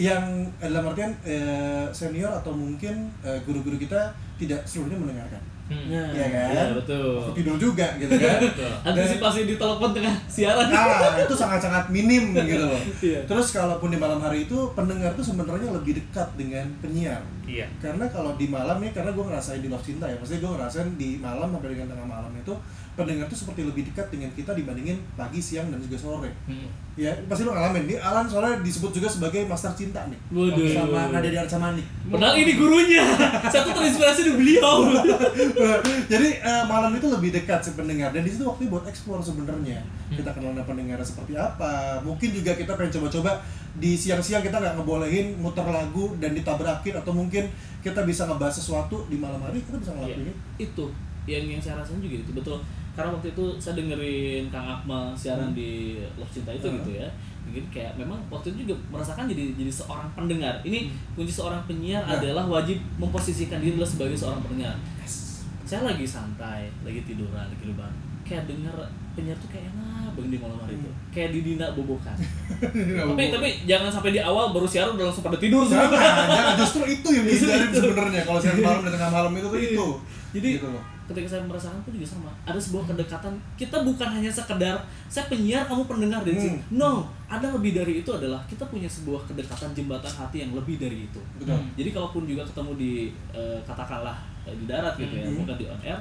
yang 0.00 0.24
dalam 0.56 0.88
artian 0.88 1.12
eh, 1.22 1.84
senior 1.92 2.32
atau 2.32 2.56
mungkin 2.56 3.12
guru-guru 3.44 3.76
kita 3.76 4.08
tidak 4.40 4.64
seluruhnya 4.64 4.96
mendengarkan. 4.96 5.42
Hmm. 5.70 5.86
Iya 5.86 6.26
kan? 6.34 6.50
Iya, 6.50 6.64
betul 6.74 7.22
Aku 7.22 7.30
tidur 7.30 7.54
juga 7.54 7.86
gitu 7.94 8.10
kan? 8.18 8.40
antisipasi 8.90 9.46
di 9.46 9.54
telepon 9.54 9.94
tengah 9.94 10.14
siaran 10.26 10.66
Nah, 10.66 11.14
itu 11.22 11.34
sangat-sangat 11.38 11.94
minim 11.94 12.34
gitu 12.34 12.66
loh. 12.66 12.82
Iya. 12.98 13.22
Terus 13.22 13.54
kalaupun 13.54 13.94
di 13.94 13.98
malam 14.02 14.18
hari 14.18 14.50
itu 14.50 14.58
pendengar 14.74 15.14
tuh 15.14 15.22
sebenarnya 15.22 15.70
lebih 15.70 16.02
dekat 16.02 16.26
dengan 16.34 16.66
penyiar. 16.82 17.22
Iya. 17.46 17.66
Karena 17.78 18.06
kalau 18.10 18.34
di 18.34 18.46
malam 18.50 18.82
nih, 18.82 18.90
karena 18.90 19.14
gue 19.14 19.24
ngerasain 19.26 19.62
di 19.62 19.70
Love 19.70 19.86
Cinta 19.86 20.06
ya, 20.06 20.18
maksudnya 20.18 20.42
gue 20.42 20.52
ngerasain 20.58 20.90
di 20.98 21.18
malam 21.22 21.54
sampai 21.54 21.70
dengan 21.70 21.86
tengah 21.94 22.06
malam 22.06 22.32
itu 22.34 22.54
pendengar 22.98 23.26
tuh 23.30 23.38
seperti 23.38 23.64
lebih 23.64 23.86
dekat 23.90 24.12
dengan 24.12 24.28
kita 24.34 24.52
dibandingin 24.52 24.98
pagi, 25.14 25.40
siang, 25.40 25.70
dan 25.70 25.78
juga 25.80 25.96
sore. 25.96 26.30
Hmm. 26.44 26.68
Ya, 26.98 27.14
pasti 27.30 27.48
lo 27.48 27.56
ngalamin. 27.56 27.88
Nih, 27.88 27.96
Alan 27.96 28.28
soalnya 28.28 28.60
disebut 28.60 28.92
juga 28.92 29.08
sebagai 29.08 29.46
master 29.48 29.72
cinta 29.72 30.04
nih. 30.10 30.20
Waduh. 30.34 30.68
Sama 30.68 31.08
Nadia 31.14 31.30
di 31.32 31.38
Arcamani. 31.40 31.82
padahal 32.10 32.34
ini 32.42 32.58
gurunya 32.58 33.06
saya 33.46 33.62
tuh 33.62 33.70
terinspirasi 33.70 34.26
dari 34.26 34.34
beliau 34.34 34.90
Jadi 36.12 36.28
eh, 36.36 36.64
malam 36.64 36.92
itu 36.92 37.06
lebih 37.06 37.30
dekat 37.30 37.60
si 37.60 37.70
pendengar 37.72 38.10
dan 38.10 38.22
di 38.22 38.30
situ 38.30 38.42
waktu 38.42 38.66
buat 38.66 38.84
explore 38.84 39.20
sebenarnya. 39.20 39.80
Kita 40.10 40.30
kenal 40.30 40.52
dengan 40.52 40.66
pendengar 40.66 40.98
seperti 41.00 41.34
apa. 41.34 42.00
Mungkin 42.00 42.32
juga 42.32 42.52
kita 42.54 42.74
pengen 42.74 42.92
coba-coba 42.98 43.38
di 43.72 43.94
siang-siang 43.94 44.42
kita 44.42 44.58
nggak 44.58 44.74
ngebolehin 44.76 45.38
muter 45.38 45.62
lagu 45.62 46.18
dan 46.18 46.34
ditabrakin 46.34 46.98
atau 46.98 47.14
mungkin 47.14 47.46
kita 47.80 48.02
bisa 48.02 48.26
ngebahas 48.26 48.58
sesuatu 48.58 49.06
di 49.06 49.16
malam 49.16 49.38
hari 49.38 49.62
kita 49.62 49.78
bisa 49.78 49.94
ngelakuin 49.94 50.26
itu. 50.26 50.34
itu 50.58 50.84
yang 51.24 51.46
yang 51.46 51.62
saya 51.62 51.78
rasain 51.78 52.02
juga 52.02 52.18
itu 52.18 52.34
betul 52.34 52.58
karena 52.98 53.14
waktu 53.14 53.30
itu 53.30 53.44
saya 53.56 53.78
dengerin 53.78 54.50
Kang 54.50 54.66
Akmal 54.66 55.14
siaran 55.14 55.54
Hmm. 55.54 55.56
di 55.56 56.02
Love 56.18 56.32
Cinta 56.34 56.50
itu 56.50 56.66
Hmm. 56.66 56.82
gitu 56.82 56.98
ya 56.98 57.06
jadi 57.46 57.60
kayak 57.70 57.92
memang 57.94 58.18
waktu 58.26 58.50
itu 58.50 58.66
juga 58.66 58.74
merasakan 58.90 59.30
jadi 59.30 59.54
jadi 59.54 59.70
seorang 59.70 60.10
pendengar 60.12 60.58
ini 60.66 60.90
kunci 61.14 61.30
seorang 61.30 61.62
penyiar 61.64 62.02
Nah. 62.02 62.18
adalah 62.18 62.44
wajib 62.50 62.82
memposisikan 62.98 63.62
diri 63.62 63.78
sebagai 63.80 64.18
seorang 64.18 64.42
pendengar 64.42 64.74
saya 65.70 65.86
lagi 65.86 66.02
santai 66.02 66.66
lagi 66.80 67.00
tiduran 67.04 67.30
lagi 67.46 67.62
lebaran 67.62 67.94
kayak 68.20 68.46
denger 68.46 68.74
penyiar 69.12 69.34
tuh 69.36 69.46
kayak 69.48 69.70
enak 69.70 70.10
banget 70.12 70.28
di 70.28 70.38
malam 70.38 70.58
hari 70.58 70.74
itu 70.74 70.86
Hmm. 70.86 70.98
kayak 71.10 71.30
di 71.30 71.40
Dina 71.44 71.66
bobokan 71.72 72.14
tapi 73.10 73.22
tapi 73.28 73.48
jangan 73.64 73.86
sampai 73.88 74.10
di 74.10 74.20
awal 74.20 74.50
baru 74.50 74.66
siaran 74.66 74.94
udah 74.94 75.06
langsung 75.06 75.22
pada 75.22 75.36
tidur 75.36 75.62
Jangan, 75.62 75.90
jangan 76.28 76.54
justru 76.56 76.82
itu 76.88 77.08
yang 77.08 77.24
dihindarin 77.24 77.70
sebenarnya 77.70 78.22
kalau 78.24 78.38
siang 78.38 78.58
malam 78.58 78.80
dan 78.82 78.92
tengah 78.92 79.10
malam 79.10 79.32
itu 79.32 79.46
tuh 79.46 79.60
itu. 79.60 79.86
Jadi 80.30 80.48
Gitu 80.56 80.68
loh. 80.68 80.82
ketika 81.06 81.26
saya 81.28 81.42
merasakan 81.42 81.82
pun 81.82 81.90
juga 81.90 82.06
sama. 82.06 82.30
Ada 82.44 82.54
sebuah 82.56 82.86
kedekatan. 82.86 83.34
Kita 83.58 83.82
bukan 83.82 84.08
hanya 84.08 84.30
sekedar 84.30 84.78
saya 85.10 85.26
penyiar, 85.26 85.66
kamu 85.66 85.82
pendengar 85.84 86.22
dari 86.22 86.38
sini. 86.38 86.54
Hmm. 86.62 86.78
No, 86.78 86.92
ada 87.26 87.50
lebih 87.50 87.74
dari 87.74 87.98
itu 87.98 88.06
adalah 88.06 88.38
kita 88.46 88.62
punya 88.64 88.86
sebuah 88.86 89.26
kedekatan 89.26 89.74
jembatan 89.74 90.06
hati 90.08 90.46
yang 90.46 90.54
lebih 90.54 90.78
dari 90.78 91.10
itu. 91.10 91.18
Betul. 91.34 91.58
Jadi 91.74 91.90
kalaupun 91.90 92.22
juga 92.24 92.46
ketemu 92.46 92.72
di 92.76 92.92
eh, 93.34 93.58
katakanlah 93.60 94.22
di 94.46 94.64
darat 94.66 94.94
gitu 94.96 95.14
ya, 95.14 95.26
Hmm. 95.28 95.38
bukan 95.44 95.56
di 95.60 95.64
on 95.68 95.80
air, 95.84 96.00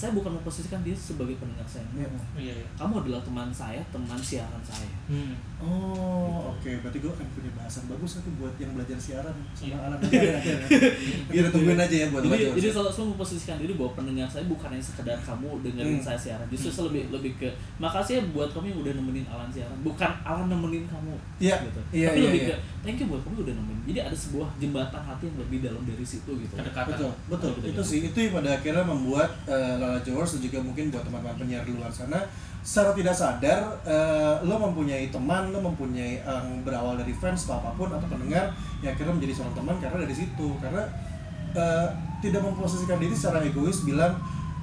saya 0.00 0.10
bukan 0.10 0.32
memposisikan 0.32 0.80
dia 0.80 0.96
sebagai 0.96 1.36
pendengar 1.36 1.68
saya. 1.68 1.84
Iya. 1.92 2.08
Iya, 2.34 2.52
iya. 2.56 2.66
Kamu 2.72 3.04
adalah 3.04 3.20
teman 3.20 3.52
saya, 3.52 3.84
teman 3.88 4.16
siaran 4.18 4.62
saya. 4.64 4.88
Hmm. 5.06 5.36
Oh, 5.60 6.50
oke. 6.50 6.70
Berarti 6.80 6.98
gue 6.98 7.12
akan 7.12 7.26
punya 7.30 7.52
bahasan 7.52 7.84
bagus 7.84 8.16
aku 8.16 8.32
buat 8.34 8.56
yang 8.56 8.72
belajar 8.72 8.96
siaran 8.96 9.36
sama 9.52 9.76
ada 9.78 9.94
nanti 9.94 10.16
ada. 10.16 10.40
Kita 11.28 11.48
tungguin 11.48 11.76
aja 11.76 11.96
ya 11.98 12.06
buat 12.08 12.22
jadi 12.22 12.32
belajar. 12.32 12.52
jadi 12.56 12.68
selalu, 12.70 12.90
selalu 12.90 13.08
memposisikan 13.12 13.56
diri 13.56 13.72
bahwa 13.76 13.92
pendengar 13.92 14.24
saya 14.24 14.44
bukan 14.46 14.68
hanya 14.68 14.80
sekedar 14.82 15.18
kamu 15.20 15.48
dengerin 15.60 15.88
Hmm. 15.90 16.06
saya 16.06 16.16
siaran 16.16 16.46
justru 16.48 16.70
saya 16.70 16.84
lebih 16.88 17.02
lebih 17.10 17.32
ke 17.36 17.48
makasih 17.76 18.14
ya 18.16 18.22
buat 18.30 18.48
kamu 18.48 18.70
yang 18.70 18.78
udah 18.80 18.92
nemenin 18.94 19.26
Alan 19.26 19.50
siaran 19.50 19.74
bukan 19.82 20.10
Alan 20.22 20.46
nemenin 20.46 20.86
kamu 20.86 21.12
Iya, 21.36 21.56
gitu 21.60 21.80
iya, 21.90 22.06
tapi 22.08 22.16
iya, 22.16 22.28
lebih 22.30 22.40
iya. 22.40 22.48
ke 22.48 22.54
thank 22.80 22.96
you 22.96 23.06
buat 23.06 23.20
kamu 23.20 23.36
udah 23.42 23.54
nemenin 23.58 23.82
jadi 23.84 23.98
ada 24.06 24.14
sebuah 24.14 24.48
jembatan 24.56 25.02
hati 25.02 25.24
yang 25.26 25.36
lebih 25.36 25.58
dalam 25.60 25.82
dari 25.82 26.06
situ 26.06 26.30
gitu 26.38 26.54
Kedekatan. 26.54 26.94
betul 26.94 27.10
betul 27.26 27.50
Betul, 27.58 27.68
itu 27.74 27.82
sih 27.82 27.98
itu 28.06 28.18
yang 28.22 28.32
pada 28.32 28.50
akhirnya 28.54 28.84
membuat 28.86 29.30
eh, 29.44 29.74
Lala 29.90 30.00
Jowers 30.00 30.38
dan 30.38 30.46
juga 30.46 30.58
mungkin 30.62 30.88
buat 30.88 31.02
teman-teman 31.02 31.34
penyiar 31.34 31.66
di 31.66 31.74
luar 31.74 31.90
sana 31.90 32.22
secara 32.60 32.92
tidak 32.92 33.16
sadar 33.16 33.60
eh, 33.82 34.34
lo 34.44 34.54
mempunyai 34.60 35.08
teman 35.08 35.48
lo 35.48 35.58
mempunyai 35.58 36.20
yang 36.20 36.60
berawal 36.62 36.94
dari 36.94 37.10
fans 37.10 37.48
atau 37.48 37.56
apa 37.58 37.72
pun 37.74 37.88
atau 37.88 38.04
pendengar 38.06 38.52
yang 38.84 38.92
akhirnya 38.92 39.16
menjadi 39.16 39.32
seorang 39.40 39.56
teman 39.56 39.76
karena 39.80 39.96
dari 40.04 40.14
situ. 40.14 40.48
Karena 40.60 40.84
eh, 41.56 41.88
tidak 42.20 42.44
memposisikan 42.44 43.00
diri 43.00 43.16
secara 43.16 43.40
egois 43.40 43.82
bilang 43.82 44.12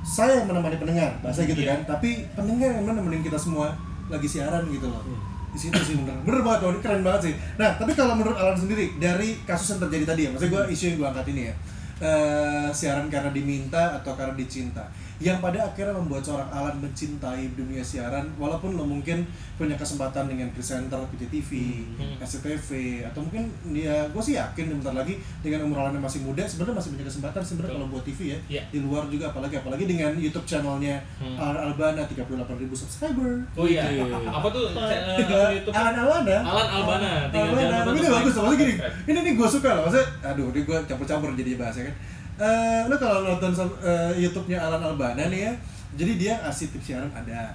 saya 0.06 0.40
yang 0.40 0.48
menemani 0.48 0.78
pendengar 0.78 1.10
bahasa 1.20 1.44
gitu 1.44 1.58
Iya. 1.60 1.74
kan. 1.84 1.98
Tapi 1.98 2.24
pendengar 2.38 2.70
yang 2.80 2.86
nemenin 2.86 3.26
kita 3.26 3.36
semua 3.36 3.74
lagi 4.08 4.30
siaran 4.30 4.64
gitu 4.70 4.88
loh. 4.88 5.02
Di 5.50 5.58
situ 5.58 5.76
sih 5.82 5.98
bener. 5.98 6.14
Bener 6.22 6.46
banget 6.46 6.70
loh 6.70 6.72
ini 6.78 6.82
keren 6.86 7.02
banget 7.02 7.22
sih. 7.28 7.34
Nah 7.58 7.74
tapi 7.76 7.98
kalau 7.98 8.14
menurut 8.14 8.38
Alan 8.38 8.54
sendiri 8.54 8.94
dari 9.02 9.42
kasus 9.44 9.74
yang 9.74 9.90
terjadi 9.90 10.06
tadi 10.14 10.22
ya 10.24 10.30
maksudnya 10.30 10.54
gue 10.54 10.64
isu 10.70 10.84
yang 10.86 10.96
gue 11.02 11.08
angkat 11.10 11.28
ini 11.34 11.42
ya 11.50 11.54
eh, 11.98 12.70
siaran 12.70 13.10
karena 13.10 13.34
diminta 13.34 13.98
atau 13.98 14.14
karena 14.14 14.38
dicinta 14.38 14.86
yang 15.20 15.38
pada 15.38 15.60
akhirnya 15.64 15.94
membuat 15.94 16.22
seorang 16.22 16.46
Alan 16.48 16.78
mencintai 16.78 17.50
dunia 17.52 17.82
siaran 17.82 18.30
walaupun 18.36 18.74
lo 18.74 18.84
mungkin 18.84 19.26
punya 19.54 19.74
kesempatan 19.74 20.26
dengan 20.26 20.46
presenter 20.50 21.02
PJTV, 21.08 21.50
Hmm. 21.98 22.14
SCTV 22.20 22.70
atau 23.04 23.20
mungkin 23.20 23.44
dia 23.68 24.06
gue 24.06 24.22
sih 24.22 24.34
yakin 24.34 24.70
bentar 24.72 24.94
lagi 24.94 25.16
dengan 25.40 25.66
umur 25.66 25.82
Alan 25.82 25.94
yang 25.94 26.04
masih 26.04 26.22
muda 26.22 26.44
sebenarnya 26.44 26.78
masih 26.78 26.92
punya 26.92 27.06
kesempatan 27.06 27.42
sebenarnya 27.42 27.74
kalau 27.74 27.88
buat 27.88 28.04
TV 28.04 28.20
ya 28.28 28.38
Iya. 28.48 28.64
di 28.70 28.80
luar 28.80 29.08
juga 29.08 29.28
apalagi 29.28 29.58
apalagi 29.58 29.84
dengan 29.86 30.14
YouTube 30.14 30.46
channelnya 30.46 31.02
Hmm. 31.18 31.34
Alan 31.36 31.58
Albana 31.68 32.02
38.000 32.04 32.46
subscriber 32.72 33.42
Oh 33.54 33.66
iya. 33.66 33.90
Iya. 33.90 34.06
Apa 34.24 34.48
tuh 34.48 34.70
Alan 34.70 34.86
akun 35.18 35.50
YouTube? 35.52 35.74
Albana 35.74 36.38
Alan 36.40 36.68
Albana, 36.70 37.12
tinggal 37.28 37.50
Albana 37.50 37.66
jangan 37.66 37.82
lupa 37.82 37.86
tapi 37.88 37.98
ini 37.98 38.10
bagus 38.12 38.34
maksudnya 38.36 38.58
gini 38.60 38.74
ini 39.08 39.20
nih 39.20 39.34
gue 39.34 39.48
suka 39.50 39.70
loh 39.72 39.82
maksudnya 39.84 40.08
aduh 40.24 40.48
ini 40.52 40.60
gue 40.62 40.78
campur-campur 40.86 41.30
jadi 41.34 41.52
bahasa 41.56 41.80
kan 41.82 41.96
Eh, 42.38 42.82
lo 42.86 42.96
kalau 42.96 43.26
nonton 43.26 43.50
eh, 43.80 44.14
YouTube-nya 44.16 44.62
Alan 44.62 44.78
Albana 44.80 45.26
nih 45.26 45.42
ya 45.44 45.54
jadi 45.94 46.12
dia 46.16 46.34
kasih 46.40 46.70
tips 46.70 46.86
siaran 46.88 47.10
ada 47.10 47.50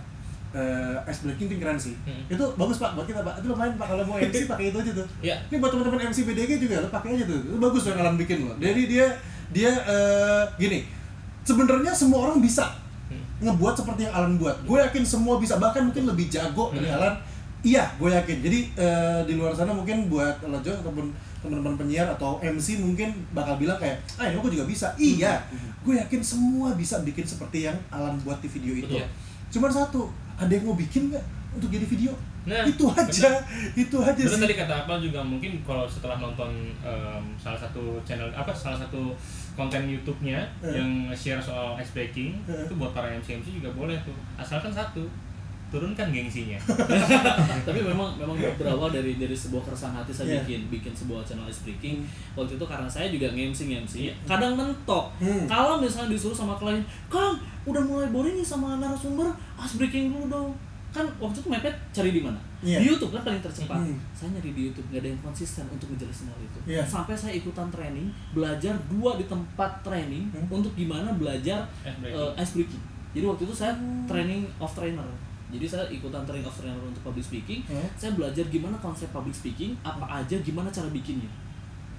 eh 0.51 0.97
Ice 1.07 1.23
Breaking 1.23 1.47
itu 1.47 1.57
keren 1.57 1.79
sih. 1.79 1.95
Hmm. 2.03 2.29
itu 2.29 2.45
bagus 2.55 2.77
pak 2.77 2.93
buat 2.93 3.07
kita 3.07 3.23
pak. 3.23 3.39
Itu 3.39 3.49
lumayan 3.49 3.73
pak 3.75 3.87
kalau 3.87 4.03
mau 4.03 4.19
MC 4.19 4.45
pakai 4.51 4.69
itu 4.69 4.77
aja 4.77 4.93
tuh. 4.93 5.07
Iya. 5.21 5.37
ini 5.47 5.57
buat 5.57 5.71
teman-teman 5.71 6.11
MC 6.11 6.19
BDG 6.25 6.51
juga 6.59 6.77
lo 6.79 6.89
pakai 6.89 7.15
aja 7.15 7.25
tuh. 7.25 7.39
Itu 7.41 7.57
bagus 7.57 7.83
yang 7.87 7.97
Alan 7.97 8.17
bikin 8.17 8.39
loh. 8.43 8.57
Jadi 8.59 8.83
dia 8.87 9.07
dia 9.49 9.71
eh, 9.71 10.45
gini 10.59 10.85
sebenarnya 11.41 11.93
semua 11.93 12.27
orang 12.27 12.39
bisa 12.39 12.69
Hmm. 13.07 13.21
ngebuat 13.45 13.75
seperti 13.77 14.01
yang 14.03 14.15
Alan 14.15 14.35
buat. 14.35 14.57
Gue 14.63 14.81
yakin 14.81 15.05
semua 15.05 15.37
bisa. 15.37 15.57
Bahkan 15.57 15.85
mungkin 15.85 16.05
lebih 16.07 16.27
jago 16.27 16.69
dari 16.71 16.85
Hmm. 16.87 16.97
Alan. 16.97 17.15
Iya 17.63 17.85
gue 17.95 18.11
yakin. 18.11 18.39
Jadi 18.41 18.59
eh, 18.75 19.21
di 19.23 19.35
luar 19.37 19.53
sana 19.53 19.71
mungkin 19.71 20.09
buat 20.09 20.43
Lejo 20.43 20.73
ataupun 20.75 21.13
teman-teman 21.43 21.75
penyiar 21.77 22.07
atau 22.09 22.39
MC 22.39 22.79
mungkin 22.79 23.11
bakal 23.33 23.55
bilang 23.57 23.77
kayak 23.77 23.99
ah 24.15 24.25
ini 24.25 24.39
gue 24.39 24.53
juga 24.53 24.65
bisa. 24.65 24.87
Iya 24.95 25.43
gue 25.79 25.95
yakin 25.97 26.23
semua 26.23 26.73
bisa 26.73 27.03
bikin 27.03 27.27
seperti 27.27 27.67
yang 27.67 27.75
Alan 27.89 28.15
buat 28.21 28.39
di 28.39 28.49
video 28.49 28.73
itu. 28.77 28.95
Betul. 28.95 29.07
cuman 29.51 29.69
satu 29.69 30.07
ada 30.35 30.49
yang 30.49 30.65
mau 30.65 30.73
bikin 30.73 31.11
nggak 31.11 31.21
untuk 31.53 31.69
jadi 31.69 31.85
video? 31.85 32.15
Nah, 32.43 32.65
itu 32.65 32.83
aja 32.89 33.39
itu 33.77 33.97
aja 34.01 34.19
Terus 34.19 34.35
sih. 34.35 34.43
tadi 34.43 34.57
kata 34.57 34.75
Apel 34.83 34.99
juga 35.05 35.23
mungkin 35.23 35.63
kalau 35.63 35.87
setelah 35.87 36.19
nonton 36.19 36.51
em, 36.81 37.23
salah 37.37 37.55
satu 37.57 38.03
channel 38.03 38.27
apa 38.33 38.51
salah 38.51 38.75
satu 38.77 39.15
konten 39.53 39.87
YouTube-nya 39.87 40.43
Eh. 40.59 40.75
yang 40.75 40.91
share 41.13 41.39
soal 41.39 41.77
ice 41.77 41.93
breaking 41.93 42.35
Eh. 42.45 42.67
itu 42.67 42.75
buat 42.75 42.91
para 42.91 43.13
MC 43.13 43.39
MC 43.39 43.55
juga 43.55 43.71
boleh 43.73 43.95
tuh. 44.01 44.15
Asalkan 44.35 44.71
satu 44.71 45.07
turunkan 45.73 46.07
gengsinya 46.07 46.61
tapi 47.67 47.81
memang 47.81 48.13
memang 48.15 48.37
berawal 48.55 48.89
dari 48.89 49.17
dari 49.17 49.33
sebuah 49.33 49.65
keresahan 49.65 49.97
hati 49.97 50.13
saya 50.13 50.29
Iya. 50.29 50.39
bikin 50.43 50.61
bikin 50.69 50.93
sebuah 50.95 51.21
channel 51.23 51.45
ice 51.45 51.65
breaking 51.65 52.05
waktu 52.33 52.55
itu 52.55 52.65
karena 52.65 52.85
saya 52.87 53.09
juga 53.09 53.27
nge-MC 53.27 53.61
nge-MC 53.67 53.95
Iya. 54.03 54.15
kadang 54.27 54.53
mentok 54.55 55.09
Hmm. 55.17 55.45
kalau 55.47 55.77
misalnya 55.77 56.13
disuruh 56.13 56.35
sama 56.35 56.55
klien 56.55 56.81
Kang 57.07 57.35
udah 57.65 57.81
mulai 57.81 58.07
boring 58.07 58.35
nih 58.35 58.45
sama 58.45 58.77
narasumber 58.77 59.33
ice 59.57 59.77
breaking 59.77 60.11
dulu 60.11 60.29
dong 60.29 60.51
kan 60.91 61.09
waktu 61.17 61.41
itu 61.41 61.49
mepet 61.49 61.73
cari 61.91 62.11
di 62.11 62.21
mana 62.21 62.37
Iya. 62.61 62.79
di 62.79 62.85
YouTube 62.87 63.11
kan 63.11 63.25
paling 63.25 63.41
tercepat 63.41 63.81
Hmm. 63.81 63.97
saya 64.13 64.29
nyari 64.31 64.53
di 64.53 64.63
YouTube 64.67 64.85
nggak 64.87 65.01
ada 65.01 65.09
yang 65.09 65.21
konsisten 65.21 65.65
untuk 65.67 65.89
ngejelasin 65.89 66.29
hal 66.29 66.37
itu 66.39 66.59
Iya. 66.69 66.85
sampai 66.85 67.15
saya 67.15 67.33
ikutan 67.33 67.67
training 67.69 68.07
belajar 68.31 68.77
dua 68.87 69.17
di 69.17 69.25
tempat 69.25 69.81
training 69.81 70.29
Hmm. 70.29 70.53
untuk 70.53 70.73
gimana 70.73 71.11
belajar 71.13 71.65
Ice 71.81 71.97
breaking. 71.99 72.21
eh, 72.29 72.33
ice 72.39 72.53
breaking 72.55 72.83
jadi 73.13 73.25
waktu 73.27 73.43
itu 73.45 73.55
saya 73.55 73.73
training 74.05 74.45
of 74.59 74.69
trainer 74.71 75.05
jadi 75.53 75.67
saya 75.69 75.85
ikutan 75.87 76.25
training 76.25 76.43
of 76.43 76.55
trainer 76.55 76.81
untuk 76.81 77.05
public 77.05 77.21
speaking 77.23 77.61
Hmm. 77.65 77.85
saya 77.95 78.13
belajar 78.13 78.43
gimana 78.49 78.75
konsep 78.79 79.07
public 79.11 79.33
speaking 79.33 79.77
apa 79.83 80.03
aja 80.19 80.37
gimana 80.41 80.67
cara 80.69 80.89
bikinnya 80.89 81.29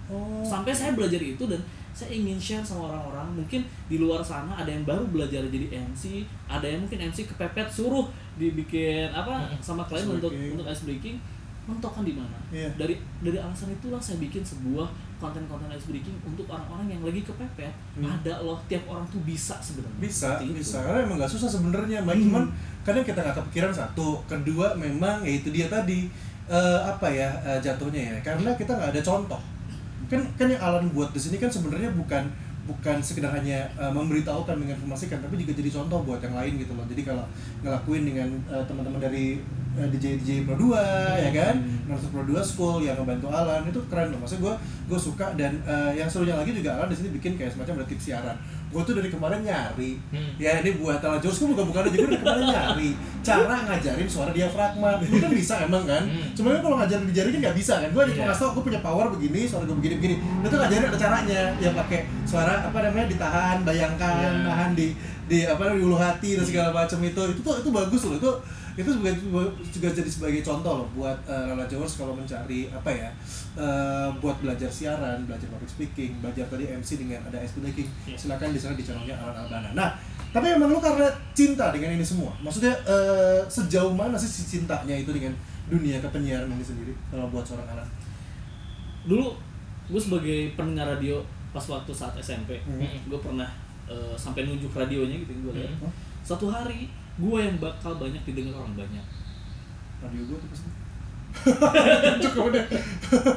oh. 0.09 0.41
sampai 0.43 0.73
saya 0.73 0.91
belajar 0.91 1.17
itu 1.17 1.45
dan 1.45 1.61
saya 1.93 2.09
ingin 2.11 2.35
share 2.35 2.65
sama 2.65 2.89
orang-orang 2.89 3.37
mungkin 3.37 3.61
di 3.85 3.97
luar 3.97 4.17
sana 4.19 4.49
ada 4.51 4.65
yang 4.67 4.81
baru 4.81 5.05
belajar 5.07 5.45
jadi 5.45 5.69
MC 5.85 6.25
ada 6.47 6.65
yang 6.65 6.81
mungkin 6.81 6.97
MC 7.05 7.29
kepepet 7.29 7.69
suruh 7.69 8.09
dibikin 8.35 9.13
apa 9.13 9.45
sama 9.61 9.85
klien 9.85 10.09
untuk 10.09 10.33
untuk 10.33 10.65
ice 10.65 10.83
breaking 10.83 11.21
mentok 11.63 11.93
kan 11.93 12.03
di 12.03 12.11
mana 12.11 12.35
Iya. 12.51 12.67
dari 12.75 12.97
dari 13.21 13.37
alasan 13.37 13.71
itulah 13.71 13.95
saya 13.97 14.17
bikin 14.17 14.41
sebuah 14.41 14.89
konten-konten 15.23 15.71
ice 15.71 15.87
breaking 15.87 16.19
untuk 16.21 16.43
orang-orang 16.45 16.91
yang 16.91 17.01
lagi 17.01 17.23
kepepet 17.23 17.71
Hmm. 17.95 18.09
ada 18.11 18.43
loh 18.43 18.59
tiap 18.67 18.83
orang 18.85 19.07
tuh 19.07 19.23
bisa 19.23 19.55
sebenarnya 19.63 19.99
bisa 20.03 20.29
bisa 20.43 20.83
karena 20.83 20.99
emang 21.07 21.15
nggak 21.15 21.31
susah 21.31 21.47
sebenarnya. 21.47 22.03
Hmm. 22.03 22.11
cuman 22.19 22.43
kadang 22.83 23.05
kita 23.07 23.23
nggak 23.23 23.37
kepikiran 23.39 23.71
satu 23.71 24.19
kedua 24.27 24.75
memang 24.75 25.23
ya 25.23 25.39
itu 25.39 25.47
dia 25.49 25.71
tadi 25.71 26.11
eh, 26.45 26.79
apa 26.83 27.07
ya 27.07 27.31
eh, 27.47 27.59
jatuhnya 27.63 28.01
ya 28.11 28.15
karena 28.19 28.51
kita 28.53 28.75
nggak 28.75 28.91
ada 28.91 29.01
contoh 29.01 29.39
kan 30.11 30.19
kan 30.35 30.51
yang 30.51 30.59
Alan 30.59 30.91
buat 30.91 31.15
di 31.15 31.19
sini 31.23 31.39
kan 31.39 31.47
sebenarnya 31.47 31.87
bukan 31.95 32.27
bukan 32.63 32.97
sekedar 32.99 33.31
hanya 33.31 33.63
eh, 33.75 33.91
memberitahukan 33.91 34.55
menginformasikan 34.55 35.19
tapi 35.19 35.39
juga 35.39 35.55
jadi 35.55 35.71
contoh 35.71 36.03
buat 36.03 36.19
yang 36.19 36.35
lain 36.35 36.59
gitu 36.59 36.75
loh 36.75 36.83
jadi 36.87 37.01
kalau 37.07 37.23
ngelakuin 37.63 38.03
dengan 38.03 38.27
eh, 38.51 38.63
teman-teman 38.67 38.99
dari 38.99 39.39
eh, 39.73 39.87
DJ 39.89 40.05
DJ 40.19 40.29
Pro 40.43 40.55
2 40.55 40.75
ya 41.19 41.31
kan? 41.31 41.55
Narsus 41.83 42.09
Pro 42.09 42.21
2 42.21 42.37
School 42.39 42.81
yang 42.81 42.95
ngebantu 42.95 43.27
Alan 43.27 43.63
itu 43.63 43.79
keren 43.87 44.09
loh. 44.09 44.19
Maksudnya 44.19 44.41
gue 44.43 44.53
gue 44.83 44.99
suka 44.99 45.33
dan 45.33 45.57
eh, 45.63 45.91
yang 45.95 46.07
serunya 46.07 46.33
lagi 46.33 46.51
juga 46.51 46.75
Alan 46.75 46.87
di 46.87 46.95
sini 46.95 47.09
bikin 47.11 47.33
kayak 47.33 47.51
semacam 47.51 47.81
tips 47.83 48.03
siaran. 48.07 48.37
Gue 48.69 48.81
tuh 48.81 48.93
dari 48.93 49.05
kemarin 49.07 49.41
nyari. 49.41 50.01
Hmm. 50.09 50.33
ya 50.37 50.57
ini 50.59 50.77
buat 50.77 50.97
Alan 50.97 51.21
Jones 51.21 51.37
gue 51.37 51.49
bukan 51.51 51.65
bukan 51.69 51.81
juga 51.87 52.05
dari 52.07 52.17
kemarin 52.17 52.45
nyari. 52.47 52.89
Cara 53.21 53.55
ngajarin 53.63 54.07
suara 54.07 54.31
diafragma. 54.31 54.89
Gue 54.99 55.19
kan 55.19 55.31
bisa 55.31 55.53
emang 55.61 55.83
kan? 55.85 56.03
Hmm. 56.05 56.29
cuma 56.33 56.53
kan 56.53 56.61
kalau 56.61 56.77
ngajarin 56.81 57.05
di 57.05 57.13
jari 57.13 57.29
kan 57.29 57.39
nggak 57.43 57.57
bisa 57.57 57.73
kan? 57.81 57.89
Gue 57.89 58.03
cuma 58.09 58.13
Iya. 58.13 58.25
ngasih 58.29 58.41
tau 58.41 58.51
gue 58.53 58.63
punya 58.63 58.79
power 58.79 59.05
begini 59.13 59.41
suara 59.45 59.63
gue 59.63 59.77
begini 59.77 59.95
begini. 59.97 60.15
Itu 60.41 60.55
ngajarin 60.55 60.85
ada 60.87 60.97
caranya. 60.97 61.41
Yang 61.57 61.73
pakai 61.79 61.99
suara 62.23 62.53
apa 62.65 62.77
namanya 62.79 63.07
ditahan 63.09 63.57
bayangkan 63.61 64.13
Iya. 64.21 64.45
nahan 64.45 64.71
di 64.73 64.87
di 65.23 65.47
apa 65.47 65.55
namanya 65.65 65.79
di 65.79 65.85
ulu 65.87 65.97
hati 65.97 66.29
dan 66.35 66.45
segala 66.45 66.69
macam 66.73 66.99
itu. 66.99 67.21
Itu 67.31 67.41
tuh 67.41 67.55
itu 67.61 67.69
bagus 67.69 68.01
loh. 68.05 68.17
Itu 68.17 68.31
itu 68.73 68.89
juga 68.89 69.13
juga 69.63 69.87
jadi 69.89 70.09
sebagai 70.09 70.41
contoh 70.41 70.73
loh 70.81 70.87
buat 70.91 71.13
uh, 71.23 71.45
Lala 71.47 71.65
Jawers 71.65 71.93
kalau 71.93 72.13
mencari 72.13 72.65
apa 72.67 72.89
ya 72.89 73.09
uh, 73.53 74.09
buat 74.17 74.33
belajar 74.39 74.65
siaran 74.67 75.23
belajar 75.23 75.45
public 75.47 75.69
speaking 75.69 76.17
belajar 76.17 76.45
tadi 76.47 76.65
MC 76.67 76.97
dengan 76.97 77.21
ada 77.23 77.37
ice 77.37 77.53
breaking 77.55 77.85
Iya. 78.03 78.17
silakan 78.17 78.49
di 78.49 78.57
sana 78.57 78.73
di 78.73 78.81
channelnya 78.81 79.13
Alan 79.13 79.37
Albana 79.39 79.69
nah 79.71 79.89
tapi 80.29 80.49
emang 80.49 80.67
lu 80.67 80.79
karena 80.79 81.05
cinta 81.31 81.69
dengan 81.69 81.93
ini 81.93 82.01
semua 82.01 82.33
maksudnya 82.39 82.73
uh, 82.83 83.45
sejauh 83.45 83.93
mana 83.93 84.17
sih 84.17 84.25
si 84.27 84.41
cintanya 84.49 84.95
itu 84.95 85.09
dengan 85.09 85.37
dunia 85.63 86.01
kepenyiaran 86.01 86.49
ini 86.49 86.65
sendiri 86.65 86.93
kalau 87.07 87.29
buat 87.29 87.45
seorang 87.45 87.69
Alan 87.69 87.85
dulu 89.03 89.35
gue 89.85 90.01
sebagai 90.01 90.39
pendengar 90.53 90.87
radio 90.89 91.19
pas 91.51 91.61
waktu 91.63 91.91
saat 91.91 92.15
SMP 92.17 92.57
Hmm. 92.63 92.81
gue 93.05 93.19
pernah 93.19 93.45
eh, 93.83 94.15
sampai 94.15 94.47
nunjuk 94.47 94.71
radionya 94.71 95.19
gitu 95.19 95.31
gue 95.35 95.53
lihat 95.53 95.75
Hmm. 95.77 95.91
satu 96.23 96.47
hari 96.47 96.87
gue 97.13 97.39
yang 97.39 97.57
bakal 97.61 98.01
banyak 98.01 98.21
didengar 98.25 98.57
orang 98.61 98.75
banyak. 98.77 99.05
Radio 100.01 100.23
gue 100.27 100.37
tuh 100.37 100.49
pasti. 100.49 100.69
Cukup 102.23 102.43
udah. 102.53 102.65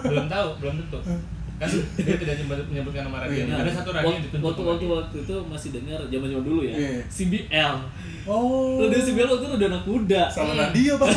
Belum 0.05 0.27
tahu 0.29 0.49
belum 0.61 0.75
tentu 0.85 1.01
kan 1.57 1.69
dia 1.97 2.15
tidak 2.15 2.35
menyebut- 2.39 2.69
menyebutkan 2.69 3.03
nama 3.05 3.19
radio 3.23 3.43
Iya. 3.43 3.57
ada 3.57 3.71
satu 3.73 3.91
radio 3.91 4.13
yang 4.13 4.23
waktu, 4.39 4.61
waktu, 4.61 4.85
sama 4.85 4.95
waktu, 4.99 5.17
itu 5.21 5.35
masih 5.47 5.69
dengar 5.73 6.01
zaman 6.05 6.27
zaman 6.29 6.45
dulu 6.45 6.61
ya 6.63 6.75
Iya. 6.75 7.01
CBL 7.07 7.75
oh 8.25 8.77
radio 8.79 9.01
CBL 9.03 9.29
waktu 9.31 9.45
itu 9.45 9.55
udah 9.57 9.69
anak 9.71 9.85
muda 9.85 10.23
salah 10.29 10.53
Hmm. 10.53 10.63
radio 10.63 10.93
pak 10.97 11.09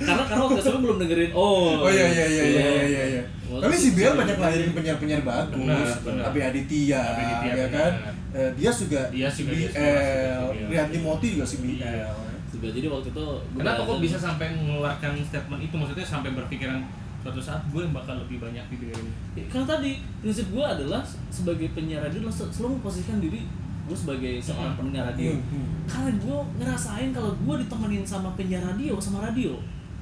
karena 0.00 0.22
karena 0.24 0.42
waktu 0.44 0.60
itu 0.60 0.80
belum 0.80 0.96
dengerin 0.98 1.30
oh 1.32 1.70
Oh 1.78 1.88
iya 1.88 2.06
iya 2.08 2.26
iya 2.26 2.44
iya 2.44 2.44
iya 2.44 2.82
iya. 2.84 3.04
iya. 3.14 3.22
Tapi 3.48 3.74
CBL 3.74 4.12
banyak 4.14 4.36
lahirin 4.36 4.70
penyiar-penyiar 4.70 5.22
bagus. 5.22 5.56
Benar, 5.56 5.88
benar. 6.04 6.22
Abi 6.28 6.40
Aditya, 6.42 7.00
Abi 7.00 7.22
Aditya, 7.24 7.52
ya 7.56 7.68
kan. 7.72 7.92
Eh, 8.30 8.50
dia 8.52 8.68
juga 8.70 9.00
Dia 9.08 9.24
juga 9.26 9.56
juga 9.56 9.72
CBL. 9.72 10.44
Rian 10.68 10.88
Timothy 10.90 11.26
juga 11.32 11.44
si 11.48 11.56
BL. 11.58 11.80
Iya. 11.80 12.12
CBL 12.46 12.72
jadi 12.74 12.88
waktu 12.88 13.08
itu 13.08 13.26
Kenapa 13.56 13.80
kok 13.82 13.98
bisa 13.98 14.16
sampai 14.16 14.52
mengeluarkan 14.52 15.16
statement 15.22 15.60
itu? 15.62 15.74
Maksudnya 15.74 16.04
sampai 16.04 16.30
berpikiran 16.34 16.84
suatu 17.18 17.38
saat 17.38 17.62
gue 17.66 17.80
yang 17.80 17.90
bakal 17.90 18.14
lebih 18.16 18.38
banyak 18.38 18.62
didengerin. 18.68 19.08
Ya, 19.34 19.44
Karena 19.46 19.66
tadi 19.68 19.90
prinsip 20.18 20.46
gue 20.48 20.62
adalah 20.62 21.02
sebagai 21.28 21.66
penyiar 21.70 22.00
radio 22.00 22.18
adalah 22.20 22.34
sel- 22.34 22.48
selalu 22.48 22.78
memposisikan 22.78 23.18
diri 23.18 23.42
gue 23.84 23.96
sebagai 23.96 24.36
seorang 24.38 24.70
Hmm. 24.70 24.78
pendengar 24.78 25.04
radio. 25.08 25.32
Hmm, 25.32 25.44
hmm. 25.50 25.66
Karena 25.84 26.10
gue 26.14 26.36
ngerasain 26.58 27.08
kalau 27.10 27.32
gue 27.34 27.54
ditemenin 27.58 28.04
sama 28.04 28.28
penyiar 28.32 28.60
radio 28.62 28.94
sama 28.96 29.18
radio, 29.22 29.56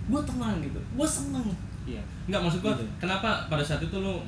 gue 0.04 0.20
tenang 0.22 0.58
gitu, 0.58 0.76
gue 0.78 1.06
seneng. 1.08 1.46
Iya. 1.84 2.02
Enggak 2.26 2.40
maksud 2.42 2.60
gue, 2.60 2.72
Gitu. 2.72 2.84
kenapa 2.98 3.46
pada 3.46 3.62
saat 3.62 3.80
itu 3.80 3.96
lu 3.96 4.18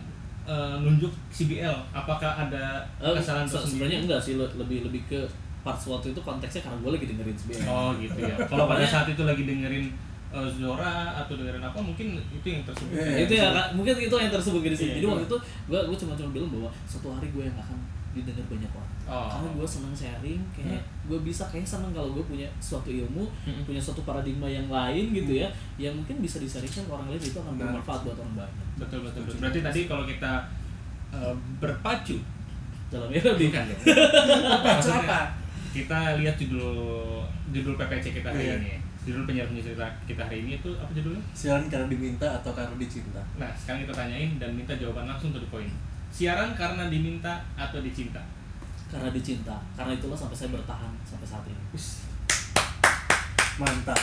eh, 0.45 0.77
nunjuk 0.81 1.13
CBL? 1.29 1.77
Apakah 1.93 2.33
ada 2.41 2.81
Eh, 2.97 3.13
kesalahan 3.13 3.45
se- 3.45 3.53
tersendiri? 3.53 3.69
Sebenarnya 3.85 3.99
enggak 4.01 4.21
sih, 4.23 4.35
le- 4.35 4.55
lebih 4.57 4.81
lebih 4.83 5.05
ke 5.05 5.21
parts 5.61 5.85
waktu 5.87 6.09
itu 6.09 6.21
konteksnya 6.23 6.65
karena 6.65 6.79
gue 6.79 6.91
lagi 6.91 7.05
dengerin 7.07 7.37
CBL. 7.37 7.69
Oh 7.69 7.93
gitu 7.95 8.17
ya. 8.17 8.33
Kalau 8.49 8.65
pada 8.65 8.81
saat 8.83 9.05
itu 9.07 9.23
lagi 9.23 9.45
dengerin 9.45 9.93
eh, 10.31 10.49
Zora 10.53 10.95
atau 11.17 11.33
dengerin 11.35 11.63
apa 11.63 11.79
mungkin 11.79 12.07
itu 12.29 12.47
yang 12.47 12.63
tersebut. 12.63 12.93
Iya, 12.93 13.05
Ya, 13.07 13.19
itu 13.23 13.33
ya 13.35 13.47
Kak. 13.51 13.67
mungkin 13.73 13.95
itu 13.97 14.15
yang 14.15 14.29
tersebut 14.29 14.61
di 14.63 14.73
sini. 14.73 14.85
Iya, 14.85 14.95
Jadi 14.95 15.03
iya. 15.03 15.11
waktu 15.11 15.25
itu 15.25 15.37
gue 15.67 15.81
gue 15.85 15.97
cuma 15.99 16.13
cuma 16.15 16.31
bilang 16.31 16.51
bahwa 16.51 16.69
suatu 16.85 17.09
hari 17.11 17.29
gue 17.29 17.43
yang 17.43 17.57
akan 17.57 17.79
didengar 18.11 18.45
banyak 18.47 18.73
orang 18.73 18.93
Oh. 19.09 19.25
karena 19.27 19.49
gue 19.57 19.65
seneng 19.67 19.95
sharing 19.95 20.37
kayak 20.53 20.81
gue 21.09 21.19
bisa 21.23 21.41
kayak 21.47 21.65
seneng 21.65 21.89
kalau 21.91 22.13
gue 22.13 22.21
punya 22.23 22.45
suatu 22.59 22.91
ilmu 22.91 23.25
Hmm. 23.41 23.65
punya 23.65 23.81
suatu 23.81 24.05
paradigma 24.05 24.45
yang 24.45 24.69
lain 24.69 25.13
gitu 25.15 25.33
ya 25.35 25.49
yang 25.77 25.97
mungkin 25.97 26.21
bisa 26.21 26.37
disaringkan 26.37 26.85
ke 26.85 26.93
orang 26.93 27.09
lain 27.09 27.17
itu 27.19 27.33
akan 27.35 27.57
bermanfaat 27.57 28.01
buat 28.03 28.17
orang 28.19 28.35
banyak 28.39 28.67
betul 28.77 29.01
betul, 29.01 29.21
betul. 29.25 29.37
berarti 29.41 29.61
tadi 29.63 29.81
kalau 29.87 30.05
kita 30.05 30.33
eh, 31.11 31.33
berpacu 31.57 32.21
dalam 32.89 33.09
bukan 33.09 33.33
dong 33.65 33.81
Baca 33.81 34.77
Maksudnya, 34.77 35.01
apa? 35.03 35.21
kita 35.71 35.99
lihat 36.17 36.37
judul 36.37 36.77
judul 37.49 37.75
PPC 37.77 38.13
kita 38.15 38.29
hari 38.29 38.45
Iya. 38.45 38.57
ini 38.59 38.75
judul 39.09 39.25
penyiar 39.25 39.49
penyiar 39.49 39.65
cerita 39.65 39.87
kita 40.05 40.21
hari 40.21 40.45
ini 40.45 40.51
itu 40.55 40.71
apa 40.75 40.93
judulnya 40.93 41.23
Siaran 41.33 41.65
karena 41.67 41.89
diminta 41.89 42.29
atau 42.29 42.53
karena 42.53 42.77
dicinta? 42.77 43.23
nah 43.35 43.49
sekarang 43.55 43.81
kita 43.83 43.95
tanyain 43.97 44.37
dan 44.37 44.53
minta 44.53 44.73
jawaban 44.75 45.09
langsung 45.09 45.33
to 45.33 45.41
the 45.41 45.49
point 45.49 45.73
siaran 46.09 46.53
karena 46.53 46.87
diminta 46.87 47.33
atau 47.55 47.81
dicinta 47.81 48.21
karena 48.87 49.09
dicinta 49.09 49.57
karena 49.73 49.93
itulah 49.95 50.13
sampai 50.15 50.33
saya 50.35 50.51
bertahan 50.51 50.93
sampai 51.03 51.25
saat 51.25 51.45
ini 51.45 51.61
Mantap. 53.59 53.99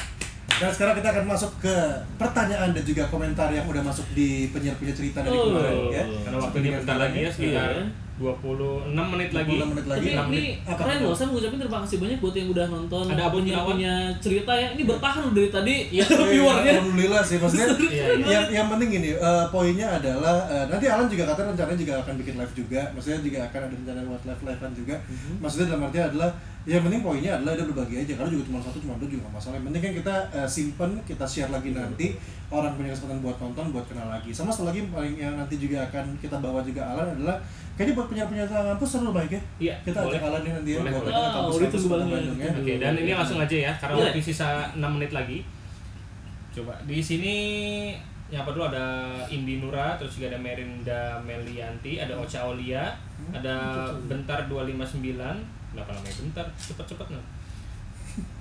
Dan 0.56 0.68
sekarang 0.68 0.96
kita 0.96 1.10
akan 1.12 1.26
masuk 1.28 1.52
ke 1.60 1.76
pertanyaan 2.16 2.72
dan 2.72 2.84
juga 2.84 3.04
komentar 3.08 3.52
yang 3.52 3.64
udah 3.64 3.80
masuk 3.82 4.04
di 4.12 4.52
penyiar-penyiar 4.52 4.92
cerita 4.94 5.20
dari 5.20 5.32
Oh. 5.32 5.52
kemarin 5.52 5.76
ya. 5.92 6.04
karena 6.24 6.38
waktunya 6.38 6.70
bentar 6.76 6.98
lagi 6.98 7.18
ya 7.18 7.30
sekitar 7.30 7.72
Iya. 7.72 7.84
26 8.16 8.96
menit 8.96 9.30
lagi 9.30 9.52
26 9.54 9.72
menit 9.76 9.86
lagi. 9.86 10.00
Tapi 10.00 10.16
enam 10.16 10.28
ini 10.30 10.40
menit. 10.56 10.78
Keren 10.80 10.98
loh, 11.04 11.12
saya 11.12 11.28
mengucapkan 11.28 11.60
terima 11.60 11.80
kasih 11.84 11.98
banyak 12.00 12.18
buat 12.18 12.32
yang 12.34 12.48
udah 12.48 12.66
nonton 12.70 13.04
Ada 13.06 13.24
abon 13.26 13.42
punya, 13.44 13.58
punya 13.62 13.94
cerita 14.18 14.52
ya. 14.56 14.68
Ini 14.72 14.84
bertahan 14.86 15.20
loh 15.22 15.34
dari 15.34 15.50
tadi 15.50 15.76
ya 15.92 16.04
Iya, 16.08 16.24
viewernya. 16.32 16.72
Alhamdulillah 16.80 17.22
sih 17.22 17.38
maksudnya 17.38 17.68
Iya, 17.76 18.06
iya. 18.16 18.26
yang 18.26 18.46
yang 18.54 18.68
penting 18.70 18.90
gini 18.94 19.10
eh, 19.12 19.46
poinnya 19.50 19.88
adalah 19.92 20.48
eh, 20.48 20.66
nanti 20.66 20.86
Alan 20.88 21.08
juga 21.08 21.24
katanya 21.28 21.52
rencananya 21.52 21.80
juga 21.82 21.94
akan 22.00 22.14
bikin 22.18 22.34
live 22.36 22.54
juga 22.56 22.82
maksudnya 22.92 23.20
juga 23.20 23.40
akan 23.46 23.60
ada 23.62 23.76
rencana 23.76 24.00
buat 24.06 24.24
live 24.24 24.42
livean 24.46 24.74
juga 24.74 24.96
Mhm. 25.06 25.34
maksudnya 25.38 25.66
dalam 25.68 25.84
artinya 25.84 26.06
adalah 26.08 26.30
yang 26.66 26.82
penting 26.82 27.02
poinnya 27.02 27.32
adalah 27.32 27.54
ada 27.54 27.64
berbagi 27.64 28.02
aja 28.02 28.18
karena 28.18 28.26
juga 28.28 28.44
cuma 28.50 28.58
satu 28.58 28.78
cuma 28.78 28.98
dua 28.98 29.06
juga 29.06 29.30
masalah 29.30 29.62
yang 29.62 29.70
penting 29.70 29.82
kan 29.82 29.94
kita 30.02 30.16
eh, 30.34 30.50
simpen 30.50 30.90
kita 31.06 31.22
share 31.24 31.50
lagi 31.50 31.70
Iya, 31.70 31.86
nanti 31.86 32.08
orang 32.48 32.74
punya 32.74 32.90
kesempatan 32.90 33.22
buat 33.22 33.38
nonton 33.38 33.66
buat 33.70 33.86
kenal 33.86 34.10
lagi 34.10 34.34
sama 34.34 34.50
satu 34.50 34.66
lagi 34.66 34.82
paling 34.90 35.14
yang 35.14 35.38
nanti 35.38 35.56
juga 35.56 35.86
akan 35.86 36.18
kita 36.18 36.42
bawa 36.42 36.66
juga 36.66 36.82
Alan 36.82 37.14
adalah 37.14 37.38
kayaknya 37.74 37.94
buat 37.94 38.08
penyiar 38.10 38.26
penyiar 38.26 38.50
kampus 38.50 38.90
seru 38.92 39.14
baik 39.14 39.30
ya 39.30 39.42
Iya, 39.62 39.74
kita 39.84 39.98
boleh. 40.02 40.18
ajak 40.18 40.22
Alan 40.26 40.42
nih 40.42 40.52
nanti 40.54 40.70
ya 40.72 40.78
Boleh, 40.82 40.92
buat 40.92 41.02
boleh. 41.06 41.14
Wow, 41.14 41.30
kampus 41.30 41.56
itu. 41.62 41.78
Bandung 41.86 42.40
ya 42.42 42.50
Oke, 42.50 42.74
dan 42.82 42.94
ini 42.98 43.12
langsung 43.14 43.38
aja 43.38 43.58
ya, 43.62 43.72
karena 43.78 43.94
Boleh. 43.94 44.10
waktu 44.10 44.22
sisa 44.24 44.48
6 44.74 44.82
menit 44.82 45.12
lagi. 45.14 45.38
Coba 46.50 46.74
di 46.88 46.98
sini 46.98 47.36
nyapa 48.26 48.50
dulu 48.50 48.66
ada 48.66 49.14
Indi 49.28 49.62
Nura, 49.62 50.00
terus 50.02 50.18
juga 50.18 50.34
ada 50.34 50.40
Merinda 50.42 51.22
Melianti, 51.22 52.02
ada 52.02 52.18
Ocha 52.18 52.42
Olia, 52.42 52.90
ada 53.30 53.86
Bentar 54.10 54.50
259. 54.50 55.55
Kenapa 55.76 55.92
namanya 55.92 56.16
Bentar? 56.24 56.46
Cepet-cepet 56.56 57.08
nih. 57.12 57.24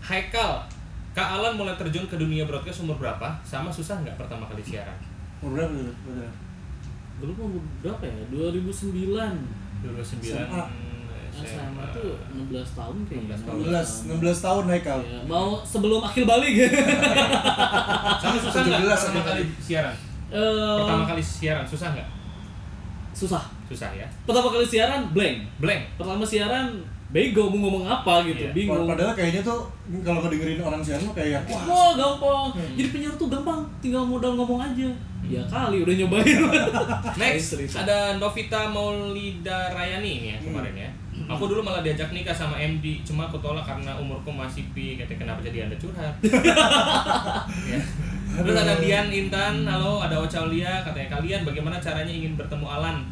Haikal, 0.00 0.62
Kak 1.10 1.28
Alan 1.34 1.58
mulai 1.58 1.74
terjun 1.74 2.06
ke 2.06 2.14
dunia 2.14 2.46
broadcast 2.46 2.82
umur 2.82 2.94
berapa? 2.94 3.34
Sama 3.42 3.68
susah 3.68 3.98
nggak 4.00 4.14
pertama 4.14 4.46
kali 4.46 4.62
siaran? 4.62 4.94
umur 5.42 5.58
berapa 5.58 5.72
dulu? 5.74 5.92
Berapa? 6.06 6.30
Dulu 7.18 7.32
umur 7.36 7.62
berapa 7.82 8.02
ya? 8.06 8.14
2009. 8.30 9.82
Dulu 9.82 9.98
9 9.98 10.22
SMA. 10.22 10.62
SMA 11.34 11.84
tuh 11.90 12.14
16 12.30 12.78
tahun 12.78 12.96
kayaknya. 13.04 13.34
16 13.34 13.42
tahun. 13.42 13.58
16 13.66 14.22
16 14.22 14.46
tahun 14.46 14.64
Haikal 14.70 15.00
Ya, 15.02 15.18
mau 15.26 15.58
sebelum 15.60 15.98
akhir 16.00 16.22
balik. 16.24 16.54
Sama 18.22 18.38
susah 18.38 18.60
nggak 18.62 18.80
17 18.86 18.94
pertama 19.10 19.22
kali 19.26 19.42
siaran? 19.58 19.94
Eh, 20.30 20.78
Pertama 20.78 21.04
kali 21.04 21.18
siaran 21.18 21.66
susah 21.66 21.90
nggak? 21.90 22.08
susah. 23.14 23.42
Susah 23.66 23.90
ya. 23.94 24.06
Pertama 24.22 24.50
kali 24.50 24.62
siaran 24.62 25.10
blank. 25.10 25.42
Blank. 25.58 25.82
Pertama 25.94 26.22
siaran 26.22 26.66
bego 27.14 27.46
mau 27.46 27.70
ngomong 27.70 27.86
apa 27.86 28.26
gitu, 28.26 28.42
Iya. 28.42 28.50
bingung. 28.50 28.90
Padahal 28.90 29.14
kayaknya 29.14 29.46
tuh 29.46 29.70
kalau 30.02 30.18
ngedengerin 30.26 30.58
orang 30.58 30.82
siaran 30.82 31.06
tuh 31.06 31.14
kayak 31.14 31.46
wah 31.46 31.62
Wah 31.62 31.90
gampang. 31.94 32.46
Jadi 32.74 32.88
penyiar 32.90 33.14
tuh 33.14 33.30
gampang, 33.30 33.62
tinggal 33.78 34.02
modal 34.02 34.34
ngomong 34.34 34.58
aja. 34.58 34.90
Ya 35.22 35.40
kali 35.46 35.86
udah 35.86 35.94
nyobain. 35.94 36.36
Next 37.22 37.54
ada 37.78 38.18
Novita 38.18 38.66
Maulida 38.66 39.70
Rayani 39.70 40.10
ini 40.20 40.28
ya 40.34 40.38
kemarin 40.42 40.74
ya. 40.74 40.90
Aku 41.30 41.46
dulu 41.46 41.62
malah 41.62 41.86
diajak 41.86 42.10
nikah 42.10 42.34
sama 42.34 42.58
MD, 42.58 43.06
cuma 43.06 43.30
aku 43.30 43.38
tolak 43.38 43.62
karena 43.62 43.94
umurku 43.94 44.34
masih 44.34 44.66
pi. 44.74 44.98
Kata 44.98 45.14
kenapa 45.14 45.38
jadi 45.40 45.70
anda 45.70 45.78
curhat? 45.78 46.18
ya. 47.70 47.78
Terus 48.34 48.56
ada 48.58 48.74
Dian 48.82 49.06
Intan, 49.14 49.62
halo, 49.62 50.02
ada 50.02 50.18
Ocha 50.18 50.42
katanya 50.82 51.08
kalian 51.08 51.46
bagaimana 51.46 51.78
caranya 51.78 52.10
ingin 52.10 52.34
bertemu 52.34 52.66
Alan? 52.66 53.06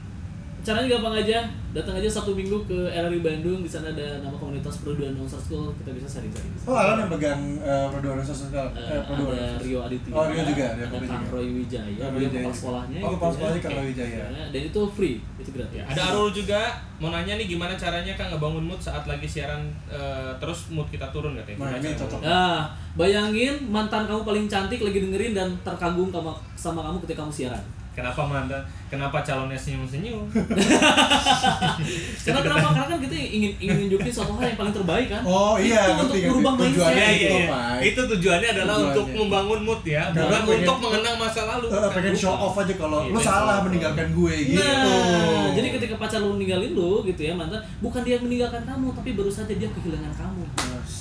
Caranya 0.63 0.87
gampang 0.89 1.19
aja, 1.19 1.43
datang 1.73 1.99
aja 1.99 2.07
satu 2.07 2.31
minggu 2.33 2.55
ke 2.65 2.87
RRI 2.87 3.19
Bandung, 3.19 3.61
di 3.61 3.67
sana 3.67 3.91
ada 3.91 4.23
nama 4.23 4.31
komunitas 4.33 4.79
Perduan 4.79 5.11
Monster 5.11 5.35
School, 5.37 5.75
kita 5.75 5.91
bisa 5.91 6.07
sharing-sharing. 6.07 6.49
di 6.49 6.59
sana. 6.61 6.71
Oh, 6.71 6.79
Alan 6.79 6.97
yang 6.97 7.11
pegang 7.11 7.43
uh, 7.59 7.91
perdoan 7.91 8.23
sosial. 8.23 8.71
Eh, 8.71 8.87
Eh, 8.89 9.03
perdoan 9.03 9.35
ada 9.35 9.59
Rio 9.59 9.83
Aditya, 9.83 10.15
Oh, 10.15 10.23
Rio 10.23 10.39
juga, 10.47 10.65
ada. 10.71 10.85
Kang 11.03 11.27
Roy 11.29 11.47
Wijaya, 11.53 11.91
dia 11.91 12.07
Wijaya. 12.09 12.47
kepala 12.47 12.55
sekolahnya. 12.55 12.99
Oh, 13.03 13.11
kepala 13.11 13.27
ya. 13.27 13.35
sekolahnya 13.35 13.61
Kang 13.61 13.75
Roy. 13.75 13.87
Wijaya. 13.91 14.23
Ya, 14.31 14.45
Dan 14.49 14.63
itu 14.63 14.81
free, 14.89 15.17
itu 15.37 15.51
gratis. 15.51 15.75
Ya, 15.75 15.85
ada 15.85 16.03
Arul 16.09 16.31
juga 16.31 16.61
mau 16.97 17.11
nanya 17.11 17.35
nih 17.35 17.47
gimana 17.49 17.75
caranya 17.75 18.15
Kang 18.15 18.31
ngebangun 18.31 18.63
mood 18.63 18.79
saat 18.79 19.03
lagi 19.03 19.27
siaran 19.27 19.67
eh, 19.91 20.31
terus 20.39 20.71
mood 20.71 20.87
kita 20.87 21.11
turun 21.11 21.35
katanya. 21.35 21.59
Nah, 21.59 21.75
ini 21.77 21.91
cocok. 21.93 22.19
Nah, 22.23 22.59
bayangin 22.95 23.67
mantan 23.67 24.07
kamu 24.07 24.23
paling 24.23 24.47
cantik 24.47 24.79
lagi 24.79 25.03
dengerin 25.03 25.35
dan 25.35 25.51
terkagum 25.61 26.15
sama, 26.15 26.31
sama 26.55 26.87
kamu 26.87 27.03
ketika 27.03 27.27
kamu 27.27 27.35
siaran. 27.35 27.65
Kenapa 27.93 28.25
mantan? 28.25 28.63
Kenapa 28.89 29.21
calonnya 29.21 29.53
senyum-senyum? 29.55 30.25
Karena 32.25 32.41
kenapa? 32.41 32.67
Karena 32.73 32.87
kan 32.87 32.99
kita 32.99 33.15
ingin 33.15 33.53
ingin 33.59 33.77
nunjukin 33.85 34.09
suatu 34.09 34.33
hal 34.33 34.45
yang 34.47 34.57
paling 34.57 34.73
terbaik 34.73 35.07
kan. 35.09 35.21
Oh 35.23 35.57
iya, 35.57 35.81
Itu 35.87 35.93
untuk 35.99 36.09
ngerti, 36.11 36.25
merubah 36.27 36.53
Tujuannya 36.55 36.73
mindset. 36.73 36.93
Iya, 36.93 37.09
itu, 37.11 37.21
iya, 37.23 37.37
iya. 37.37 37.47
Pak. 37.49 37.77
Itu 37.83 38.01
tujuannya 38.07 38.49
adalah 38.51 38.73
Tujuannya. 38.73 38.93
untuk 38.93 39.07
membangun 39.15 39.61
mood 39.63 39.83
ya, 39.83 40.03
Karena 40.07 40.21
bukan 40.23 40.41
pengen- 40.43 40.61
untuk 40.63 40.79
mengenang 40.79 41.17
masa 41.19 41.41
lalu. 41.47 41.67
Bukan, 41.69 41.91
pengen 41.93 42.15
show 42.15 42.35
off 42.35 42.55
aja 42.55 42.75
kalau 42.75 42.99
Iya, 42.99 43.09
lu 43.09 43.13
pengen 43.15 43.29
salah 43.29 43.57
off. 43.57 43.65
meninggalkan 43.69 44.09
gue 44.11 44.35
gitu. 44.47 44.61
Nah, 44.63 45.47
jadi 45.53 45.69
ketika 45.71 45.95
pacar 45.97 46.19
lu 46.19 46.33
ninggalin 46.35 46.73
lu 46.73 46.93
gitu 47.03 47.21
ya 47.23 47.33
mantan, 47.33 47.61
bukan 47.79 48.01
dia 48.03 48.17
meninggalkan 48.19 48.63
kamu, 48.63 48.87
tapi 48.93 49.11
baru 49.13 49.29
saja 49.29 49.53
dia 49.53 49.69
kehilangan 49.71 50.13
kamu. 50.15 50.43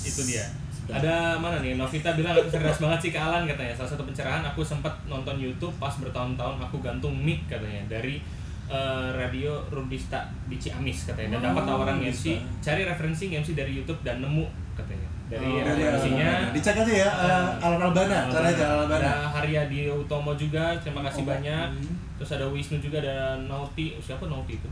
itu 0.02 0.20
dia. 0.24 0.44
Ada 0.84 1.36
mana 1.36 1.58
nih? 1.58 1.74
Novita 1.74 2.12
bilang 2.12 2.34
aku 2.34 2.48
cerdas 2.48 2.76
banget 2.76 2.98
sih 3.00 3.10
ke 3.10 3.18
Alan 3.18 3.44
katanya. 3.44 3.70
Salah 3.72 3.90
satu 3.90 4.02
pencerahan 4.02 4.42
aku 4.42 4.60
sempat 4.60 4.90
nonton 5.04 5.36
YouTube 5.36 5.70
pas 5.76 5.94
bertahun-tahun 5.94 6.58
aku 6.58 6.76
gantung 6.78 7.14
mic 7.14 7.46
katanya 7.46 7.86
dari 7.88 8.18
eh, 8.66 9.08
radio 9.12 9.62
Rudista 9.68 10.18
di 10.46 10.56
Ciamis 10.56 11.06
katanya 11.06 11.36
dan 11.36 11.52
dapat 11.52 11.62
Oh, 11.62 11.68
tawaran 11.78 11.96
bisa. 11.96 12.10
MC 12.10 12.24
cari 12.58 12.82
referensi 12.82 13.30
MC 13.30 13.52
dari 13.52 13.72
YouTube 13.72 14.00
dan 14.00 14.18
nemu 14.18 14.42
katanya 14.72 15.08
dari 15.28 15.44
Oh, 15.46 15.62
referensinya 15.62 16.26
Alan. 16.42 16.50
Dicek 16.50 16.76
aja 16.78 16.92
ya 16.98 17.08
uh, 17.08 17.46
Alan 17.58 17.80
Albana, 17.80 18.18
cara 18.26 18.46
aja 18.48 18.64
Alan 18.66 18.80
Albana. 18.84 19.00
ada 19.00 19.14
Haryadi 19.30 19.86
Utomo 19.88 20.32
juga 20.34 20.74
terima 20.76 21.00
kasih 21.02 21.22
Oh, 21.22 21.28
banyak 21.28 21.68
hmm. 21.70 21.94
terus 22.16 22.30
ada 22.32 22.44
Wisnu 22.44 22.76
juga 22.78 22.98
ada 22.98 23.16
Nauti 23.40 23.96
siapa 23.98 24.24
Nauti 24.24 24.56
itu 24.56 24.68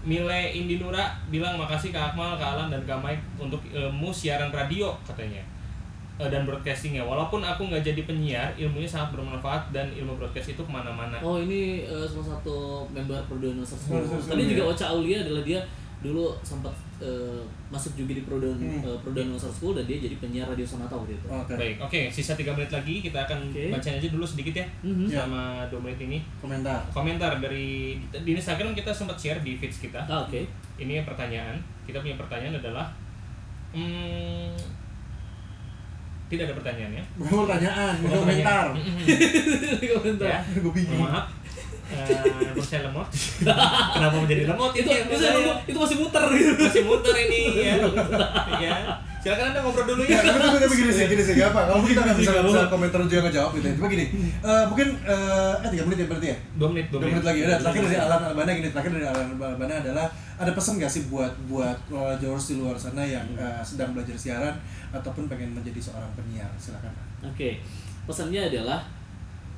Mile 0.00 0.50
Indi 0.50 0.78
Nura 0.78 1.04
bilang 1.28 1.54
makasih 1.54 1.90
ke 1.90 2.00
Akmal, 2.00 2.32
ke 2.32 2.42
Alan 2.42 2.68
dan 2.68 2.80
ke 2.80 2.94
Mike 2.96 3.20
untuk 3.36 3.60
ilmu 3.66 4.08
siaran 4.10 4.48
radio 4.48 4.96
katanya 5.04 5.44
Eh, 6.20 6.28
dan 6.28 6.44
broadcastingnya 6.44 7.00
walaupun 7.00 7.40
aku 7.40 7.64
nggak 7.64 7.80
jadi 7.82 8.04
penyiar 8.04 8.48
ilmunya 8.54 8.84
sangat 8.84 9.16
bermanfaat 9.16 9.72
dan 9.72 9.88
ilmu 9.90 10.12
broadcast 10.14 10.52
itu 10.52 10.60
ke 10.60 10.68
mana-mana 10.68 11.16
Oh 11.18 11.36
ini 11.36 11.80
eh, 11.82 12.04
salah 12.04 12.36
satu 12.36 12.84
member 12.86 13.16
School, 13.64 14.04
Tadi 14.04 14.42
ya. 14.42 14.48
juga 14.50 14.62
Ocha 14.68 14.86
Aulia 14.86 15.20
adalah 15.20 15.40
dia 15.40 15.60
dulu 15.98 16.32
sempat 16.40 16.68
eh, 16.98 17.40
masuk 17.68 17.92
juga 17.94 18.12
di 18.12 18.20
Perduan 18.20 18.52
Hmm. 18.52 18.84
Perduan 19.00 19.28
Monster 19.30 19.48
School 19.48 19.72
dan 19.72 19.84
dia 19.84 19.96
jadi 19.98 20.16
penyiar 20.16 20.44
radio 20.46 20.64
Sonata 20.64 20.92
waktu 20.92 21.12
itu. 21.14 21.26
Oke. 21.26 21.52
baik 21.54 21.76
oke 21.78 22.00
sisa 22.10 22.32
tiga 22.34 22.52
menit 22.52 22.68
lagi 22.70 23.00
kita 23.00 23.16
akan 23.18 23.40
Oke. 23.46 23.68
bacain 23.70 23.96
aja 23.96 24.08
dulu 24.08 24.24
sedikit 24.24 24.52
ya 24.54 24.66
Mhm. 24.82 25.06
Ya. 25.06 25.20
sama 25.20 25.40
dua 25.66 25.80
menit 25.80 26.00
ini 26.02 26.18
Komentar. 26.38 26.80
komentar 26.90 27.36
dari 27.38 27.96
di 28.02 28.30
Instagram 28.30 28.72
kita 28.72 28.88
sempat 28.90 29.16
share 29.16 29.40
di 29.40 29.52
feeds 29.54 29.76
kita 29.78 30.00
Ah, 30.02 30.20
Oke. 30.22 30.44
ini 30.76 31.00
pertanyaan 31.02 31.56
kita 31.82 31.96
punya 31.98 32.16
pertanyaan 32.16 32.56
adalah 32.56 32.88
hmm, 33.70 34.56
tidak 36.30 36.44
ada 36.46 36.54
pertanyaan 36.56 36.90
ya 36.94 37.04
Bukan 37.16 37.34
pertanyaan, 37.42 37.92
bukan 38.00 38.18
komentar. 38.22 38.66
Komentar. 39.98 40.28
ya 40.28 40.38
Gue 40.56 40.72
bingung. 40.72 41.02
maaf 41.02 41.26
Eh, 41.90 42.06
handphone 42.06 42.62
saya 42.62 42.86
lemot 42.86 43.02
kenapa 43.98 44.16
menjadi 44.16 44.46
lemot 44.46 44.70
Itu 44.72 44.86
ini 44.86 45.10
itu, 45.10 45.16
saya? 45.18 45.58
itu 45.66 45.74
masih 45.74 45.96
muter 45.98 46.22
gitu. 46.30 46.62
masih 46.62 46.82
muter 46.86 47.14
ini 47.18 47.40
ya 47.58 47.74
ya 48.62 48.74
silakan 49.20 49.44
anda 49.52 49.60
ngobrol 49.60 49.84
dulu 49.84 50.02
Ya, 50.08 50.20
ya 50.20 50.32
tapi, 50.32 50.38
tapi, 50.40 50.58
tapi 50.64 50.74
gini 50.80 50.92
sih, 50.92 51.04
gini 51.12 51.22
sih, 51.22 51.34
gak 51.36 51.52
apa. 51.52 51.60
Kalau 51.68 51.84
kita 51.84 52.00
nggak 52.00 52.16
bisa, 52.18 52.30
Nggak 52.32 52.46
bisa 52.48 52.60
komentar 52.72 52.98
juga 53.04 53.20
ngejawab 53.28 53.50
gitu. 53.56 53.66
ya. 53.68 53.74
Cuma 53.76 53.88
gini, 53.92 54.06
eh, 54.40 54.64
mungkin 54.66 54.88
eh 55.04 55.54
eh, 55.60 55.68
tiga 55.70 55.82
menit 55.84 55.98
ya 56.00 56.06
berarti 56.08 56.28
ya. 56.32 56.36
dua 56.56 56.68
menit 56.72 56.86
Dua 56.88 56.98
menit 57.04 57.24
lagi. 57.24 57.38
Udah, 57.44 57.58
terakhir 57.60 57.82
dari 57.84 57.98
Alan 58.00 58.22
Albana 58.32 58.50
gini, 58.56 58.68
terakhir 58.72 58.90
dari 58.96 59.06
Alan 59.06 59.26
Albana 59.36 59.74
adalah 59.84 60.06
ada 60.40 60.50
pesan 60.56 60.74
gak 60.80 60.88
sih 60.88 61.02
buat 61.12 61.32
buat 61.46 61.76
followers 61.92 62.46
di 62.48 62.54
luar 62.56 62.76
sana 62.80 63.04
yang 63.04 63.26
eh, 63.36 63.60
sedang 63.60 63.92
belajar 63.92 64.16
siaran 64.16 64.54
ataupun 64.90 65.28
pengen 65.28 65.52
menjadi 65.52 65.78
seorang 65.92 66.10
penyiar? 66.16 66.48
Silakan. 66.56 66.90
Oke. 67.22 67.60
Pesannya 68.08 68.48
adalah 68.48 68.80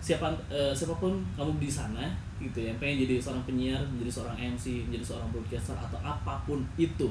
siapa 0.02 0.34
eh, 0.50 0.74
siapa 0.74 0.98
pun 0.98 1.22
kamu 1.38 1.62
di 1.62 1.70
sana 1.70 2.10
gitu 2.42 2.58
ya 2.58 2.74
pengen 2.82 3.06
jadi 3.06 3.22
seorang 3.22 3.46
penyiar 3.46 3.78
menjadi 3.86 4.10
seorang 4.18 4.34
MC 4.34 4.90
menjadi 4.90 5.14
seorang 5.14 5.30
broadcaster 5.30 5.78
atau 5.78 5.94
apa 6.02 6.42
pun 6.42 6.58
itu 6.74 7.06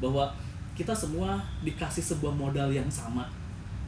bahwa 0.00 0.32
kita 0.80 0.96
semua 0.96 1.36
dikasih 1.60 2.00
sebuah 2.00 2.32
modal 2.32 2.72
yang 2.72 2.88
sama 2.88 3.28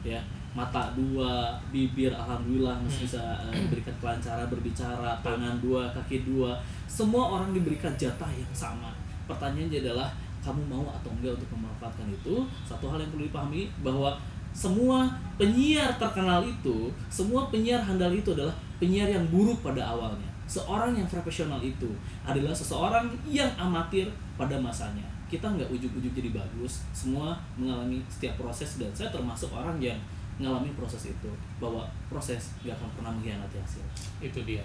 ya. 0.05 0.21
Mata 0.53 0.93
dua 0.93 1.57
bibir 1.73 2.13
alhamdulillah 2.13 2.77
masih 2.85 3.09
bisa 3.09 3.41
eh, 3.49 3.57
diberikan 3.65 3.89
kelancaran 3.97 4.45
berbicara 4.45 5.17
tangan 5.25 5.57
dua 5.57 5.89
kaki 5.89 6.21
dua. 6.21 6.53
Semua 6.85 7.41
orang 7.41 7.57
diberikan 7.57 7.89
jatah 7.97 8.29
yang 8.29 8.53
sama. 8.53 8.93
Pertanyaannya 9.25 9.81
adalah 9.81 10.13
kamu 10.45 10.61
mau 10.69 10.85
atau 10.93 11.09
enggak 11.17 11.33
untuk 11.41 11.57
memanfaatkan 11.57 12.05
itu? 12.13 12.45
Satu 12.61 12.93
hal 12.93 13.01
yang 13.01 13.09
perlu 13.09 13.25
dipahami 13.25 13.73
bahwa 13.81 14.13
semua 14.53 15.09
penyiar 15.41 15.97
terkenal 15.97 16.45
itu 16.45 16.93
semua 17.09 17.49
penyiar 17.49 17.81
handal 17.81 18.13
itu 18.13 18.37
adalah 18.37 18.53
penyiar 18.77 19.09
yang 19.09 19.25
buruk 19.33 19.65
pada 19.65 19.81
awalnya. 19.81 20.29
Seorang 20.45 20.93
yang 20.93 21.09
profesional 21.09 21.57
itu 21.65 21.89
adalah 22.21 22.53
seseorang 22.53 23.09
yang 23.25 23.49
amatir 23.57 24.05
pada 24.37 24.53
masanya 24.61 25.12
kita 25.31 25.47
nggak 25.49 25.69
ujuk-ujuk 25.71 26.13
jadi 26.13 26.29
bagus 26.33 26.85
semua 26.93 27.39
mengalami 27.57 28.03
setiap 28.11 28.37
proses 28.37 28.77
dan 28.77 28.91
saya 28.93 29.09
termasuk 29.09 29.49
orang 29.53 29.79
yang 29.81 29.97
mengalami 30.37 30.73
proses 30.73 31.13
itu 31.13 31.31
bahwa 31.61 31.85
proses 32.09 32.53
nggak 32.65 32.73
akan 32.73 32.89
pernah 32.97 33.11
mengkhianati 33.13 33.57
hasil 33.61 33.85
itu 34.21 34.39
dia 34.45 34.63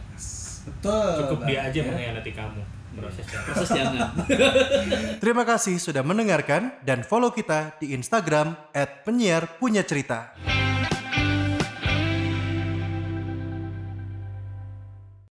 Betul. 0.65 1.13
cukup 1.25 1.41
dia 1.45 1.61
aja 1.69 1.81
ya. 1.81 1.89
mengkhianati 1.89 2.33
kamu 2.33 2.63
prosesnya 2.97 3.39
proses 3.45 3.69
jangan 3.69 4.11
Terima 5.23 5.45
kasih 5.45 5.77
sudah 5.77 6.03
mendengarkan 6.03 6.73
dan 6.83 7.05
follow 7.05 7.31
kita 7.31 7.77
di 7.79 7.93
Instagram 7.93 8.57
@penyiar 9.05 9.61
punya 9.61 9.85
cerita. 9.85 10.35